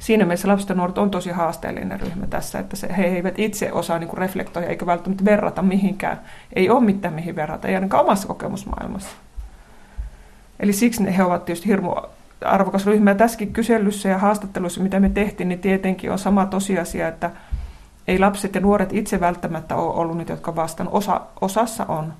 siinä 0.01 0.25
mielessä 0.25 0.49
lapset 0.49 0.69
ja 0.69 0.75
nuoret 0.75 0.99
on 0.99 1.11
tosi 1.11 1.31
haasteellinen 1.31 2.01
ryhmä 2.01 2.27
tässä, 2.27 2.59
että 2.59 2.77
se, 2.77 2.89
he 2.97 3.05
eivät 3.05 3.39
itse 3.39 3.73
osaa 3.73 3.99
niin 3.99 4.19
reflektoida 4.19 4.69
eikä 4.69 4.87
välttämättä 4.87 5.25
verrata 5.25 5.63
mihinkään. 5.63 6.21
Ei 6.53 6.71
ole 6.71 6.85
mitään 6.85 7.15
mihin 7.15 7.37
verrata, 7.37 7.69
ei 7.69 7.75
ainakaan 7.75 8.05
omassa 8.05 8.29
kokemusmaailmassa. 8.29 9.11
Eli 10.61 10.73
siksi 10.73 11.17
he 11.17 11.25
ovat 11.25 11.45
tietysti 11.45 11.69
hirmu 11.69 11.95
arvokas 12.45 12.87
ryhmä. 12.87 13.11
Ja 13.11 13.15
tässäkin 13.15 13.53
kyselyssä 13.53 14.09
ja 14.09 14.19
haastattelussa, 14.19 14.81
mitä 14.81 15.01
me 15.01 15.09
tehtiin, 15.09 15.49
niin 15.49 15.61
tietenkin 15.61 16.13
on 16.13 16.19
sama 16.19 16.47
tosiasia, 16.47 17.09
että 17.09 17.31
ei 18.09 18.19
lapset 18.19 18.55
ja 18.55 18.61
nuoret 18.61 18.93
itse 18.93 19.21
välttämättä 19.21 19.77
ole 19.77 19.95
ollut 19.95 20.17
niitä, 20.17 20.33
jotka 20.33 20.57
vastaan. 20.57 20.89
Osa, 20.93 21.21
osassa 21.41 21.85
on, 21.85 22.13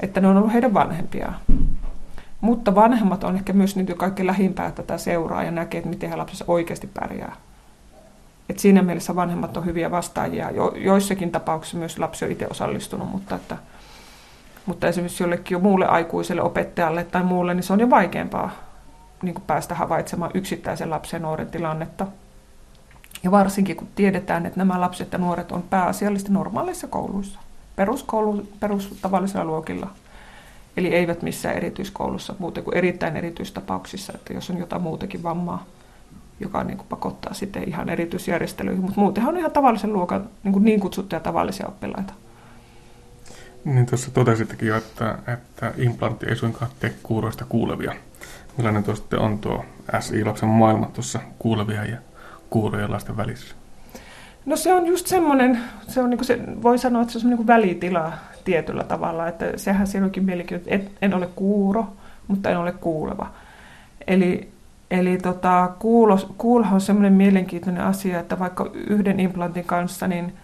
että 0.00 0.20
ne 0.20 0.28
on 0.28 0.36
ollut 0.36 0.52
heidän 0.52 0.74
vanhempiaan. 0.74 1.36
Mutta 2.40 2.74
vanhemmat 2.74 3.24
on 3.24 3.34
ehkä 3.34 3.52
myös 3.52 3.76
niitä, 3.76 3.94
kaikkein 3.94 4.26
lähimpää 4.26 4.70
tätä 4.70 4.98
seuraa 4.98 5.42
ja 5.42 5.50
näkee, 5.50 5.78
että 5.78 5.90
miten 5.90 6.10
he 6.10 6.16
oikeasti 6.46 6.86
pärjää. 6.86 7.36
Et 8.48 8.58
siinä 8.58 8.82
mielessä 8.82 9.16
vanhemmat 9.16 9.56
on 9.56 9.64
hyviä 9.64 9.90
vastaajia. 9.90 10.50
Jo, 10.50 10.72
joissakin 10.76 11.30
tapauksissa 11.30 11.78
myös 11.78 11.98
lapsi 11.98 12.24
on 12.24 12.30
itse 12.30 12.46
osallistunut, 12.50 13.10
mutta, 13.10 13.36
että, 13.36 13.56
mutta 14.66 14.88
esimerkiksi 14.88 15.22
jollekin 15.22 15.54
jo 15.54 15.58
muulle 15.58 15.86
aikuiselle 15.86 16.42
opettajalle 16.42 17.04
tai 17.04 17.22
muulle, 17.22 17.54
niin 17.54 17.62
se 17.62 17.72
on 17.72 17.80
jo 17.80 17.90
vaikeampaa 17.90 18.50
niin 19.22 19.34
kuin 19.34 19.44
päästä 19.46 19.74
havaitsemaan 19.74 20.30
yksittäisen 20.34 20.90
lapsen 20.90 21.22
nuoren 21.22 21.50
tilannetta. 21.50 22.06
Ja 23.22 23.30
varsinkin 23.30 23.76
kun 23.76 23.88
tiedetään, 23.94 24.46
että 24.46 24.60
nämä 24.60 24.80
lapset 24.80 25.12
ja 25.12 25.18
nuoret 25.18 25.52
on 25.52 25.62
pääasiallisesti 25.62 26.32
normaaleissa 26.32 26.86
kouluissa, 26.86 27.40
peruskoulu, 27.76 28.48
perustavallisilla 28.60 29.44
luokilla– 29.44 29.90
Eli 30.76 30.94
eivät 30.94 31.22
missään 31.22 31.56
erityiskoulussa 31.56 32.34
muuten 32.38 32.64
kuin 32.64 32.76
erittäin 32.76 33.16
erityistapauksissa, 33.16 34.12
että 34.14 34.32
jos 34.32 34.50
on 34.50 34.58
jotain 34.58 34.82
muutakin 34.82 35.22
vammaa, 35.22 35.66
joka 36.40 36.64
niin 36.64 36.76
kuin 36.76 36.86
pakottaa 36.88 37.34
sitten 37.34 37.68
ihan 37.68 37.88
erityisjärjestelyihin. 37.88 38.82
Mutta 38.82 39.00
muutenhan 39.00 39.34
on 39.34 39.38
ihan 39.38 39.50
tavallisen 39.50 39.92
luokan 39.92 40.28
niin, 40.44 40.52
kuin 40.52 40.64
niin 40.64 40.80
kutsuttuja 40.80 41.20
tavallisia 41.20 41.66
oppilaita. 41.66 42.12
Niin 43.64 43.86
tuossa 43.86 44.10
totesittekin 44.10 44.68
jo, 44.68 44.76
että, 44.76 45.18
että 45.26 45.72
implantti 45.76 46.26
ei 46.26 46.36
suinkaan 46.36 46.70
tee 46.80 46.94
kuuroista 47.02 47.44
kuulevia. 47.48 47.94
Millainen 48.56 48.84
tuo 48.84 48.94
sitten 48.94 49.18
on 49.18 49.38
tuo 49.38 49.64
SI-lapsen 50.00 50.48
maailma 50.48 50.86
tuossa 50.86 51.20
kuulevia 51.38 51.84
ja 51.84 51.96
kuurojen 52.50 52.92
lasten 52.92 53.16
välissä? 53.16 53.54
No 54.46 54.56
se 54.56 54.72
on 54.72 54.86
just 54.86 55.06
semmoinen, 55.06 55.60
se 55.88 56.00
on 56.00 56.10
niin 56.10 56.18
kuin 56.18 56.26
se, 56.26 56.38
voi 56.62 56.78
sanoa, 56.78 57.02
että 57.02 57.12
se 57.12 57.18
on 57.18 57.20
semmoinen 57.20 57.38
niin 57.38 57.46
välitila 57.46 58.12
tietyllä 58.48 58.84
tavalla, 58.84 59.28
että 59.28 59.52
sehän 59.56 59.86
siinä 59.86 60.06
onkin 60.06 60.24
mielenkiintoista, 60.24 60.74
että 60.74 60.90
en 61.02 61.14
ole 61.14 61.28
kuuro, 61.36 61.86
mutta 62.28 62.50
en 62.50 62.58
ole 62.58 62.72
kuuleva. 62.72 63.26
Eli, 64.06 64.48
eli 64.90 65.18
tota, 65.18 65.70
kuulo, 65.78 66.18
kuulo 66.38 66.66
on 66.72 66.80
semmoinen 66.80 67.12
mielenkiintoinen 67.12 67.82
asia, 67.82 68.20
että 68.20 68.38
vaikka 68.38 68.70
yhden 68.74 69.20
implantin 69.20 69.64
kanssa, 69.64 70.08
niin 70.08 70.34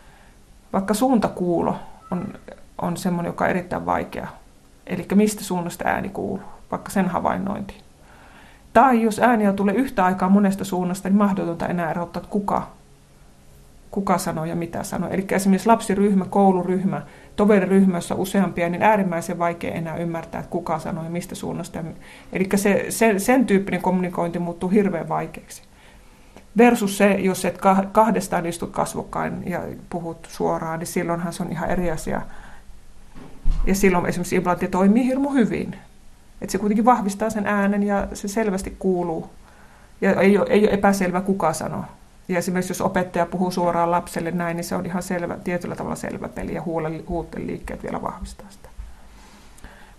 vaikka 0.72 0.94
suuntakuulo 0.94 1.76
on, 2.10 2.34
on 2.82 2.96
semmoinen, 2.96 3.30
joka 3.30 3.44
on 3.44 3.50
erittäin 3.50 3.86
vaikea. 3.86 4.28
Eli 4.86 5.06
mistä 5.14 5.44
suunnasta 5.44 5.84
ääni 5.88 6.08
kuuluu, 6.08 6.44
vaikka 6.70 6.90
sen 6.90 7.08
havainnointi. 7.08 7.74
Tai 8.72 9.02
jos 9.02 9.18
ääniä 9.18 9.52
tulee 9.52 9.74
yhtä 9.74 10.04
aikaa 10.04 10.28
monesta 10.28 10.64
suunnasta, 10.64 11.08
niin 11.08 11.18
mahdotonta 11.18 11.66
enää 11.66 11.90
erottaa, 11.90 12.20
että 12.20 12.32
kuka 12.32 12.70
kuka 13.94 14.18
sanoo 14.18 14.44
ja 14.44 14.56
mitä 14.56 14.82
sanoo. 14.82 15.10
Eli 15.10 15.26
esimerkiksi 15.30 15.66
lapsiryhmä, 15.66 16.24
kouluryhmä, 16.24 17.02
toveriryhmä, 17.36 17.96
jossa 17.96 18.14
useampia, 18.14 18.68
niin 18.68 18.82
äärimmäisen 18.82 19.38
vaikea 19.38 19.74
enää 19.74 19.96
ymmärtää, 19.96 20.38
että 20.38 20.50
kuka 20.50 20.78
sanoo 20.78 21.04
ja 21.04 21.10
mistä 21.10 21.34
suunnasta. 21.34 21.84
Eli 22.32 22.48
se, 22.54 22.86
se, 22.88 23.18
sen 23.18 23.46
tyyppinen 23.46 23.82
kommunikointi 23.82 24.38
muuttuu 24.38 24.68
hirveän 24.68 25.08
vaikeaksi. 25.08 25.62
Versus 26.56 26.98
se, 26.98 27.12
jos 27.12 27.44
et 27.44 27.58
kahdestaan 27.92 28.46
istut 28.46 28.70
kasvokkain 28.70 29.42
ja 29.46 29.60
puhut 29.90 30.28
suoraan, 30.30 30.78
niin 30.78 30.86
silloinhan 30.86 31.32
se 31.32 31.42
on 31.42 31.52
ihan 31.52 31.70
eri 31.70 31.90
asia. 31.90 32.22
Ja 33.66 33.74
silloin 33.74 34.06
esimerkiksi 34.06 34.36
implantti 34.36 34.68
toimii 34.68 35.06
hirmu 35.06 35.30
hyvin. 35.30 35.76
Että 36.40 36.52
se 36.52 36.58
kuitenkin 36.58 36.84
vahvistaa 36.84 37.30
sen 37.30 37.46
äänen 37.46 37.82
ja 37.82 38.08
se 38.12 38.28
selvästi 38.28 38.76
kuuluu. 38.78 39.30
Ja 40.00 40.20
ei 40.20 40.38
ole, 40.38 40.46
ei 40.50 40.64
ole 40.64 40.74
epäselvä, 40.74 41.20
kuka 41.20 41.52
sanoo. 41.52 41.84
Ja 42.28 42.38
esimerkiksi 42.38 42.70
jos 42.70 42.80
opettaja 42.80 43.26
puhuu 43.26 43.50
suoraan 43.50 43.90
lapselle 43.90 44.30
näin, 44.30 44.56
niin 44.56 44.64
se 44.64 44.74
on 44.74 44.86
ihan 44.86 45.02
selvä, 45.02 45.36
tietyllä 45.44 45.76
tavalla 45.76 45.96
selvä 45.96 46.28
peli 46.28 46.54
ja 46.54 46.62
huulten 47.08 47.46
liikkeet 47.46 47.82
vielä 47.82 48.02
vahvistaa 48.02 48.46
sitä. 48.50 48.68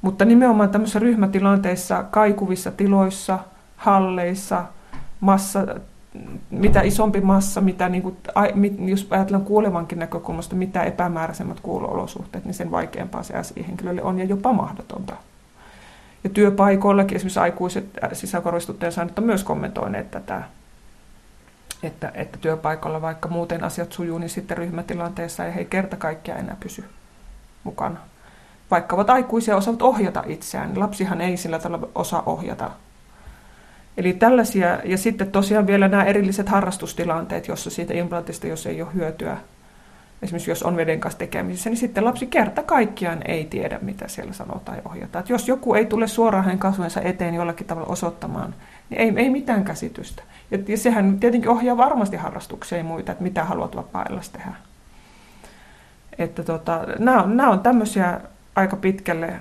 Mutta 0.02 0.26
nimenomaan 0.26 0.70
tämmöisissä 0.70 1.00
ryhmätilanteissa, 1.00 2.04
kaikuvissa 2.04 2.72
tiloissa, 2.72 3.40
halleissa, 3.78 4.66
massa, 5.20 5.66
mitä 6.50 6.82
isompi 6.82 7.22
massa, 7.22 7.62
mitä, 7.62 7.90
niin 7.90 8.04
kuin, 8.04 8.18
jos 8.80 9.08
ajatellaan 9.10 9.46
kuolevankin 9.46 10.00
näkökulmasta, 10.00 10.56
mitä 10.56 10.84
epämääräisemmät 10.84 11.60
kuuloolosuhteet, 11.60 12.46
niin 12.46 12.54
sen 12.54 12.72
vaikeampaa 12.72 13.24
se 13.24 13.44
SI-henkilölle 13.44 14.04
on 14.04 14.20
ja 14.20 14.26
jopa 14.26 14.54
mahdotonta. 14.54 15.14
Ja 16.24 16.30
työpaikoillakin 16.30 17.16
esimerkiksi 17.16 17.40
aikuiset 17.40 17.86
sisäkorvistuttajien 18.14 18.92
saaneet 18.92 19.20
on 19.20 19.26
myös 19.26 19.44
kommentoineet 19.44 20.12
tätä, 20.12 20.44
että, 21.86 22.12
että 22.14 22.38
työpaikalla 22.42 23.02
vaikka 23.02 23.30
muuten 23.30 23.64
asiat 23.64 23.92
sujuu, 23.92 24.18
niin 24.18 24.30
sitten 24.30 24.58
ryhmätilanteessa 24.58 25.46
ei 25.46 25.56
he 25.56 25.66
kerta 25.66 25.98
kaikkiaan 25.98 26.40
enää 26.40 26.58
pysy 26.60 26.84
mukana. 27.64 27.98
Vaikka 28.72 28.96
ovat 28.96 29.10
aikuisia 29.10 29.56
osaavat 29.56 29.82
ohjata 29.82 30.24
itseään, 30.28 30.70
niin 30.70 30.80
lapsihan 30.80 31.22
ei 31.22 31.38
sillä 31.38 31.60
tavalla 31.60 31.90
osaa 31.96 32.24
ohjata. 32.26 32.72
Eli 33.98 34.14
tällaisia, 34.14 34.80
ja 34.84 34.98
sitten 34.98 35.32
tosiaan 35.32 35.68
vielä 35.68 35.88
nämä 35.88 36.04
erilliset 36.04 36.50
harrastustilanteet, 36.50 37.48
jossa 37.48 37.70
siitä 37.70 37.94
implantista, 37.94 38.48
jos 38.48 38.66
ei 38.66 38.82
ole 38.82 38.94
hyötyä, 38.94 39.38
esimerkiksi 40.22 40.52
jos 40.52 40.64
on 40.64 40.76
veden 40.76 41.00
kanssa 41.00 41.20
tekemisissä, 41.20 41.70
niin 41.70 41.78
sitten 41.78 42.06
lapsi 42.06 42.28
kerta 42.28 42.64
kaikkiaan 42.64 43.22
ei 43.28 43.46
tiedä, 43.46 43.80
mitä 43.82 44.08
siellä 44.08 44.34
sanotaan 44.34 44.78
ja 44.78 44.82
ohjataan. 44.86 45.20
Että 45.20 45.34
jos 45.34 45.48
joku 45.48 45.74
ei 45.74 45.86
tule 45.86 46.08
suoraan 46.08 46.44
hänen 46.44 46.60
kasvojensa 46.60 47.02
eteen 47.02 47.34
jollakin 47.34 47.68
tavalla 47.68 47.90
osoittamaan, 47.90 48.56
niin 48.90 49.02
ei, 49.02 49.14
ei 49.24 49.30
mitään 49.30 49.64
käsitystä. 49.64 50.24
Ja, 50.52 50.78
sehän 50.78 51.20
tietenkin 51.20 51.50
ohjaa 51.50 51.78
varmasti 51.78 52.18
harrastuksia 52.18 52.78
ja 52.78 52.84
muita, 52.84 53.12
että 53.12 53.24
mitä 53.24 53.44
haluat 53.44 53.76
vapaa 53.76 54.06
tehdä. 54.32 54.54
Että 56.18 56.44
tota, 56.44 56.88
nämä, 57.00 57.24
on, 57.24 57.38
nämä 57.38 57.50
on 57.50 57.60
tämmöisiä 57.60 58.22
aika 58.56 58.76
pitkälle, 58.76 59.40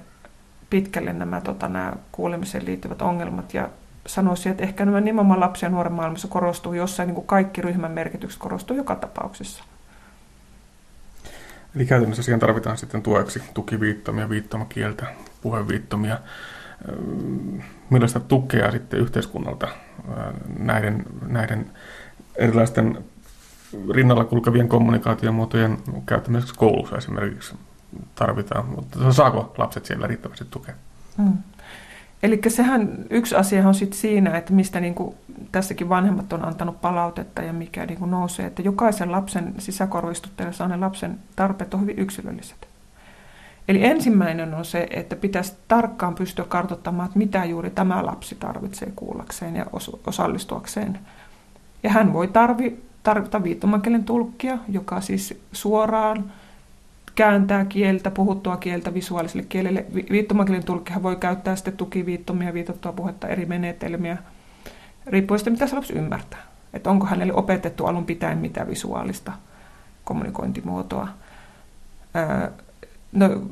pitkälle 0.70 1.12
nämä, 1.12 1.40
tota, 1.40 1.68
nämä 1.68 1.92
kuulemiseen 2.12 2.64
liittyvät 2.64 3.02
ongelmat. 3.02 3.54
Ja 3.54 3.68
sanoisin, 4.06 4.52
että 4.52 4.62
ehkä 4.62 4.84
nämä 4.84 5.00
nimenomaan 5.00 5.40
lapsia 5.40 5.66
ja 5.66 5.70
nuoren 5.70 5.92
maailmassa 5.92 6.28
korostuu 6.28 6.72
jossain, 6.72 7.06
niin 7.06 7.14
kuin 7.14 7.26
kaikki 7.26 7.62
ryhmän 7.62 7.92
merkitykset 7.92 8.40
korostuu 8.40 8.76
joka 8.76 8.96
tapauksessa. 8.96 9.64
Eli 11.76 11.86
käytännössä 11.86 12.22
siihen 12.22 12.40
tarvitaan 12.40 12.76
sitten 12.76 13.02
tueksi 13.02 13.42
tukiviittomia, 13.54 14.28
viittomakieltä, 14.28 15.06
puheviittomia. 15.40 16.18
Millaista 17.90 18.20
tukea 18.20 18.70
sitten 18.70 19.00
yhteiskunnalta 19.00 19.68
näiden, 20.58 21.04
näiden 21.26 21.70
erilaisten 22.36 22.98
rinnalla 23.94 24.24
kulkevien 24.24 24.68
kommunikaatiomuotojen 24.68 25.78
käyttämiseksi 26.06 26.54
koulussa 26.54 26.96
esimerkiksi 26.96 27.54
tarvitaan, 28.14 28.66
mutta 28.66 29.12
saako 29.12 29.54
lapset 29.58 29.84
siellä 29.84 30.06
riittävästi 30.06 30.44
tukea? 30.50 30.74
Hmm. 31.18 31.38
Eli 32.22 32.40
sehän 32.48 33.04
yksi 33.10 33.34
asia 33.34 33.68
on 33.68 33.74
sitten 33.74 33.98
siinä, 33.98 34.38
että 34.38 34.52
mistä 34.52 34.80
niin 34.80 34.94
kuin 34.94 35.14
tässäkin 35.52 35.88
vanhemmat 35.88 36.32
on 36.32 36.44
antanut 36.44 36.80
palautetta 36.80 37.42
ja 37.42 37.52
mikä 37.52 37.86
niin 37.86 37.98
kuin 37.98 38.10
nousee, 38.10 38.46
että 38.46 38.62
jokaisen 38.62 39.12
lapsen 39.12 39.54
sisäkorvistuttajalla 39.58 40.56
saaneen 40.56 40.80
lapsen 40.80 41.18
tarpeet 41.36 41.74
on 41.74 41.80
hyvin 41.80 41.98
yksilölliset. 41.98 42.73
Eli 43.68 43.84
ensimmäinen 43.84 44.54
on 44.54 44.64
se, 44.64 44.86
että 44.90 45.16
pitäisi 45.16 45.54
tarkkaan 45.68 46.14
pystyä 46.14 46.44
kartoittamaan, 46.44 47.06
että 47.06 47.18
mitä 47.18 47.44
juuri 47.44 47.70
tämä 47.70 48.06
lapsi 48.06 48.34
tarvitsee 48.34 48.92
kuullakseen 48.96 49.56
ja 49.56 49.66
osallistuakseen. 50.06 50.98
Ja 51.82 51.90
hän 51.90 52.12
voi 52.12 52.28
tarvi, 52.28 52.82
tarvita 53.02 53.42
viittomakielen 53.42 54.04
tulkkia, 54.04 54.58
joka 54.68 55.00
siis 55.00 55.40
suoraan 55.52 56.32
kääntää 57.14 57.64
kieltä, 57.64 58.10
puhuttua 58.10 58.56
kieltä 58.56 58.94
visuaaliselle 58.94 59.46
kielelle. 59.48 59.86
Viittomakielen 60.10 60.64
tulkkihan 60.64 61.02
voi 61.02 61.16
käyttää 61.16 61.56
sitten 61.56 61.76
tukiviittomia, 61.76 62.54
viitattua 62.54 62.92
puhetta, 62.92 63.28
eri 63.28 63.46
menetelmiä, 63.46 64.16
riippuen 65.06 65.38
siitä, 65.38 65.50
mitä 65.50 65.66
se 65.66 65.74
lapsi 65.74 65.92
ymmärtää. 65.92 66.42
Että 66.72 66.90
onko 66.90 67.06
hänelle 67.06 67.34
opetettu 67.34 67.86
alun 67.86 68.06
pitäen 68.06 68.38
mitä 68.38 68.66
visuaalista 68.66 69.32
kommunikointimuotoa. 70.04 71.08
No, 73.14 73.42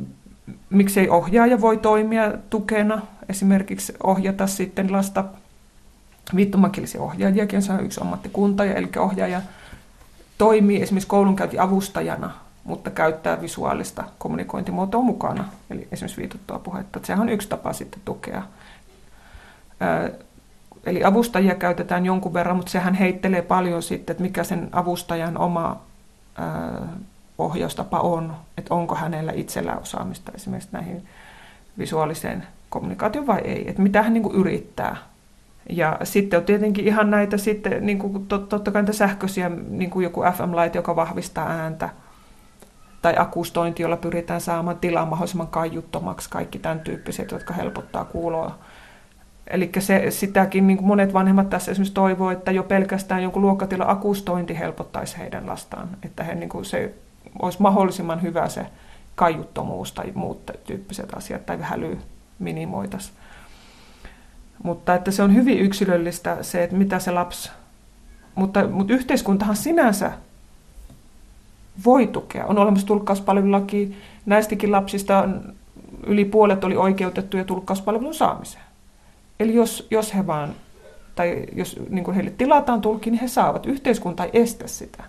miksei 0.70 1.08
ohjaaja 1.08 1.60
voi 1.60 1.76
toimia 1.76 2.32
tukena, 2.50 3.02
esimerkiksi 3.28 3.94
ohjata 4.04 4.46
sitten 4.46 4.92
lasta 4.92 5.24
viittomakielisiä 6.36 7.00
ohjaajiakin, 7.00 7.62
se 7.62 7.72
on 7.72 7.84
yksi 7.84 8.00
ammattikunta, 8.00 8.64
eli 8.64 8.90
ohjaaja 8.98 9.42
toimii 10.38 10.82
esimerkiksi 10.82 11.08
koulunkäyntiavustajana 11.08 12.30
mutta 12.64 12.90
käyttää 12.90 13.40
visuaalista 13.40 14.04
kommunikointimuotoa 14.18 15.02
mukana, 15.02 15.44
eli 15.70 15.88
esimerkiksi 15.92 16.20
viitottua 16.20 16.58
puhetta. 16.58 17.00
Sehän 17.02 17.22
on 17.22 17.28
yksi 17.28 17.48
tapa 17.48 17.72
sitten 17.72 18.00
tukea. 18.04 18.42
Eli 20.84 21.04
avustajia 21.04 21.54
käytetään 21.54 22.06
jonkun 22.06 22.34
verran, 22.34 22.56
mutta 22.56 22.72
sehän 22.72 22.94
heittelee 22.94 23.42
paljon 23.42 23.82
sitten, 23.82 24.14
että 24.14 24.22
mikä 24.22 24.44
sen 24.44 24.68
avustajan 24.72 25.38
oma 25.38 25.80
ohjaustapa 27.44 28.00
on, 28.00 28.36
että 28.58 28.74
onko 28.74 28.94
hänellä 28.94 29.32
itsellä 29.34 29.76
osaamista 29.76 30.32
esimerkiksi 30.34 30.68
näihin 30.72 31.06
visuaaliseen 31.78 32.46
kommunikaatioon 32.70 33.26
vai 33.26 33.40
ei, 33.44 33.68
että 33.68 33.82
mitä 33.82 34.02
hän 34.02 34.12
niin 34.12 34.22
kuin 34.22 34.36
yrittää. 34.36 34.96
Ja 35.70 35.98
sitten 36.02 36.38
on 36.38 36.44
tietenkin 36.46 36.86
ihan 36.86 37.10
näitä 37.10 37.36
sitten, 37.36 37.86
niin 37.86 37.98
kuin 37.98 38.26
totta 38.26 38.70
kai 38.70 38.82
näitä 38.82 38.92
sähköisiä, 38.92 39.48
niin 39.68 39.90
kuin 39.90 40.04
joku 40.04 40.20
FM-laite, 40.20 40.78
joka 40.78 40.96
vahvistaa 40.96 41.48
ääntä, 41.48 41.90
tai 43.02 43.14
akustointi, 43.18 43.82
jolla 43.82 43.96
pyritään 43.96 44.40
saamaan 44.40 44.78
tilaa 44.78 45.06
mahdollisimman 45.06 45.48
kaiuttomaksi, 45.48 46.30
kaikki 46.30 46.58
tämän 46.58 46.80
tyyppiset, 46.80 47.30
jotka 47.30 47.54
helpottaa 47.54 48.04
kuuloa. 48.04 48.58
Eli 49.46 49.70
se, 49.78 50.10
sitäkin 50.10 50.66
niin 50.66 50.76
kuin 50.76 50.86
monet 50.86 51.12
vanhemmat 51.12 51.50
tässä 51.50 51.70
esimerkiksi 51.70 51.94
toivoo, 51.94 52.30
että 52.30 52.50
jo 52.50 52.62
pelkästään 52.62 53.22
jonkun 53.22 53.42
luokkatila 53.42 53.84
akustointi 53.88 54.58
helpottaisi 54.58 55.18
heidän 55.18 55.46
lastaan, 55.46 55.88
että 56.02 56.24
he, 56.24 56.34
niin 56.34 56.48
kuin 56.48 56.64
se 56.64 56.94
olisi 57.42 57.62
mahdollisimman 57.62 58.22
hyvä 58.22 58.48
se 58.48 58.66
kaiuttomuus 59.14 59.92
tai 59.92 60.12
muut 60.14 60.50
tyyppiset 60.64 61.14
asiat 61.14 61.46
tai 61.46 61.58
häly 61.60 61.98
minimoitaisiin. 62.38 63.16
Mutta 64.62 64.94
että 64.94 65.10
se 65.10 65.22
on 65.22 65.34
hyvin 65.34 65.58
yksilöllistä 65.58 66.42
se, 66.42 66.64
että 66.64 66.76
mitä 66.76 66.98
se 66.98 67.10
lapsi... 67.10 67.50
Mutta, 68.34 68.68
mutta 68.68 68.92
yhteiskuntahan 68.92 69.56
sinänsä 69.56 70.12
voi 71.84 72.06
tukea. 72.06 72.46
On 72.46 72.58
olemassa 72.58 72.86
tulkkauspalvelulaki. 72.86 73.96
Näistäkin 74.26 74.72
lapsista 74.72 75.28
yli 76.06 76.24
puolet 76.24 76.64
oli 76.64 76.76
oikeutettuja 76.76 77.44
tulkkauspalvelun 77.44 78.14
saamiseen. 78.14 78.64
Eli 79.40 79.54
jos, 79.54 79.86
jos 79.90 80.14
he 80.14 80.26
vaan, 80.26 80.54
tai 81.14 81.46
jos 81.52 81.80
niin 81.88 82.14
heille 82.14 82.30
tilataan 82.30 82.80
tulkki, 82.80 83.10
niin 83.10 83.20
he 83.20 83.28
saavat. 83.28 83.66
Yhteiskunta 83.66 84.24
ei 84.24 84.30
estä 84.32 84.68
sitä. 84.68 85.04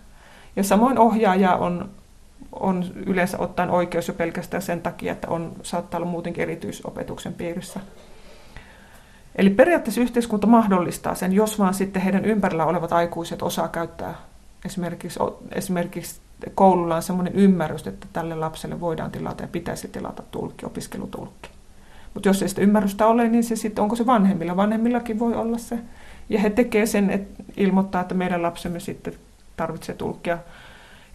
Ja 0.56 0.64
samoin 0.64 1.00
ohjaaja 1.00 1.56
on, 1.56 1.90
on 2.60 2.86
yleensä 3.06 3.38
ottaen 3.38 3.70
oikeus 3.70 4.08
jo 4.08 4.14
pelkästään 4.14 4.64
sen 4.64 4.82
takia, 4.82 5.12
että 5.12 5.28
on, 5.28 5.52
saattaa 5.64 5.98
olla 5.98 6.10
muutenkin 6.10 6.42
erityisopetuksen 6.42 7.34
piirissä. 7.34 7.80
Eli 9.36 9.50
periaatteessa 9.50 10.02
yhteiskunta 10.02 10.48
mahdollistaa 10.48 11.16
sen, 11.16 11.34
jos 11.34 11.60
vaan 11.60 11.74
sitten 11.74 12.02
heidän 12.02 12.26
ympärillä 12.26 12.66
olevat 12.66 12.94
aikuiset 12.94 13.42
osaa 13.42 13.68
käyttää 13.68 14.16
esimerkiksi, 14.66 15.20
esimerkiksi 15.52 16.22
koululla 16.56 16.96
on 16.96 17.04
sellainen 17.04 17.36
ymmärrys, 17.36 17.88
että 17.88 18.08
tälle 18.14 18.36
lapselle 18.36 18.80
voidaan 18.80 19.12
tilata 19.12 19.44
ja 19.44 19.48
pitäisi 19.48 19.88
tilata 19.88 20.24
tulkki, 20.32 20.66
opiskelutulkki. 20.66 21.50
Mutta 22.14 22.30
jos 22.30 22.42
ei 22.42 22.50
sitä 22.50 22.62
ymmärrystä 22.62 23.08
ole, 23.08 23.30
niin 23.30 23.44
se 23.44 23.56
sitten, 23.56 23.82
onko 23.82 23.96
se 23.96 24.06
vanhemmilla? 24.06 24.58
Vanhemmillakin 24.58 25.20
voi 25.20 25.36
olla 25.36 25.58
se. 25.58 25.80
Ja 26.30 26.40
he 26.40 26.50
tekevät 26.50 26.90
sen, 26.90 27.10
että 27.10 27.44
ilmoittaa, 27.58 28.02
että 28.02 28.16
meidän 28.16 28.42
lapsemme 28.42 28.80
sitten 28.80 29.14
tarvitsee 29.58 29.96
tulkkia. 29.96 30.38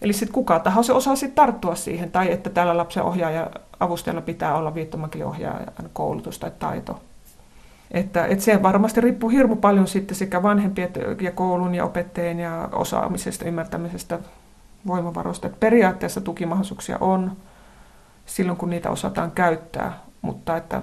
Eli 0.01 0.13
sitten 0.13 0.33
kuka 0.33 0.59
tahansa 0.59 0.93
osaa 0.93 1.15
sitten 1.15 1.35
tarttua 1.35 1.75
siihen, 1.75 2.11
tai 2.11 2.31
että 2.31 2.49
tällä 2.49 2.77
lapsen 2.77 3.03
ohjaaja 3.03 3.49
avustajalla 3.79 4.21
pitää 4.21 4.55
olla 4.55 4.75
viittomakieliohjaajan 4.75 5.73
koulutus 5.93 6.39
tai 6.39 6.51
taito. 6.59 7.01
Että, 7.91 8.25
että 8.25 8.45
se 8.45 8.63
varmasti 8.63 9.01
riippuu 9.01 9.29
hirmu 9.29 9.55
paljon 9.55 9.87
sitten 9.87 10.17
sekä 10.17 10.43
vanhempien 10.43 10.89
ja 11.21 11.31
koulun 11.31 11.75
ja 11.75 11.85
opettajien 11.85 12.39
ja 12.39 12.69
osaamisesta, 12.71 13.45
ymmärtämisestä, 13.45 14.19
voimavaroista. 14.87 15.47
Että 15.47 15.59
periaatteessa 15.59 16.21
tukimahdollisuuksia 16.21 16.97
on 17.01 17.31
silloin, 18.25 18.57
kun 18.57 18.69
niitä 18.69 18.89
osataan 18.89 19.31
käyttää, 19.31 19.99
mutta 20.21 20.57
että 20.57 20.81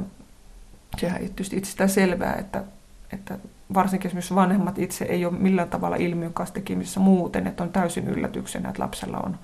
sehän 0.96 1.20
ei 1.20 1.26
tietysti 1.26 1.56
itsestään 1.56 1.90
selvää, 1.90 2.34
että, 2.34 2.64
että 3.12 3.38
varsinkin 3.74 4.08
esimerkiksi 4.08 4.34
vanhemmat 4.34 4.78
itse 4.78 5.04
ei 5.04 5.26
ole 5.26 5.38
millään 5.38 5.68
tavalla 5.68 5.96
ilmiön 5.96 6.32
kanssa 6.32 6.54
tekemisissä 6.54 7.00
muuten, 7.00 7.46
että 7.46 7.62
on 7.62 7.72
täysin 7.72 8.08
yllätyksenä, 8.08 8.68
että 8.68 8.82
lapsella 8.82 9.18
on 9.18 9.38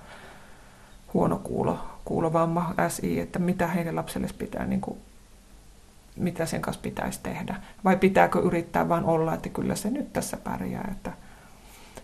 huono 1.13 1.39
kuulo, 1.43 1.79
kuulovamma, 2.05 2.73
SI, 2.87 3.19
että 3.19 3.39
mitä 3.39 3.67
heidän 3.67 3.95
lapselle 3.95 4.27
pitää, 4.37 4.65
niin 4.65 4.81
kuin, 4.81 4.97
mitä 6.15 6.45
sen 6.45 6.61
kanssa 6.61 6.81
pitäisi 6.81 7.19
tehdä. 7.23 7.55
Vai 7.83 7.97
pitääkö 7.97 8.39
yrittää 8.39 8.89
vain 8.89 9.03
olla, 9.03 9.33
että 9.33 9.49
kyllä 9.49 9.75
se 9.75 9.89
nyt 9.89 10.13
tässä 10.13 10.37
pärjää, 10.37 10.89
että 10.91 11.11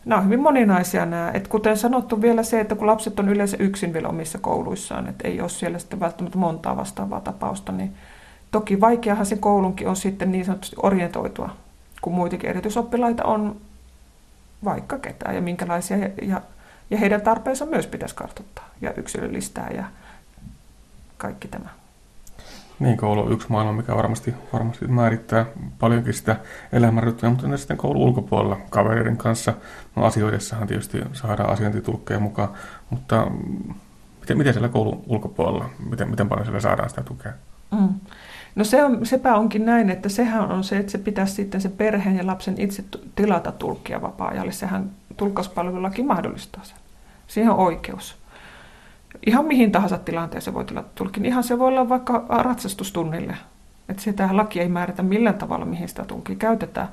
nämä 0.05 0.19
on 0.19 0.25
hyvin 0.25 0.39
moninaisia 0.39 1.05
nämä. 1.05 1.31
Et 1.33 1.47
kuten 1.47 1.77
sanottu 1.77 2.21
vielä 2.21 2.43
se, 2.43 2.59
että 2.59 2.75
kun 2.75 2.87
lapset 2.87 3.19
on 3.19 3.29
yleensä 3.29 3.57
yksin 3.59 3.93
vielä 3.93 4.07
omissa 4.07 4.37
kouluissaan, 4.37 5.07
että 5.07 5.27
ei 5.27 5.41
ole 5.41 5.49
siellä 5.49 5.79
sitten 5.79 5.99
välttämättä 5.99 6.37
montaa 6.37 6.77
vastaavaa 6.77 7.21
tapausta, 7.21 7.71
niin 7.71 7.93
toki 8.51 8.81
vaikeahan 8.81 9.25
se 9.25 9.35
koulunkin 9.35 9.87
on 9.87 9.95
sitten 9.95 10.31
niin 10.31 10.45
sanotusti 10.45 10.75
orientoitua 10.83 11.49
kun 12.01 12.13
muitakin 12.13 12.49
erityisoppilaita 12.49 13.23
on 13.23 13.55
vaikka 14.63 14.97
ketään 14.97 15.35
ja 15.35 15.41
minkälaisia 15.41 15.97
ja, 16.21 16.41
ja 16.89 16.97
heidän 16.97 17.21
tarpeensa 17.21 17.65
myös 17.65 17.87
pitäisi 17.87 18.15
kartoittaa 18.15 18.69
ja 18.81 18.93
yksilöllistää 18.97 19.69
ja 19.69 19.83
kaikki 21.17 21.47
tämä. 21.47 21.69
Niin, 22.79 22.97
koulu 22.97 23.21
on 23.21 23.31
yksi 23.31 23.47
maailma, 23.49 23.73
mikä 23.73 23.95
varmasti, 23.95 24.33
varmasti 24.53 24.87
määrittää 24.87 25.45
paljonkin 25.79 26.13
sitä 26.13 26.35
elämänrytmiä, 26.71 27.31
mutta 27.31 27.57
sitten 27.57 27.77
koulun 27.77 28.01
ulkopuolella 28.01 28.57
kavereiden 28.69 29.17
kanssa, 29.17 29.53
no 29.95 30.05
asioidessahan 30.05 30.67
tietysti 30.67 31.01
saadaan 31.13 31.49
asiantitulkkeja 31.49 32.19
mukaan, 32.19 32.49
mutta 32.89 33.27
miten, 34.19 34.37
miten 34.37 34.53
siellä 34.53 34.69
koulun 34.69 35.03
ulkopuolella, 35.07 35.69
miten, 35.89 36.09
miten 36.09 36.29
paljon 36.29 36.45
siellä 36.45 36.59
saadaan 36.59 36.89
sitä 36.89 37.03
tukea? 37.03 37.33
Mm. 37.71 37.89
No 38.59 38.65
se 38.65 38.83
on, 38.83 39.05
sepä 39.05 39.35
onkin 39.35 39.65
näin, 39.65 39.89
että 39.89 40.09
sehän 40.09 40.51
on 40.51 40.63
se, 40.63 40.77
että 40.77 40.91
se 40.91 40.97
pitäisi 40.97 41.33
sitten 41.33 41.61
se 41.61 41.69
perheen 41.69 42.17
ja 42.17 42.27
lapsen 42.27 42.55
itse 42.57 42.83
tilata 43.15 43.51
tulkkia 43.51 44.01
vapaa-ajalle. 44.01 44.51
Sehän 44.51 44.91
tulkkauspalvelulaki 45.17 46.03
mahdollistaa 46.03 46.63
sen. 46.63 46.77
Siihen 47.27 47.51
on 47.51 47.57
oikeus. 47.57 48.17
Ihan 49.25 49.45
mihin 49.45 49.71
tahansa 49.71 49.97
tilanteeseen 49.97 50.53
voi 50.53 50.65
tilata 50.65 50.89
tulkin. 50.95 51.25
Ihan 51.25 51.43
se 51.43 51.59
voi 51.59 51.67
olla 51.67 51.89
vaikka 51.89 52.25
ratsastustunnille. 52.29 53.35
Että 53.89 54.03
sitä 54.03 54.29
laki 54.31 54.59
ei 54.59 54.69
määritä 54.69 55.03
millään 55.03 55.37
tavalla, 55.37 55.65
mihin 55.65 55.89
sitä 55.89 56.05
tulkia 56.05 56.35
käytetään. 56.35 56.87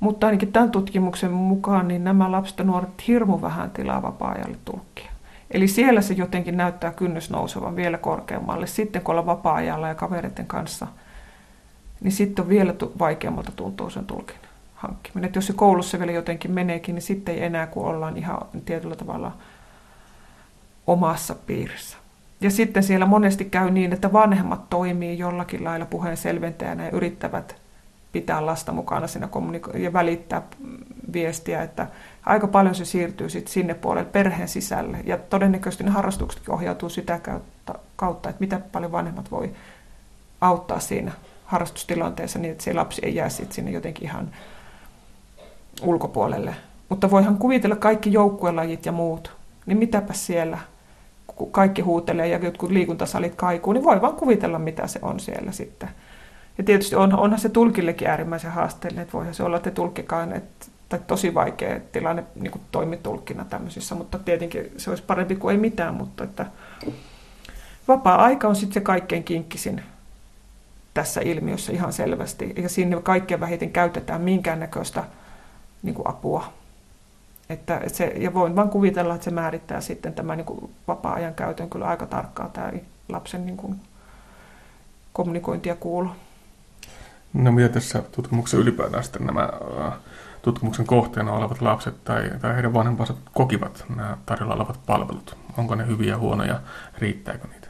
Mutta 0.00 0.26
ainakin 0.26 0.52
tämän 0.52 0.70
tutkimuksen 0.70 1.30
mukaan 1.30 1.88
niin 1.88 2.04
nämä 2.04 2.32
lapset 2.32 2.58
ja 2.58 2.64
nuoret 2.64 3.06
hirmu 3.08 3.42
vähän 3.42 3.70
tilaa 3.70 4.02
vapaa-ajalle 4.02 4.56
tulkkia. 4.64 5.10
Eli 5.50 5.68
siellä 5.68 6.00
se 6.00 6.14
jotenkin 6.14 6.56
näyttää 6.56 6.90
kynnys 6.92 7.30
nousevan 7.30 7.76
vielä 7.76 7.98
korkeammalle. 7.98 8.66
Sitten 8.66 9.02
kun 9.02 9.12
ollaan 9.12 9.26
vapaa-ajalla 9.26 9.88
ja 9.88 9.94
kavereiden 9.94 10.46
kanssa, 10.46 10.86
niin 12.02 12.12
sitten 12.12 12.42
on 12.42 12.48
vielä 12.48 12.74
vaikeammalta 12.98 13.52
tuntuu 13.56 13.90
sen 13.90 14.06
tulkin 14.06 14.36
hankkiminen. 14.74 15.28
Et 15.28 15.34
jos 15.34 15.46
se 15.46 15.52
koulussa 15.52 15.98
vielä 15.98 16.12
jotenkin 16.12 16.50
meneekin, 16.50 16.94
niin 16.94 17.02
sitten 17.02 17.34
ei 17.34 17.44
enää, 17.44 17.66
kun 17.66 17.86
ollaan 17.86 18.16
ihan 18.16 18.40
tietyllä 18.64 18.96
tavalla 18.96 19.32
omassa 20.86 21.34
piirissä. 21.34 21.96
Ja 22.40 22.50
sitten 22.50 22.82
siellä 22.82 23.06
monesti 23.06 23.44
käy 23.44 23.70
niin, 23.70 23.92
että 23.92 24.12
vanhemmat 24.12 24.70
toimii 24.70 25.18
jollakin 25.18 25.64
lailla 25.64 25.86
puheen 25.86 26.16
selventäjänä 26.16 26.84
ja 26.84 26.90
yrittävät 26.90 27.56
pitää 28.12 28.46
lasta 28.46 28.72
mukana 28.72 29.06
siinä 29.06 29.26
kommuniko- 29.26 29.76
ja 29.76 29.92
välittää 29.92 30.42
viestiä, 31.12 31.62
että 31.62 31.86
aika 32.26 32.46
paljon 32.46 32.74
se 32.74 32.84
siirtyy 32.84 33.28
sit 33.28 33.48
sinne 33.48 33.74
puolelle 33.74 34.10
perheen 34.10 34.48
sisälle. 34.48 34.98
Ja 35.04 35.18
todennäköisesti 35.18 35.84
ne 35.84 35.90
harrastukset 35.90 36.48
ohjautuu 36.48 36.88
sitä 36.88 37.20
kautta, 37.96 38.28
että 38.28 38.40
mitä 38.40 38.60
paljon 38.72 38.92
vanhemmat 38.92 39.30
voi 39.30 39.52
auttaa 40.40 40.80
siinä 40.80 41.12
harrastustilanteessa 41.44 42.38
niin, 42.38 42.52
että 42.52 42.64
se 42.64 42.72
lapsi 42.72 43.00
ei 43.04 43.14
jää 43.14 43.28
sit 43.28 43.52
sinne 43.52 43.70
jotenkin 43.70 44.04
ihan 44.04 44.30
ulkopuolelle. 45.82 46.54
Mutta 46.88 47.10
voihan 47.10 47.38
kuvitella 47.38 47.76
kaikki 47.76 48.12
joukkuelajit 48.12 48.86
ja 48.86 48.92
muut, 48.92 49.36
niin 49.66 49.78
mitäpä 49.78 50.12
siellä, 50.12 50.58
kun 51.26 51.52
kaikki 51.52 51.82
huutelee 51.82 52.28
ja 52.28 52.38
jotkut 52.38 52.70
liikuntasalit 52.70 53.34
kaikuu, 53.34 53.72
niin 53.72 53.84
voi 53.84 54.00
vaan 54.00 54.16
kuvitella, 54.16 54.58
mitä 54.58 54.86
se 54.86 54.98
on 55.02 55.20
siellä 55.20 55.52
sitten. 55.52 55.88
Ja 56.58 56.64
tietysti 56.64 56.96
on, 56.96 57.18
onhan 57.18 57.40
se 57.40 57.48
tulkillekin 57.48 58.08
äärimmäisen 58.08 58.50
haasteellinen, 58.50 59.02
että 59.02 59.12
voihan 59.12 59.34
se 59.34 59.42
olla, 59.42 59.56
että 59.56 59.70
tulkkikaan, 59.70 60.32
että, 60.32 60.66
tai 60.88 61.00
tosi 61.06 61.34
vaikea 61.34 61.80
tilanne 61.92 62.24
niin 62.34 62.50
kuin 62.50 62.62
toimitulkkina 62.72 63.44
tämmöisissä, 63.44 63.94
mutta 63.94 64.18
tietenkin 64.18 64.72
se 64.76 64.90
olisi 64.90 65.02
parempi 65.02 65.36
kuin 65.36 65.52
ei 65.52 65.58
mitään, 65.58 65.94
mutta 65.94 66.24
että 66.24 66.46
vapaa-aika 67.88 68.48
on 68.48 68.56
sitten 68.56 68.74
se 68.74 68.80
kaikkein 68.80 69.24
kinkkisin 69.24 69.82
tässä 70.94 71.20
ilmiössä 71.20 71.72
ihan 71.72 71.92
selvästi, 71.92 72.54
ja 72.56 72.68
sinne 72.68 73.02
kaikkein 73.02 73.40
vähiten 73.40 73.70
käytetään 73.70 74.20
minkäännäköistä 74.20 75.04
niin 75.82 75.94
kuin 75.94 76.08
apua. 76.08 76.52
Että 77.48 77.80
se, 77.86 78.04
ja 78.04 78.34
voin 78.34 78.56
vain 78.56 78.68
kuvitella, 78.68 79.14
että 79.14 79.24
se 79.24 79.30
määrittää 79.30 79.80
sitten 79.80 80.14
tämän 80.14 80.38
niin 80.38 80.46
kuin 80.46 80.74
vapaa-ajan 80.88 81.34
käytön 81.34 81.70
kyllä 81.70 81.86
aika 81.86 82.06
tarkkaa 82.06 82.48
tämä 82.48 82.72
lapsen 83.08 83.46
niin 83.46 83.56
kuin 83.56 83.80
kommunikointi 85.12 85.68
ja 85.68 85.76
kuulu. 85.76 86.10
No 87.32 87.52
mitä 87.52 87.68
tässä 87.68 88.02
tutkimuksessa 88.12 88.62
ylipäätään 88.62 89.04
sitten 89.04 89.26
nämä 89.26 89.48
äh, 89.78 89.92
tutkimuksen 90.42 90.86
kohteena 90.86 91.32
olevat 91.32 91.60
lapset 91.60 92.04
tai, 92.04 92.30
tai 92.40 92.54
heidän 92.54 92.74
vanhempansa 92.74 93.14
kokivat 93.32 93.84
nämä 93.88 94.16
tarjolla 94.26 94.54
olevat 94.54 94.80
palvelut? 94.86 95.36
Onko 95.56 95.74
ne 95.74 95.86
hyviä, 95.86 96.18
huonoja, 96.18 96.60
riittääkö 96.98 97.48
niitä? 97.48 97.61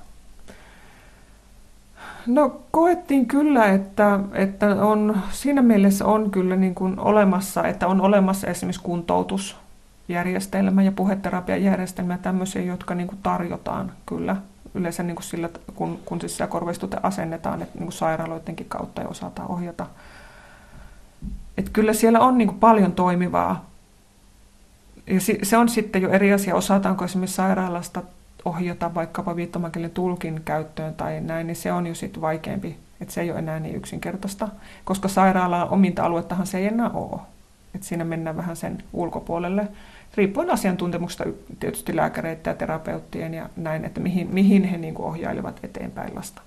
No 2.27 2.61
koettiin 2.71 3.27
kyllä, 3.27 3.67
että, 3.67 4.21
että 4.33 4.85
on, 4.85 5.23
siinä 5.31 5.63
mielessä 5.63 6.07
on 6.07 6.31
kyllä 6.31 6.57
niin 6.57 6.75
kuin 6.75 6.99
olemassa, 6.99 7.67
että 7.67 7.87
on 7.87 8.01
olemassa 8.01 8.47
esimerkiksi 8.47 8.83
kuntoutusjärjestelmä 8.83 10.83
ja 10.83 10.93
puheterapiajärjestelmä 10.93 12.19
tämmöisiä, 12.19 12.63
jotka 12.63 12.95
niin 12.95 13.09
kuin 13.09 13.19
tarjotaan 13.23 13.93
kyllä 14.07 14.37
yleensä 14.75 15.03
niin 15.03 15.17
kuin 15.17 15.25
sillä, 15.25 15.49
kun, 15.75 15.99
kun 16.05 16.21
siis 16.21 16.39
korvaistute 16.49 16.97
asennetaan, 17.03 17.63
että 17.63 17.75
niin 17.75 17.87
kuin 17.87 17.93
sairaaloidenkin 17.93 18.67
kautta 18.69 19.03
ja 19.03 19.09
osataan 19.09 19.51
ohjata. 19.51 19.87
Et 21.59 21.69
kyllä 21.69 21.93
siellä 21.93 22.21
on 22.21 22.39
niin 22.39 22.49
kuin 22.49 22.61
paljon 22.61 22.93
toimivaa. 22.93 23.67
Ja 25.07 25.21
se 25.43 25.57
on 25.57 25.69
sitten 25.69 26.03
jo 26.03 26.11
eri 26.11 26.33
asia, 26.33 26.55
osataanko 26.55 27.05
esimerkiksi 27.05 27.37
sairaalasta 27.37 28.03
ohjata 28.45 28.95
vaikkapa 28.95 29.37
viittomakielen 29.37 29.91
tulkin 29.91 30.43
käyttöön 30.45 30.95
tai 30.95 31.21
näin, 31.21 31.47
niin 31.47 31.57
se 31.57 31.73
on 31.73 31.87
jo 31.87 31.95
sitten 31.95 32.23
vaikeampi. 32.23 32.77
Että 33.01 33.15
se 33.15 33.21
ei 33.21 33.31
ole 33.31 33.39
enää 33.39 33.61
niin 33.61 33.77
yksinkertaista, 33.77 34.49
koska 34.85 35.09
sairaalan 35.09 35.69
ominta 35.69 36.05
aluettahan 36.05 36.47
se 36.47 36.59
ei 36.59 36.67
enää 36.67 36.91
ole. 36.91 37.21
Että 37.75 37.87
siinä 37.87 38.05
mennään 38.05 38.37
vähän 38.37 38.57
sen 38.57 38.83
ulkopuolelle 38.93 39.69
riippuen 40.17 40.51
asiantuntemuksesta 40.51 41.25
tietysti 41.61 41.97
lääkäreitä 41.97 42.51
ja 42.51 42.57
terapeuttien 42.57 43.35
ja 43.35 43.49
näin, 43.57 43.85
että 43.85 44.01
mihin, 44.01 44.29
mihin 44.33 44.65
he 44.65 44.77
niin 44.77 44.99
ohjailevat 44.99 45.61
eteenpäin 45.63 46.15
lasta. 46.15 46.43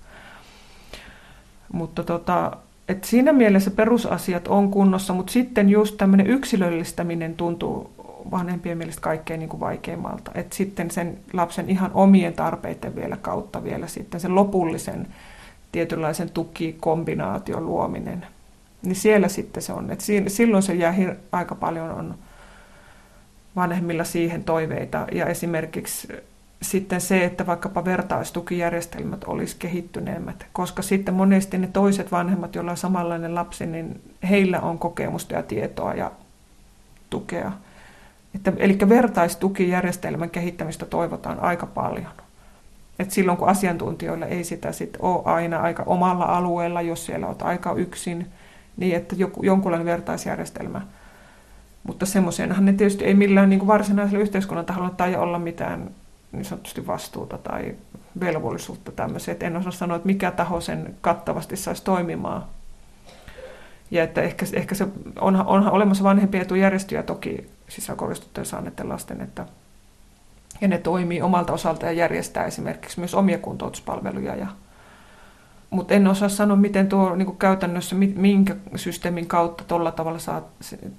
Mutta 1.73 2.03
tota, 2.03 2.57
et 2.89 3.03
siinä 3.03 3.33
mielessä 3.33 3.71
perusasiat 3.71 4.47
on 4.47 4.71
kunnossa, 4.71 5.13
mutta 5.13 5.31
sitten 5.31 5.69
just 5.69 5.97
tämmöinen 5.97 6.27
yksilöllistäminen 6.27 7.35
tuntuu 7.35 7.94
vanhempien 8.31 8.77
mielestä 8.77 9.01
kaikkein 9.01 9.39
niin 9.39 9.49
kuin 9.49 9.59
vaikeimmalta. 9.59 10.31
Et 10.35 10.53
sitten 10.53 10.91
sen 10.91 11.17
lapsen 11.33 11.69
ihan 11.69 11.91
omien 11.93 12.33
tarpeiden 12.33 12.95
vielä 12.95 13.17
kautta 13.17 13.63
vielä 13.63 13.87
sitten 13.87 14.19
sen 14.19 14.35
lopullisen 14.35 15.07
tietynlaisen 15.71 16.29
tukikombinaation 16.29 17.65
luominen. 17.65 18.25
Niin 18.81 18.95
siellä 18.95 19.27
sitten 19.27 19.63
se 19.63 19.73
on. 19.73 19.91
Et 19.91 20.01
silloin 20.27 20.63
se 20.63 20.73
jää 20.73 20.95
aika 21.31 21.55
paljon 21.55 21.91
on 21.91 22.15
vanhemmilla 23.55 24.03
siihen 24.03 24.43
toiveita. 24.43 25.07
Ja 25.11 25.25
esimerkiksi 25.25 26.07
sitten 26.61 27.01
se, 27.01 27.25
että 27.25 27.45
vaikkapa 27.45 27.85
vertaistukijärjestelmät 27.85 29.23
olisi 29.23 29.55
kehittyneemmät, 29.59 30.45
koska 30.53 30.81
sitten 30.81 31.13
monesti 31.13 31.57
ne 31.57 31.67
toiset 31.67 32.11
vanhemmat, 32.11 32.55
joilla 32.55 32.71
on 32.71 32.77
samanlainen 32.77 33.35
lapsi, 33.35 33.65
niin 33.65 34.01
heillä 34.29 34.61
on 34.61 34.79
kokemusta 34.79 35.33
ja 35.33 35.43
tietoa 35.43 35.93
ja 35.93 36.11
tukea. 37.09 37.51
Että, 38.35 38.53
eli 38.57 38.77
vertaistukijärjestelmän 38.89 40.29
kehittämistä 40.29 40.85
toivotaan 40.85 41.39
aika 41.39 41.65
paljon. 41.65 42.11
Et 42.99 43.11
silloin 43.11 43.37
kun 43.37 43.49
asiantuntijoilla 43.49 44.25
ei 44.25 44.43
sitä 44.43 44.71
sit 44.71 44.97
ole 44.99 45.21
aina 45.25 45.59
aika 45.59 45.83
omalla 45.85 46.25
alueella, 46.25 46.81
jos 46.81 47.05
siellä 47.05 47.27
olet 47.27 47.41
aika 47.41 47.73
yksin, 47.73 48.27
niin 48.77 48.95
että 48.95 49.15
joku, 49.15 49.43
jonkunlainen 49.43 49.85
vertaisjärjestelmä– 49.85 50.81
mutta 51.87 52.05
semmoisenhan 52.05 52.65
ne 52.65 52.73
tietysti 52.73 53.05
ei 53.05 53.13
millään 53.13 53.49
niin 53.49 53.59
kuin 53.59 53.67
varsinaisella 53.67 54.19
yhteiskunnan 54.19 54.65
taholla 54.65 54.89
tai 54.89 55.15
olla 55.15 55.39
mitään 55.39 55.89
niin 56.31 56.45
sanotusti 56.45 56.87
vastuuta 56.87 57.37
tai 57.37 57.75
velvollisuutta 58.19 58.91
tämmöisiä. 58.91 59.31
Et 59.31 59.43
en 59.43 59.57
osaa 59.57 59.71
sanoa, 59.71 59.97
että 59.97 60.07
mikä 60.07 60.31
taho 60.31 60.61
sen 60.61 60.95
kattavasti 61.01 61.55
saisi 61.55 61.83
toimimaan. 61.83 62.43
Ja 63.91 64.03
että 64.03 64.21
ehkä, 64.21 64.45
ehkä 64.53 64.75
se 64.75 64.87
onhan, 65.19 65.47
onhan 65.47 65.73
olemassa 65.73 66.03
vanhempia 66.03 66.41
etujärjestöjä 66.41 67.03
toki 67.03 67.49
sisäkoristuttujen 67.67 68.45
saaneiden 68.45 68.89
lasten, 68.89 69.21
että 69.21 69.45
ja 70.61 70.67
ne 70.67 70.77
toimii 70.77 71.21
omalta 71.21 71.53
osalta 71.53 71.85
ja 71.85 71.91
järjestää 71.91 72.45
esimerkiksi 72.45 72.99
myös 72.99 73.13
omia 73.13 73.37
kuntoutuspalveluja 73.37 74.35
ja 74.35 74.47
mutta 75.69 75.93
en 75.93 76.07
osaa 76.07 76.29
sanoa, 76.29 76.57
miten 76.57 76.89
tuo 76.89 77.15
niin 77.15 77.25
kuin 77.25 77.37
käytännössä, 77.37 77.95
minkä 77.95 78.55
systeemin 78.75 79.27
kautta 79.27 79.63
tuolla 79.63 79.91
tavalla 79.91 80.19
saa 80.19 80.41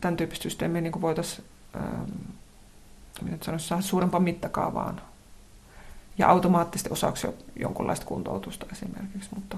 tämän 0.00 0.16
tyyppistä 0.16 0.42
systeemiä 0.42 0.80
niin 0.80 1.00
voitaisiin 1.00 1.46
ähm, 1.76 3.56
saada 3.56 3.82
suurempaan 3.82 4.22
mittakaavaan. 4.22 5.00
Ja 6.18 6.28
automaattisesti 6.28 6.92
osaksi 6.92 7.26
jonkunlaista 7.56 8.06
kuntoutusta 8.06 8.66
esimerkiksi. 8.72 9.30
Mutta 9.34 9.56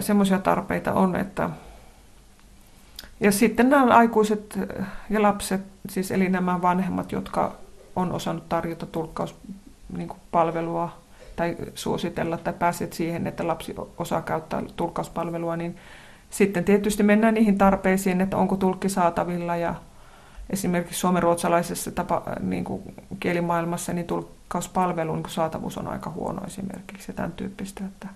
semmoisia 0.00 0.38
tarpeita 0.38 0.92
on, 0.92 1.16
että 1.16 1.50
ja 3.20 3.32
sitten 3.32 3.70
nämä 3.70 3.96
aikuiset 3.96 4.58
ja 5.10 5.22
lapset, 5.22 5.60
siis 5.88 6.10
eli 6.10 6.28
nämä 6.28 6.62
vanhemmat, 6.62 7.12
jotka 7.12 7.52
on 7.96 8.12
osannut 8.12 8.48
tarjota 8.48 8.86
tulkkauspalvelua 8.86 10.84
niin 10.84 11.04
tai 11.36 11.56
suositella 11.74 12.36
tai 12.36 12.52
pääset 12.52 12.92
siihen, 12.92 13.26
että 13.26 13.46
lapsi 13.46 13.74
osaa 13.98 14.22
käyttää 14.22 14.62
tulkkauspalvelua, 14.76 15.56
niin 15.56 15.76
Sitten 16.30 16.64
tietysti 16.64 17.02
mennään 17.02 17.34
niihin 17.34 17.58
tarpeisiin, 17.58 18.20
että 18.20 18.36
onko 18.36 18.56
tulkki 18.56 18.88
saatavilla. 18.88 19.56
Ja 19.56 19.74
esimerkiksi 20.50 21.00
suomenruotsalaisessa 21.00 21.90
tapa, 21.90 22.22
niin 22.40 22.64
kuin 22.64 22.82
kielimaailmassa 23.20 23.92
niin 23.92 24.06
tulkkauspalvelun 24.06 25.16
niin 25.16 25.30
saatavuus 25.30 25.78
on 25.78 25.88
aika 25.88 26.10
huono 26.10 26.46
esimerkiksi 26.46 27.10
ja 27.10 27.14
tämän 27.14 27.32
tyyppistä, 27.32 27.84
että, 27.84 28.08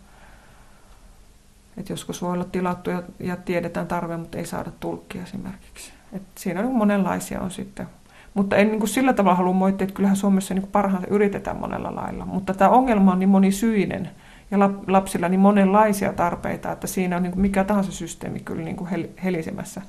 että 1.78 1.92
joskus 1.92 2.22
voi 2.22 2.32
olla 2.32 2.44
tilattu 2.44 2.90
ja, 2.90 3.02
ja 3.18 3.36
tiedetään 3.36 3.86
tarve, 3.86 4.16
mutta 4.16 4.38
ei 4.38 4.46
saada 4.46 4.70
tulkkia 4.80 5.22
esimerkiksi. 5.22 5.92
Et 6.12 6.22
siinä 6.34 6.60
on 6.60 6.74
monenlaisia 6.74 7.40
on 7.40 7.50
sitten. 7.50 7.86
Mutta 8.34 8.56
en 8.56 8.66
niin 8.66 8.78
kuin 8.78 8.88
sillä 8.88 9.12
tavalla 9.12 9.36
halua 9.36 9.52
moittia, 9.52 9.84
että 9.84 9.94
kyllähän 9.94 10.16
Suomessa 10.16 10.54
niin 10.54 10.68
parhaansa 10.72 11.08
yritetään 11.08 11.56
monella 11.56 11.94
lailla. 11.94 12.24
Mutta 12.24 12.54
tämä 12.54 12.70
ongelma 12.70 13.12
on 13.12 13.18
niin 13.18 13.28
monisyinen 13.28 14.10
ja 14.50 14.58
lapsilla 14.86 15.28
niin 15.28 15.40
monenlaisia 15.40 16.12
tarpeita, 16.12 16.72
että 16.72 16.86
siinä 16.86 17.16
on 17.16 17.22
niin 17.22 17.32
kuin 17.32 17.40
mikä 17.40 17.64
tahansa 17.64 17.92
systeemi 17.92 18.40
kyllä 18.40 18.62
niin 18.62 18.76
kuin 18.76 18.90
helisemässä 19.24 19.82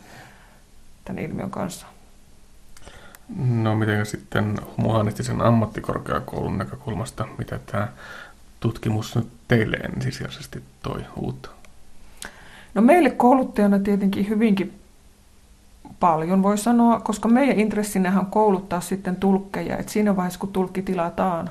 tämän 1.05 1.23
ilmiön 1.23 1.51
kanssa. 1.51 1.85
No 3.37 3.75
miten 3.75 4.05
sitten 4.05 4.57
humanistisen 4.77 5.41
ammattikorkeakoulun 5.41 6.57
näkökulmasta, 6.57 7.27
mitä 7.37 7.59
tämä 7.65 7.87
tutkimus 8.59 9.15
nyt 9.15 9.27
teille 9.47 9.77
ensisijaisesti 9.77 10.63
toi 10.83 11.05
uutta? 11.15 11.58
No 12.73 12.81
meille 12.81 13.09
kouluttajana 13.09 13.79
tietenkin 13.79 14.29
hyvinkin 14.29 14.79
paljon 15.99 16.43
voi 16.43 16.57
sanoa, 16.57 16.99
koska 16.99 17.27
meidän 17.27 17.59
intressinähän 17.59 18.19
on 18.19 18.31
kouluttaa 18.31 18.81
sitten 18.81 19.15
tulkkeja, 19.15 19.77
että 19.77 19.91
siinä 19.91 20.15
vaiheessa 20.15 20.39
kun 20.39 20.53
tulkki 20.53 20.81
tilataan, 20.81 21.49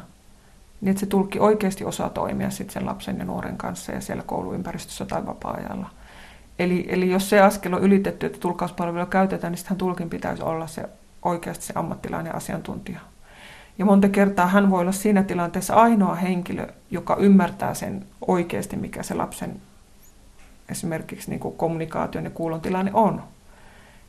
niin 0.81 0.91
että 0.91 1.01
se 1.01 1.07
tulkki 1.07 1.39
oikeasti 1.39 1.85
osaa 1.85 2.11
toimia 2.11 2.51
sitten 2.51 2.75
sen 2.75 2.87
lapsen 2.87 3.19
ja 3.19 3.25
nuoren 3.25 3.57
kanssa 3.57 3.93
ja 3.93 4.01
siellä 4.01 4.23
kouluympäristössä 4.23 5.05
tai 5.05 5.27
vapaa-ajalla. 5.27 5.91
Eli, 6.59 6.87
eli 6.89 7.11
jos 7.11 7.31
se 7.31 7.41
askel 7.41 7.73
on 7.73 7.83
ylitetty, 7.83 8.27
että 8.27 8.39
tulkkauspalvelua 8.41 9.07
käytetään, 9.07 9.51
niin 9.51 9.59
sitten 9.59 9.77
tulkin 9.77 10.11
pitäisi 10.11 10.43
olla 10.43 10.67
se 10.67 10.89
oikeasti 11.23 11.67
se 11.67 11.73
ammattilainen 11.77 12.35
asiantuntija. 12.35 13.01
Ja 13.79 13.85
monta 13.85 14.09
kertaa 14.09 14.47
hän 14.47 14.71
voi 14.71 14.81
olla 14.81 14.93
siinä 14.93 15.23
tilanteessa 15.23 15.75
ainoa 15.75 16.15
henkilö, 16.15 16.67
joka 16.91 17.17
ymmärtää 17.17 17.75
sen 17.75 18.05
oikeasti, 18.27 18.77
mikä 18.77 19.03
se 19.03 19.15
lapsen 19.15 19.61
esimerkiksi 20.69 21.31
niin 21.31 21.41
kuin 21.41 21.57
kommunikaation 21.57 22.25
ja 22.25 22.31
kuulon 22.31 22.61
tilanne 22.61 22.91
on. 22.95 23.23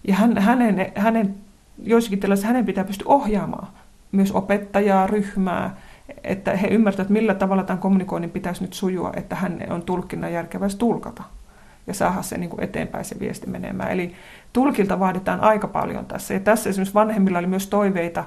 Ja 0.08 0.16
hän, 0.16 0.38
hänen, 0.38 0.92
hänen, 0.96 1.36
joissakin 1.84 2.20
tilanteissa 2.20 2.48
hänen 2.48 2.66
pitää 2.66 2.84
pystyä 2.84 3.08
ohjaamaan 3.08 3.68
myös 4.12 4.32
opettajaa, 4.32 5.08
ryhmää, 5.08 5.76
että 6.24 6.58
he 6.58 6.68
ymmärtävät, 6.68 7.10
millä 7.10 7.34
tavalla 7.34 7.64
tämän 7.64 7.82
kommunikoinnin 7.82 8.32
pitäisi 8.32 8.62
nyt 8.62 8.74
sujua, 8.74 9.12
että 9.16 9.36
hän 9.36 9.64
on 9.70 9.82
tulkinnan 9.82 10.34
järkevästi 10.34 10.80
tulkata 10.80 11.24
ja 11.88 11.94
saada 11.94 12.22
se 12.22 12.38
niin 12.38 12.50
kuin 12.50 12.64
eteenpäin 12.64 13.06
se 13.06 13.20
viesti 13.20 13.48
menemään. 13.48 13.92
Eli 13.92 14.16
tulkilta 14.54 15.00
vaaditaan 15.00 15.40
aika 15.40 15.68
paljon 15.68 16.06
tässä. 16.06 16.34
Ja 16.34 16.40
tässä 16.40 16.70
esimerkiksi 16.70 16.94
vanhemmilla 16.94 17.40
oli 17.40 17.48
myös 17.48 17.68
toiveita, 17.68 18.24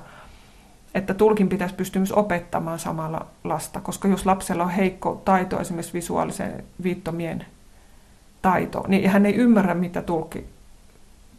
että 0.95 1.14
tulkin 1.14 1.49
pitäisi 1.49 1.74
pystyä 1.74 2.01
myös 2.01 2.12
opettamaan 2.12 2.78
samalla 2.78 3.26
lasta, 3.45 3.80
koska 3.80 4.09
jos 4.09 4.26
lapsella 4.26 4.64
on 4.64 4.70
heikko 4.70 5.22
taito, 5.24 5.61
esimerkiksi 5.61 5.93
visuaalisen 5.93 6.64
viittomien 6.83 7.47
taito, 8.43 8.84
niin 8.88 9.11
hän 9.11 9.26
ei 9.26 9.34
ymmärrä, 9.34 9.74
mitä 9.74 10.03
tulkki 10.03 10.47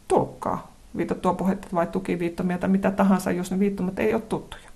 tulkkaa, 0.08 0.72
viitattua 0.96 1.34
puhetta 1.34 1.68
vai 1.74 1.86
tukiviittomia 1.86 2.58
tai 2.58 2.68
mitä 2.68 2.90
tahansa, 2.90 3.30
jos 3.30 3.50
ne 3.50 3.58
viittomat 3.58 3.98
ei 3.98 4.14
ole 4.14 4.22
tuttuja. 4.22 4.68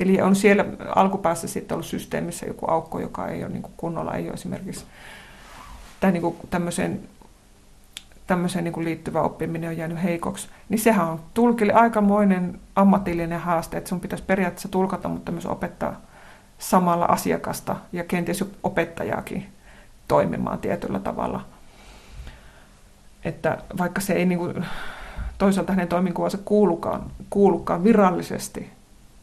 Eli 0.00 0.20
on 0.20 0.36
siellä 0.36 0.64
alkupäässä 0.94 1.48
sitten 1.48 1.74
ollut 1.74 1.86
systeemissä 1.86 2.46
joku 2.46 2.66
aukko, 2.70 3.00
joka 3.00 3.28
ei 3.28 3.44
ole 3.44 3.52
niin 3.52 3.66
kunnolla, 3.76 4.14
ei 4.14 4.24
ole 4.24 4.34
esimerkiksi 4.34 4.84
tai 6.00 6.12
niin 6.12 6.22
kuin 6.22 6.36
tämmöiseen, 6.50 7.00
tämmöiseen 8.26 8.64
niin 8.64 8.72
kuin 8.72 8.84
liittyvä 8.84 9.20
oppiminen 9.20 9.70
on 9.70 9.76
jäänyt 9.76 10.02
heikoksi, 10.02 10.48
niin 10.68 10.78
sehän 10.78 11.08
on 11.08 11.20
tulkille 11.34 11.72
aikamoinen 11.72 12.60
ammatillinen 12.76 13.40
haaste, 13.40 13.76
että 13.76 13.88
sun 13.88 14.00
pitäisi 14.00 14.24
periaatteessa 14.24 14.68
tulkata, 14.68 15.08
mutta 15.08 15.32
myös 15.32 15.46
opettaa 15.46 16.00
samalla 16.58 17.04
asiakasta 17.04 17.76
ja 17.92 18.04
kenties 18.04 18.44
opettajaakin 18.62 19.46
toimimaan 20.08 20.58
tietyllä 20.58 20.98
tavalla. 20.98 21.44
Että 23.26 23.58
vaikka 23.78 24.00
se 24.00 24.12
ei 24.12 24.26
niin 24.26 24.38
kuin, 24.38 24.66
toisaalta 25.38 25.72
hänen 25.72 25.88
toiminkuvansa 25.88 26.38
kuulukaan, 26.44 27.10
kuulukaan 27.30 27.84
virallisesti, 27.84 28.70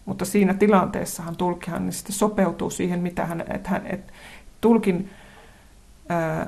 mutta 0.05 0.25
siinä 0.25 0.53
tilanteessahan 0.53 1.35
tulkihan 1.35 1.85
niin 1.85 1.93
sitten 1.93 2.15
sopeutuu 2.15 2.69
siihen, 2.69 2.99
mitä 2.99 3.25
hän, 3.25 3.43
että 3.53 3.69
hän, 3.69 3.87
että 3.87 4.13
tulkin 4.61 5.09
ää, 6.09 6.47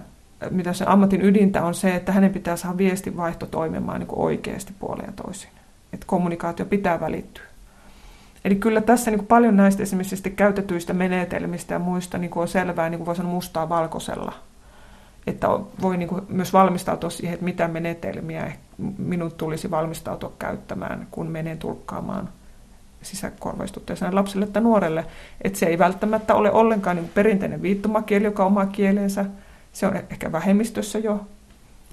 mitä 0.49 0.73
se 0.73 0.85
ammatin 0.87 1.21
ydintä 1.21 1.65
on 1.65 1.73
se, 1.73 1.95
että 1.95 2.11
hänen 2.11 2.33
pitää 2.33 2.55
saada 2.55 2.77
viestinvaihto 2.77 3.45
toimimaan 3.45 3.99
niin 3.99 4.07
kuin 4.07 4.19
oikeasti 4.19 4.73
puoleen 4.79 5.07
ja 5.07 5.23
toisin. 5.23 5.49
Että 5.93 6.05
kommunikaatio 6.05 6.65
pitää 6.65 6.99
välittyä. 6.99 7.43
Eli 8.45 8.55
kyllä 8.55 8.81
tässä 8.81 9.11
niin 9.11 9.19
kuin 9.19 9.27
paljon 9.27 9.57
näistä 9.57 9.83
esimerkiksi 9.83 10.31
käytetyistä 10.31 10.93
menetelmistä 10.93 11.73
ja 11.73 11.79
muista 11.79 12.17
niin 12.17 12.31
kuin 12.31 12.41
on 12.41 12.47
selvää, 12.47 12.89
niin 12.89 12.99
kuin 12.99 13.05
voi 13.05 13.15
sanoa 13.15 13.31
mustaa 13.31 13.69
valkoisella. 13.69 14.33
Että 15.27 15.47
voi 15.81 15.97
niin 15.97 16.09
kuin 16.09 16.21
myös 16.29 16.53
valmistautua 16.53 17.09
siihen, 17.09 17.33
että 17.33 17.45
mitä 17.45 17.67
menetelmiä 17.67 18.51
minun 18.97 19.31
tulisi 19.31 19.71
valmistautua 19.71 20.33
käyttämään, 20.39 21.07
kun 21.11 21.27
menen 21.27 21.57
tulkkaamaan 21.57 22.29
sisäkorvaistutteeseen 23.01 24.15
lapselle 24.15 24.47
tai 24.47 24.61
nuorelle. 24.61 25.05
Että 25.41 25.59
se 25.59 25.65
ei 25.65 25.77
välttämättä 25.77 26.35
ole 26.35 26.51
ollenkaan 26.51 26.95
niin 26.95 27.11
perinteinen 27.13 27.61
viittomakieli, 27.61 28.25
joka 28.25 28.43
on 28.43 28.47
oma 28.47 28.65
kielensä, 28.65 29.25
se 29.73 29.87
on 29.87 29.95
ehkä 29.95 30.31
vähemmistössä 30.31 30.99
jo, 30.99 31.25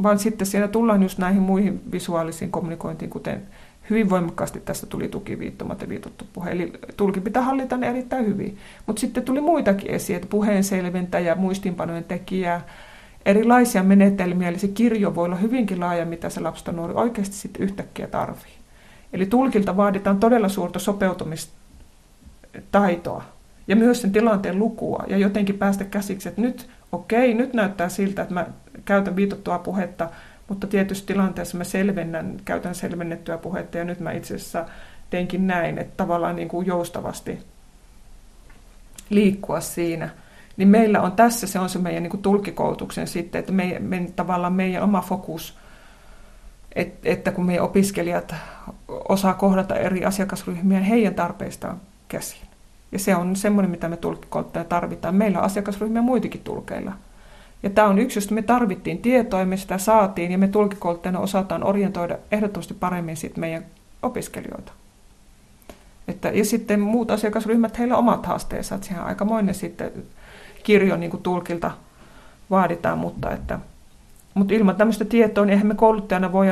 vaan 0.03 0.19
sitten 0.19 0.47
siellä 0.47 0.69
tullaan 0.69 1.03
just 1.03 1.19
näihin 1.19 1.43
muihin 1.43 1.83
visuaalisiin 1.93 2.51
kommunikointiin, 2.51 3.11
kuten 3.11 3.43
hyvin 3.91 4.11
voimakkaasti 4.11 4.61
tästä 4.61 4.87
tuli 4.87 5.09
tukiviittomat 5.09 5.81
ja 5.81 5.89
viitottu 5.89 6.27
puhe. 6.33 6.51
Eli 6.51 6.73
tulki 6.97 7.21
pitää 7.21 7.43
hallita 7.43 7.77
ne 7.77 7.89
erittäin 7.89 8.27
hyvin. 8.27 8.59
Mutta 8.87 9.01
sitten 9.01 9.23
tuli 9.23 9.41
muitakin 9.41 9.91
esiin, 9.91 10.17
että 10.17 10.29
puheen 10.29 10.65
selventäjä, 10.65 11.35
muistinpanojen 11.35 12.05
tekijä, 12.05 12.61
erilaisia 13.27 13.83
menetelmiä, 13.83 14.49
eli 14.49 14.59
se 14.59 14.69
kirjo 14.69 15.15
voi 15.15 15.25
olla 15.25 15.37
hyvinkin 15.37 15.81
laaja, 15.81 16.07
mitä 16.07 16.29
se 16.29 16.41
lapsi 16.41 16.73
nuori 16.73 16.95
oikeasti 16.95 17.37
sitten 17.37 17.63
yhtäkkiä 17.63 18.07
tarvii. 18.07 18.53
Eli 19.13 19.27
tulkilta 19.27 19.77
vaaditaan 19.77 20.21
todella 20.21 20.49
suurta 20.49 20.79
sopeutumistaitoa 20.79 23.25
ja 23.69 23.77
myös 23.77 24.03
sen 24.03 24.13
tilanteen 24.13 24.59
lukua 24.59 25.05
ja 25.07 25.17
jotenkin 25.17 25.59
päästä 25.59 25.85
käsiksi, 25.85 26.29
että 26.29 26.41
nyt 26.41 26.69
okei, 26.93 27.35
nyt 27.35 27.55
näyttää 27.55 27.89
siltä, 27.89 28.23
että 28.23 28.35
mä 28.35 28.47
käytän 28.85 29.17
viitottua 29.17 29.59
puhetta, 29.59 30.11
mutta 30.49 30.67
tietysti 30.67 31.07
tilanteessa 31.07 31.59
mä 31.59 31.65
selvennän, 31.65 32.37
käytän 32.45 32.75
selvennettyä 32.75 33.39
puhetta 33.39 33.79
ja 33.79 33.85
nyt 33.85 34.01
mä 34.01 34.13
itse 34.13 34.35
asiassa 34.35 34.67
teinkin 35.11 35.47
näin, 35.47 35.79
että 35.79 35.93
tavallaan 35.97 36.37
niin 36.37 36.49
kuin 36.49 36.67
joustavasti 36.67 37.39
liikkua 39.11 39.61
siinä. 39.61 40.11
Niin 40.57 40.69
meillä 40.69 41.01
on 41.01 41.13
tässä, 41.13 41.47
se 41.47 41.59
on 41.59 41.69
se 41.69 41.79
meidän 41.79 42.03
niin 42.03 42.11
kuin 42.11 42.23
tulkikoulutuksen 42.23 43.07
sitten, 43.07 43.39
että 43.39 43.53
me, 43.53 43.77
me, 43.79 44.13
tavallaan 44.17 44.53
meidän 44.53 44.83
oma 44.83 45.01
fokus, 45.01 45.59
et, 46.75 46.95
että 47.05 47.31
kun 47.33 47.47
meidän 47.47 47.65
opiskelijat 47.65 48.35
osaa 49.09 49.35
kohdata 49.35 49.75
eri 49.75 50.05
asiakasryhmiä 50.05 50.81
heidän 50.81 51.15
tarpeistaan 51.15 51.81
käsin. 52.09 52.41
Ja 52.93 52.99
se 52.99 53.17
on 53.17 53.37
semmoinen, 53.37 53.71
mitä 53.71 53.89
me 53.89 53.97
tulkkikouluttaja 53.97 54.65
tarvitaan. 54.65 55.15
Meillä 55.15 55.39
on 55.39 55.45
asiakasryhmiä 55.45 56.03
muitakin 56.03 56.41
tulkeilla. 56.41 56.93
Ja 57.63 57.71
tämä 57.71 57.89
on 57.89 57.99
yksi, 57.99 58.17
josta 58.17 58.35
me 58.35 58.43
tarvittiin 58.43 58.99
tietoa 58.99 59.41
ja 59.41 59.47
me 59.47 59.57
sitä 59.57 59.79
saatiin 59.79 60.33
ja 60.33 60.39
me 60.39 60.49
tulkikouluttajana 60.49 61.19
osataan 61.19 61.65
orientoida 61.65 62.19
ehdottomasti 62.33 62.75
paremmin 62.75 63.17
sit 63.17 63.37
meidän 63.37 63.65
opiskelijoita. 64.03 64.73
Että, 66.09 66.29
ja 66.29 66.45
sitten 66.45 66.81
muut 66.81 67.11
asiakasryhmät, 67.11 67.79
heillä 67.79 67.95
on 67.95 67.99
omat 67.99 68.27
haasteensa, 68.27 68.75
että 68.75 68.87
sehän 68.87 69.07
aikamoinen 69.07 69.55
sitten 69.55 69.93
kirjo 70.63 70.97
niin 70.97 71.11
kuin 71.11 71.23
tulkilta 71.23 71.71
vaaditaan, 72.51 72.99
mutta, 72.99 73.31
että, 73.31 73.59
mutta 74.35 74.55
ilman 74.55 74.77
tämmöistä 74.77 75.05
tietoa, 75.05 75.45
niin 75.45 75.53
eihän 75.53 75.67
me 75.67 75.75
kouluttajana 75.75 76.33
voi 76.33 76.47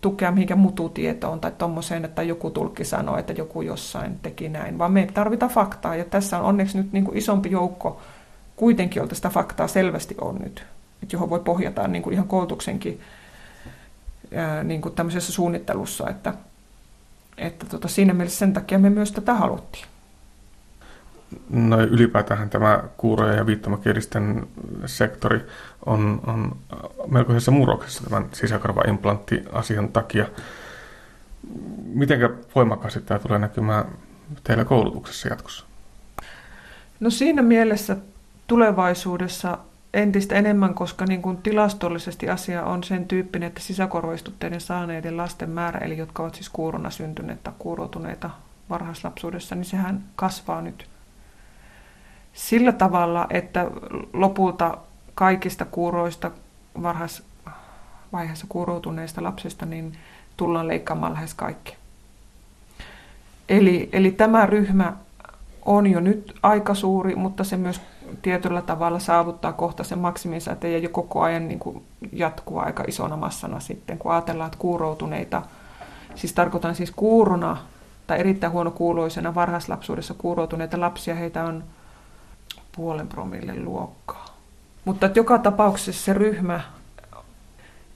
tukea 0.00 0.32
mihinkä 0.32 0.56
mututietoon 0.56 1.40
tai 1.40 1.52
tuommoiseen, 1.58 2.04
että 2.04 2.22
joku 2.22 2.50
tulkki 2.50 2.84
sanoo, 2.84 3.16
että 3.16 3.32
joku 3.32 3.62
jossain 3.62 4.18
teki 4.22 4.48
näin, 4.48 4.78
vaan 4.78 4.92
me 4.92 5.08
tarvitaan 5.14 5.52
faktaa. 5.52 5.96
Ja 5.96 6.04
tässä 6.04 6.38
on 6.38 6.44
onneksi 6.44 6.78
nyt 6.78 6.92
niin 6.92 7.04
kuin 7.04 7.18
isompi 7.18 7.50
joukko 7.50 8.00
kuitenkin, 8.56 9.00
jolta 9.00 9.14
sitä 9.14 9.28
faktaa 9.28 9.68
selvästi 9.68 10.14
on 10.20 10.38
nyt, 10.38 10.64
että 11.02 11.16
johon 11.16 11.30
voi 11.30 11.40
pohjata 11.40 11.88
niin 11.88 12.02
kuin 12.02 12.14
ihan 12.14 12.28
koulutuksenkin 12.28 13.00
niin 14.64 14.80
kuin 14.82 14.94
tämmöisessä 14.94 15.32
suunnittelussa, 15.32 16.10
että, 16.10 16.34
että 17.38 17.66
tota, 17.66 17.88
siinä 17.88 18.14
mielessä 18.14 18.38
sen 18.38 18.52
takia 18.52 18.78
me 18.78 18.90
myös 18.90 19.12
tätä 19.12 19.34
haluttiin. 19.34 19.84
No 21.50 21.80
ylipäätään 21.80 22.50
tämä 22.50 22.82
kuuroja 22.96 23.34
ja 23.34 23.46
viittomakielisten 23.46 24.46
sektori 24.86 25.40
on, 25.86 26.20
on 26.26 26.56
melkoisessa 27.06 27.50
murroksessa 27.50 28.04
tämän 28.04 28.26
sisäkarvaimplantti-asian 28.32 29.88
takia. 29.88 30.26
Miten 31.84 32.20
voimakkaasti 32.54 33.00
tämä 33.00 33.18
tulee 33.18 33.38
näkymään 33.38 33.84
teillä 34.44 34.64
koulutuksessa 34.64 35.28
jatkossa? 35.28 35.66
No 37.00 37.10
siinä 37.10 37.42
mielessä 37.42 37.96
tulevaisuudessa 38.46 39.58
entistä 39.94 40.34
enemmän, 40.34 40.74
koska 40.74 41.04
niin 41.06 41.22
kuin 41.22 41.36
tilastollisesti 41.36 42.28
asia 42.28 42.64
on 42.64 42.84
sen 42.84 43.08
tyyppinen, 43.08 43.46
että 43.46 43.60
sisäkorvaistutteiden 43.60 44.60
saaneiden 44.60 45.16
lasten 45.16 45.50
määrä, 45.50 45.78
eli 45.78 45.98
jotka 45.98 46.22
ovat 46.22 46.34
siis 46.34 46.48
kuurona 46.48 46.90
syntyneet 46.90 47.42
tai 47.42 47.52
kuuroutuneita 47.58 48.30
varhaislapsuudessa, 48.70 49.54
niin 49.54 49.64
sehän 49.64 50.04
kasvaa 50.16 50.62
nyt 50.62 50.86
sillä 52.40 52.72
tavalla, 52.72 53.26
että 53.30 53.70
lopulta 54.12 54.78
kaikista 55.14 55.64
kuuroista 55.64 56.30
varhaisvaiheessa 56.82 58.46
kuuroutuneista 58.48 59.22
lapsista 59.22 59.66
niin 59.66 59.92
tullaan 60.36 60.68
leikkaamaan 60.68 61.12
lähes 61.12 61.34
kaikki. 61.34 61.76
Eli, 63.48 63.88
eli 63.92 64.10
tämä 64.10 64.46
ryhmä 64.46 64.92
on 65.64 65.86
jo 65.86 66.00
nyt 66.00 66.34
aika 66.42 66.74
suuri, 66.74 67.14
mutta 67.14 67.44
se 67.44 67.56
myös 67.56 67.80
tietyllä 68.22 68.62
tavalla 68.62 68.98
saavuttaa 68.98 69.52
kohta 69.52 69.84
sen 69.84 69.98
maksiminsa, 69.98 70.52
että 70.52 70.66
ei 70.66 70.88
koko 70.88 71.20
ajan 71.20 71.48
niin 71.48 71.58
kuin 71.58 71.84
jatkua 72.12 72.62
aika 72.62 72.84
isona 72.88 73.16
massana 73.16 73.60
sitten, 73.60 73.98
kun 73.98 74.12
ajatellaan, 74.12 74.46
että 74.46 74.58
kuuroutuneita, 74.58 75.42
siis 76.14 76.32
tarkoitan 76.32 76.74
siis 76.74 76.90
kuurona 76.90 77.56
tai 78.06 78.20
erittäin 78.20 78.52
huonokuuloisena 78.52 79.34
varhaislapsuudessa 79.34 80.14
kuuroutuneita 80.14 80.80
lapsia, 80.80 81.14
heitä 81.14 81.44
on 81.44 81.64
puolen 82.80 83.08
promille 83.08 83.62
luokkaa. 83.64 84.36
Mutta 84.84 85.06
että 85.06 85.18
joka 85.18 85.38
tapauksessa 85.38 86.04
se 86.04 86.12
ryhmä, 86.12 86.60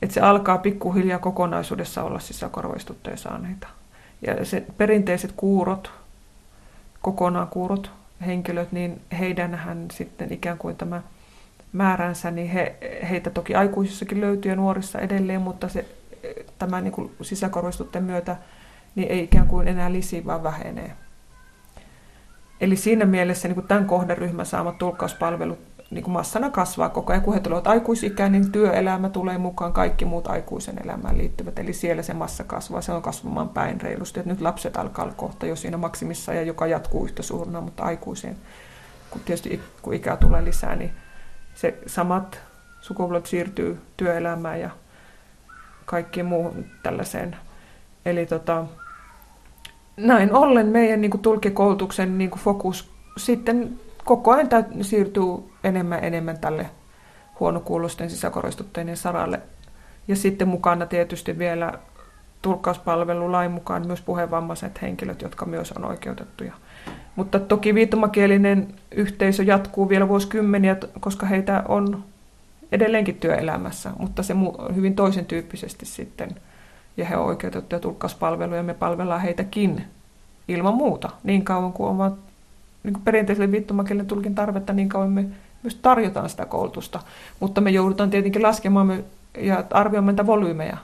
että 0.02 0.14
se 0.14 0.20
alkaa 0.20 0.58
pikkuhiljaa 0.58 1.18
kokonaisuudessa 1.18 2.02
olla 2.02 2.18
sisäkorvaistutteen 2.18 3.18
saaneita. 3.18 3.68
Ja 4.26 4.44
se 4.44 4.66
perinteiset 4.76 5.32
kuurot, 5.36 5.92
kokonaan 7.02 7.48
kuurot 7.48 7.90
henkilöt, 8.26 8.72
niin 8.72 9.00
heidänhän 9.18 9.86
sitten 9.92 10.32
ikään 10.32 10.58
kuin 10.58 10.76
tämä 10.76 11.02
määränsä, 11.72 12.30
niin 12.30 12.48
he, 12.48 12.76
heitä 13.10 13.30
toki 13.30 13.54
aikuisissakin 13.54 14.20
löytyy 14.20 14.52
ja 14.52 14.56
nuorissa 14.56 14.98
edelleen, 14.98 15.40
mutta 15.40 15.68
se, 15.68 15.86
tämä 16.58 16.80
niin 16.80 17.10
sisäkorvaistutteen 17.22 18.04
myötä 18.04 18.36
niin 18.94 19.10
ei 19.10 19.22
ikään 19.22 19.46
kuin 19.46 19.68
enää 19.68 19.92
lisi, 19.92 20.26
vaan 20.26 20.42
vähenee. 20.42 20.96
Eli 22.64 22.76
siinä 22.76 23.04
mielessä 23.04 23.48
niin 23.48 23.54
kuin 23.54 23.66
tämän 23.66 23.84
kohderyhmän 23.84 24.46
saamat 24.46 24.78
tulkkauspalvelut 24.78 25.58
niin 25.90 26.04
kuin 26.04 26.12
massana 26.12 26.50
kasvaa 26.50 26.88
koko 26.88 27.12
ajan. 27.12 27.22
Kun 27.22 27.34
he 27.34 27.40
tulevat 27.40 27.66
aikuisikään, 27.66 28.32
niin 28.32 28.52
työelämä 28.52 29.08
tulee 29.08 29.38
mukaan, 29.38 29.72
kaikki 29.72 30.04
muut 30.04 30.26
aikuisen 30.26 30.80
elämään 30.84 31.18
liittyvät. 31.18 31.58
Eli 31.58 31.72
siellä 31.72 32.02
se 32.02 32.14
massa 32.14 32.44
kasvaa, 32.44 32.80
se 32.80 32.92
on 32.92 33.02
kasvamaan 33.02 33.48
päin 33.48 33.80
reilusti. 33.80 34.20
Et 34.20 34.26
nyt 34.26 34.40
lapset 34.40 34.76
alkaa 34.76 35.04
olla 35.04 35.14
kohta 35.16 35.46
jo 35.46 35.56
siinä 35.56 35.76
maksimissa, 35.76 36.34
ja 36.34 36.42
joka 36.42 36.66
jatkuu 36.66 37.04
yhtä 37.04 37.22
suurena, 37.22 37.60
mutta 37.60 37.82
aikuiseen, 37.82 38.36
kun 39.10 39.20
tietysti 39.24 39.60
kun 39.82 39.94
ikää 39.94 40.16
tulee 40.16 40.44
lisää, 40.44 40.76
niin 40.76 40.92
se 41.54 41.78
samat 41.86 42.40
sukupolvet 42.80 43.26
siirtyy 43.26 43.80
työelämään 43.96 44.60
ja 44.60 44.70
kaikkiin 45.84 46.26
muuhun 46.26 46.64
tällaiseen. 46.82 47.36
Eli 48.04 48.26
tota, 48.26 48.64
näin 49.96 50.34
ollen 50.34 50.66
meidän 50.66 51.00
niin 51.00 51.10
kuin 51.10 51.20
tulkikoulutuksen 51.20 52.18
niin 52.18 52.30
kuin 52.30 52.40
fokus 52.40 52.90
sitten 53.16 53.80
koko 54.04 54.30
ajan 54.30 54.48
siirtyy 54.80 55.24
enemmän 55.64 56.04
enemmän 56.04 56.38
tälle 56.38 56.70
huonokuulosten 57.40 58.10
sisäkoristutteiden 58.10 58.96
saralle. 58.96 59.40
Ja 60.08 60.16
sitten 60.16 60.48
mukana 60.48 60.86
tietysti 60.86 61.38
vielä 61.38 61.72
tulkkauspalvelulain 62.42 63.50
mukaan 63.50 63.86
myös 63.86 64.00
puhevammaiset 64.00 64.82
henkilöt, 64.82 65.22
jotka 65.22 65.46
myös 65.46 65.72
on 65.72 65.84
oikeutettuja. 65.84 66.52
Mutta 67.16 67.40
toki 67.40 67.74
viittomakielinen 67.74 68.74
yhteisö 68.90 69.42
jatkuu 69.42 69.88
vielä 69.88 70.08
vuosikymmeniä, 70.08 70.76
koska 71.00 71.26
heitä 71.26 71.62
on 71.68 72.04
edelleenkin 72.72 73.16
työelämässä, 73.16 73.90
mutta 73.98 74.22
se 74.22 74.34
hyvin 74.74 74.96
toisen 74.96 75.26
tyyppisesti 75.26 75.86
sitten– 75.86 76.30
ja 76.96 77.04
he 77.04 77.16
ovat 77.16 77.28
oikeutettuja 77.28 77.80
tulkkauspalveluja, 77.80 78.62
me 78.62 78.74
palvellaan 78.74 79.20
heitäkin 79.20 79.84
ilman 80.48 80.74
muuta. 80.74 81.10
Niin 81.24 81.44
kauan 81.44 81.72
kuin 81.72 81.90
ovat 81.90 82.14
niin 82.82 82.92
kuin 82.92 83.04
perinteiselle 83.04 83.52
viittomakielen 83.52 84.06
tulkin 84.06 84.34
tarvetta, 84.34 84.72
niin 84.72 84.88
kauan 84.88 85.10
me 85.10 85.24
myös 85.62 85.74
tarjotaan 85.74 86.30
sitä 86.30 86.46
koulutusta. 86.46 87.00
Mutta 87.40 87.60
me 87.60 87.70
joudutaan 87.70 88.10
tietenkin 88.10 88.42
laskemaan 88.42 89.04
ja 89.38 89.64
arvioimaan 89.70 90.12
niitä 90.12 90.26
volyymeja, 90.26 90.76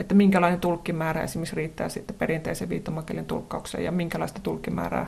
että 0.00 0.14
minkälainen 0.14 0.60
tulkkimäärä 0.60 1.22
esimerkiksi 1.22 1.56
riittää 1.56 1.88
sitten 1.88 2.16
perinteisen 2.16 2.68
viittomakielen 2.68 3.24
tulkkaukseen 3.24 3.84
ja 3.84 3.92
minkälaista 3.92 4.40
tulkkimäärää 4.42 5.06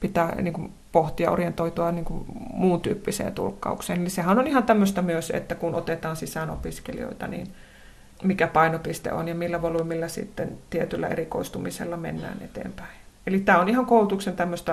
pitää 0.00 0.34
niin 0.42 0.54
kuin, 0.54 0.72
pohtia, 0.92 1.30
orientoitua 1.30 1.92
niin 1.92 2.04
kuin, 2.04 2.24
muun 2.52 2.80
tyyppiseen 2.80 3.32
tulkkaukseen. 3.32 4.00
Eli 4.00 4.10
sehän 4.10 4.38
on 4.38 4.46
ihan 4.46 4.62
tämmöistä 4.62 5.02
myös, 5.02 5.30
että 5.30 5.54
kun 5.54 5.74
otetaan 5.74 6.16
sisään 6.16 6.50
opiskelijoita, 6.50 7.26
niin 7.26 7.46
mikä 8.22 8.46
painopiste 8.46 9.12
on 9.12 9.28
ja 9.28 9.34
millä 9.34 9.62
volyymilla 9.62 10.08
sitten 10.08 10.58
tietyllä 10.70 11.08
erikoistumisella 11.08 11.96
mennään 11.96 12.36
eteenpäin. 12.42 12.96
Eli 13.26 13.40
tämä 13.40 13.58
on 13.58 13.68
ihan 13.68 13.86
koulutuksen 13.86 14.36
tämmöistä 14.36 14.72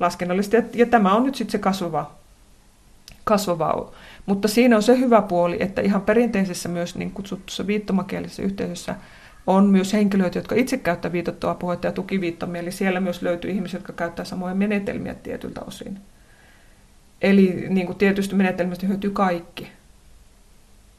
laskennallista, 0.00 0.56
ja, 0.74 0.86
tämä 0.86 1.14
on 1.14 1.24
nyt 1.24 1.34
sitten 1.34 1.52
se 1.52 1.58
kasvava, 1.58 2.10
kasvava. 3.24 3.92
Mutta 4.26 4.48
siinä 4.48 4.76
on 4.76 4.82
se 4.82 4.98
hyvä 4.98 5.22
puoli, 5.22 5.56
että 5.60 5.80
ihan 5.80 6.02
perinteisessä 6.02 6.68
myös 6.68 6.96
niin 6.96 7.10
kutsuttussa 7.10 7.66
viittomakielisessä 7.66 8.42
yhteisössä 8.42 8.94
on 9.46 9.66
myös 9.66 9.92
henkilöitä, 9.92 10.38
jotka 10.38 10.54
itse 10.54 10.76
käyttävät 10.76 11.12
viitottua 11.12 11.54
puhetta 11.54 11.86
ja 11.86 11.92
tukiviittomia, 11.92 12.62
eli 12.62 12.72
siellä 12.72 13.00
myös 13.00 13.22
löytyy 13.22 13.50
ihmisiä, 13.50 13.78
jotka 13.78 13.92
käyttää 13.92 14.24
samoja 14.24 14.54
menetelmiä 14.54 15.14
tietyltä 15.14 15.60
osin. 15.60 15.98
Eli 17.22 17.66
niin 17.68 17.86
kuin 17.86 17.98
tietysti 17.98 18.34
menetelmistä 18.34 18.86
hyötyy 18.86 19.10
kaikki 19.10 19.68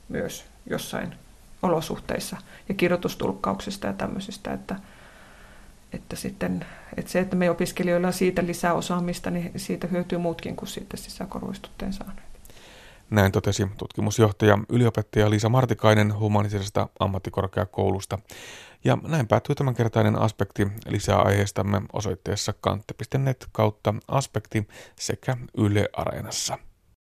myös 0.10 0.46
jossain 0.66 1.14
olosuhteissa 1.62 2.38
ja 2.70 2.76
kirjoitustulkkauksista 2.76 3.88
ja 3.88 3.93
tämmöisistä, 3.93 4.53
että, 4.53 4.76
että, 5.93 6.16
sitten, 6.16 6.66
että 6.97 7.12
se, 7.12 7.20
että 7.20 7.36
me 7.36 7.49
opiskelijoilla 7.49 8.07
on 8.07 8.14
siitä 8.14 8.45
lisää 8.45 8.74
osaamista, 8.74 9.32
niin 9.32 9.51
siitä 9.55 9.88
hyötyy 9.88 10.18
muutkin 10.18 10.55
kuin 10.55 10.70
sitten 10.70 10.99
sisäkorvaistutteen 10.99 11.93
saaneet. 11.93 12.30
Näin 13.10 13.32
totesi 13.32 13.68
tutkimusjohtaja 13.78 14.60
yliopettaja 14.70 15.30
Liisa 15.30 15.49
Martikainen 15.49 16.20
humanistisesta 16.20 16.89
ammattikorkeakoulusta. 16.99 18.20
Ja 18.84 18.97
näin 19.07 19.28
päättyy 19.28 19.55
tämänkertainen 19.55 20.20
aspekti. 20.20 20.68
Lisää 20.86 21.22
aiheestamme 21.22 21.82
osoitteessa 21.93 22.53
kantte.net 22.62 23.47
kautta 23.51 23.93
aspekti 24.07 24.68
sekä 24.95 25.38
Yle 25.57 25.89
Areenassa. 25.93 26.57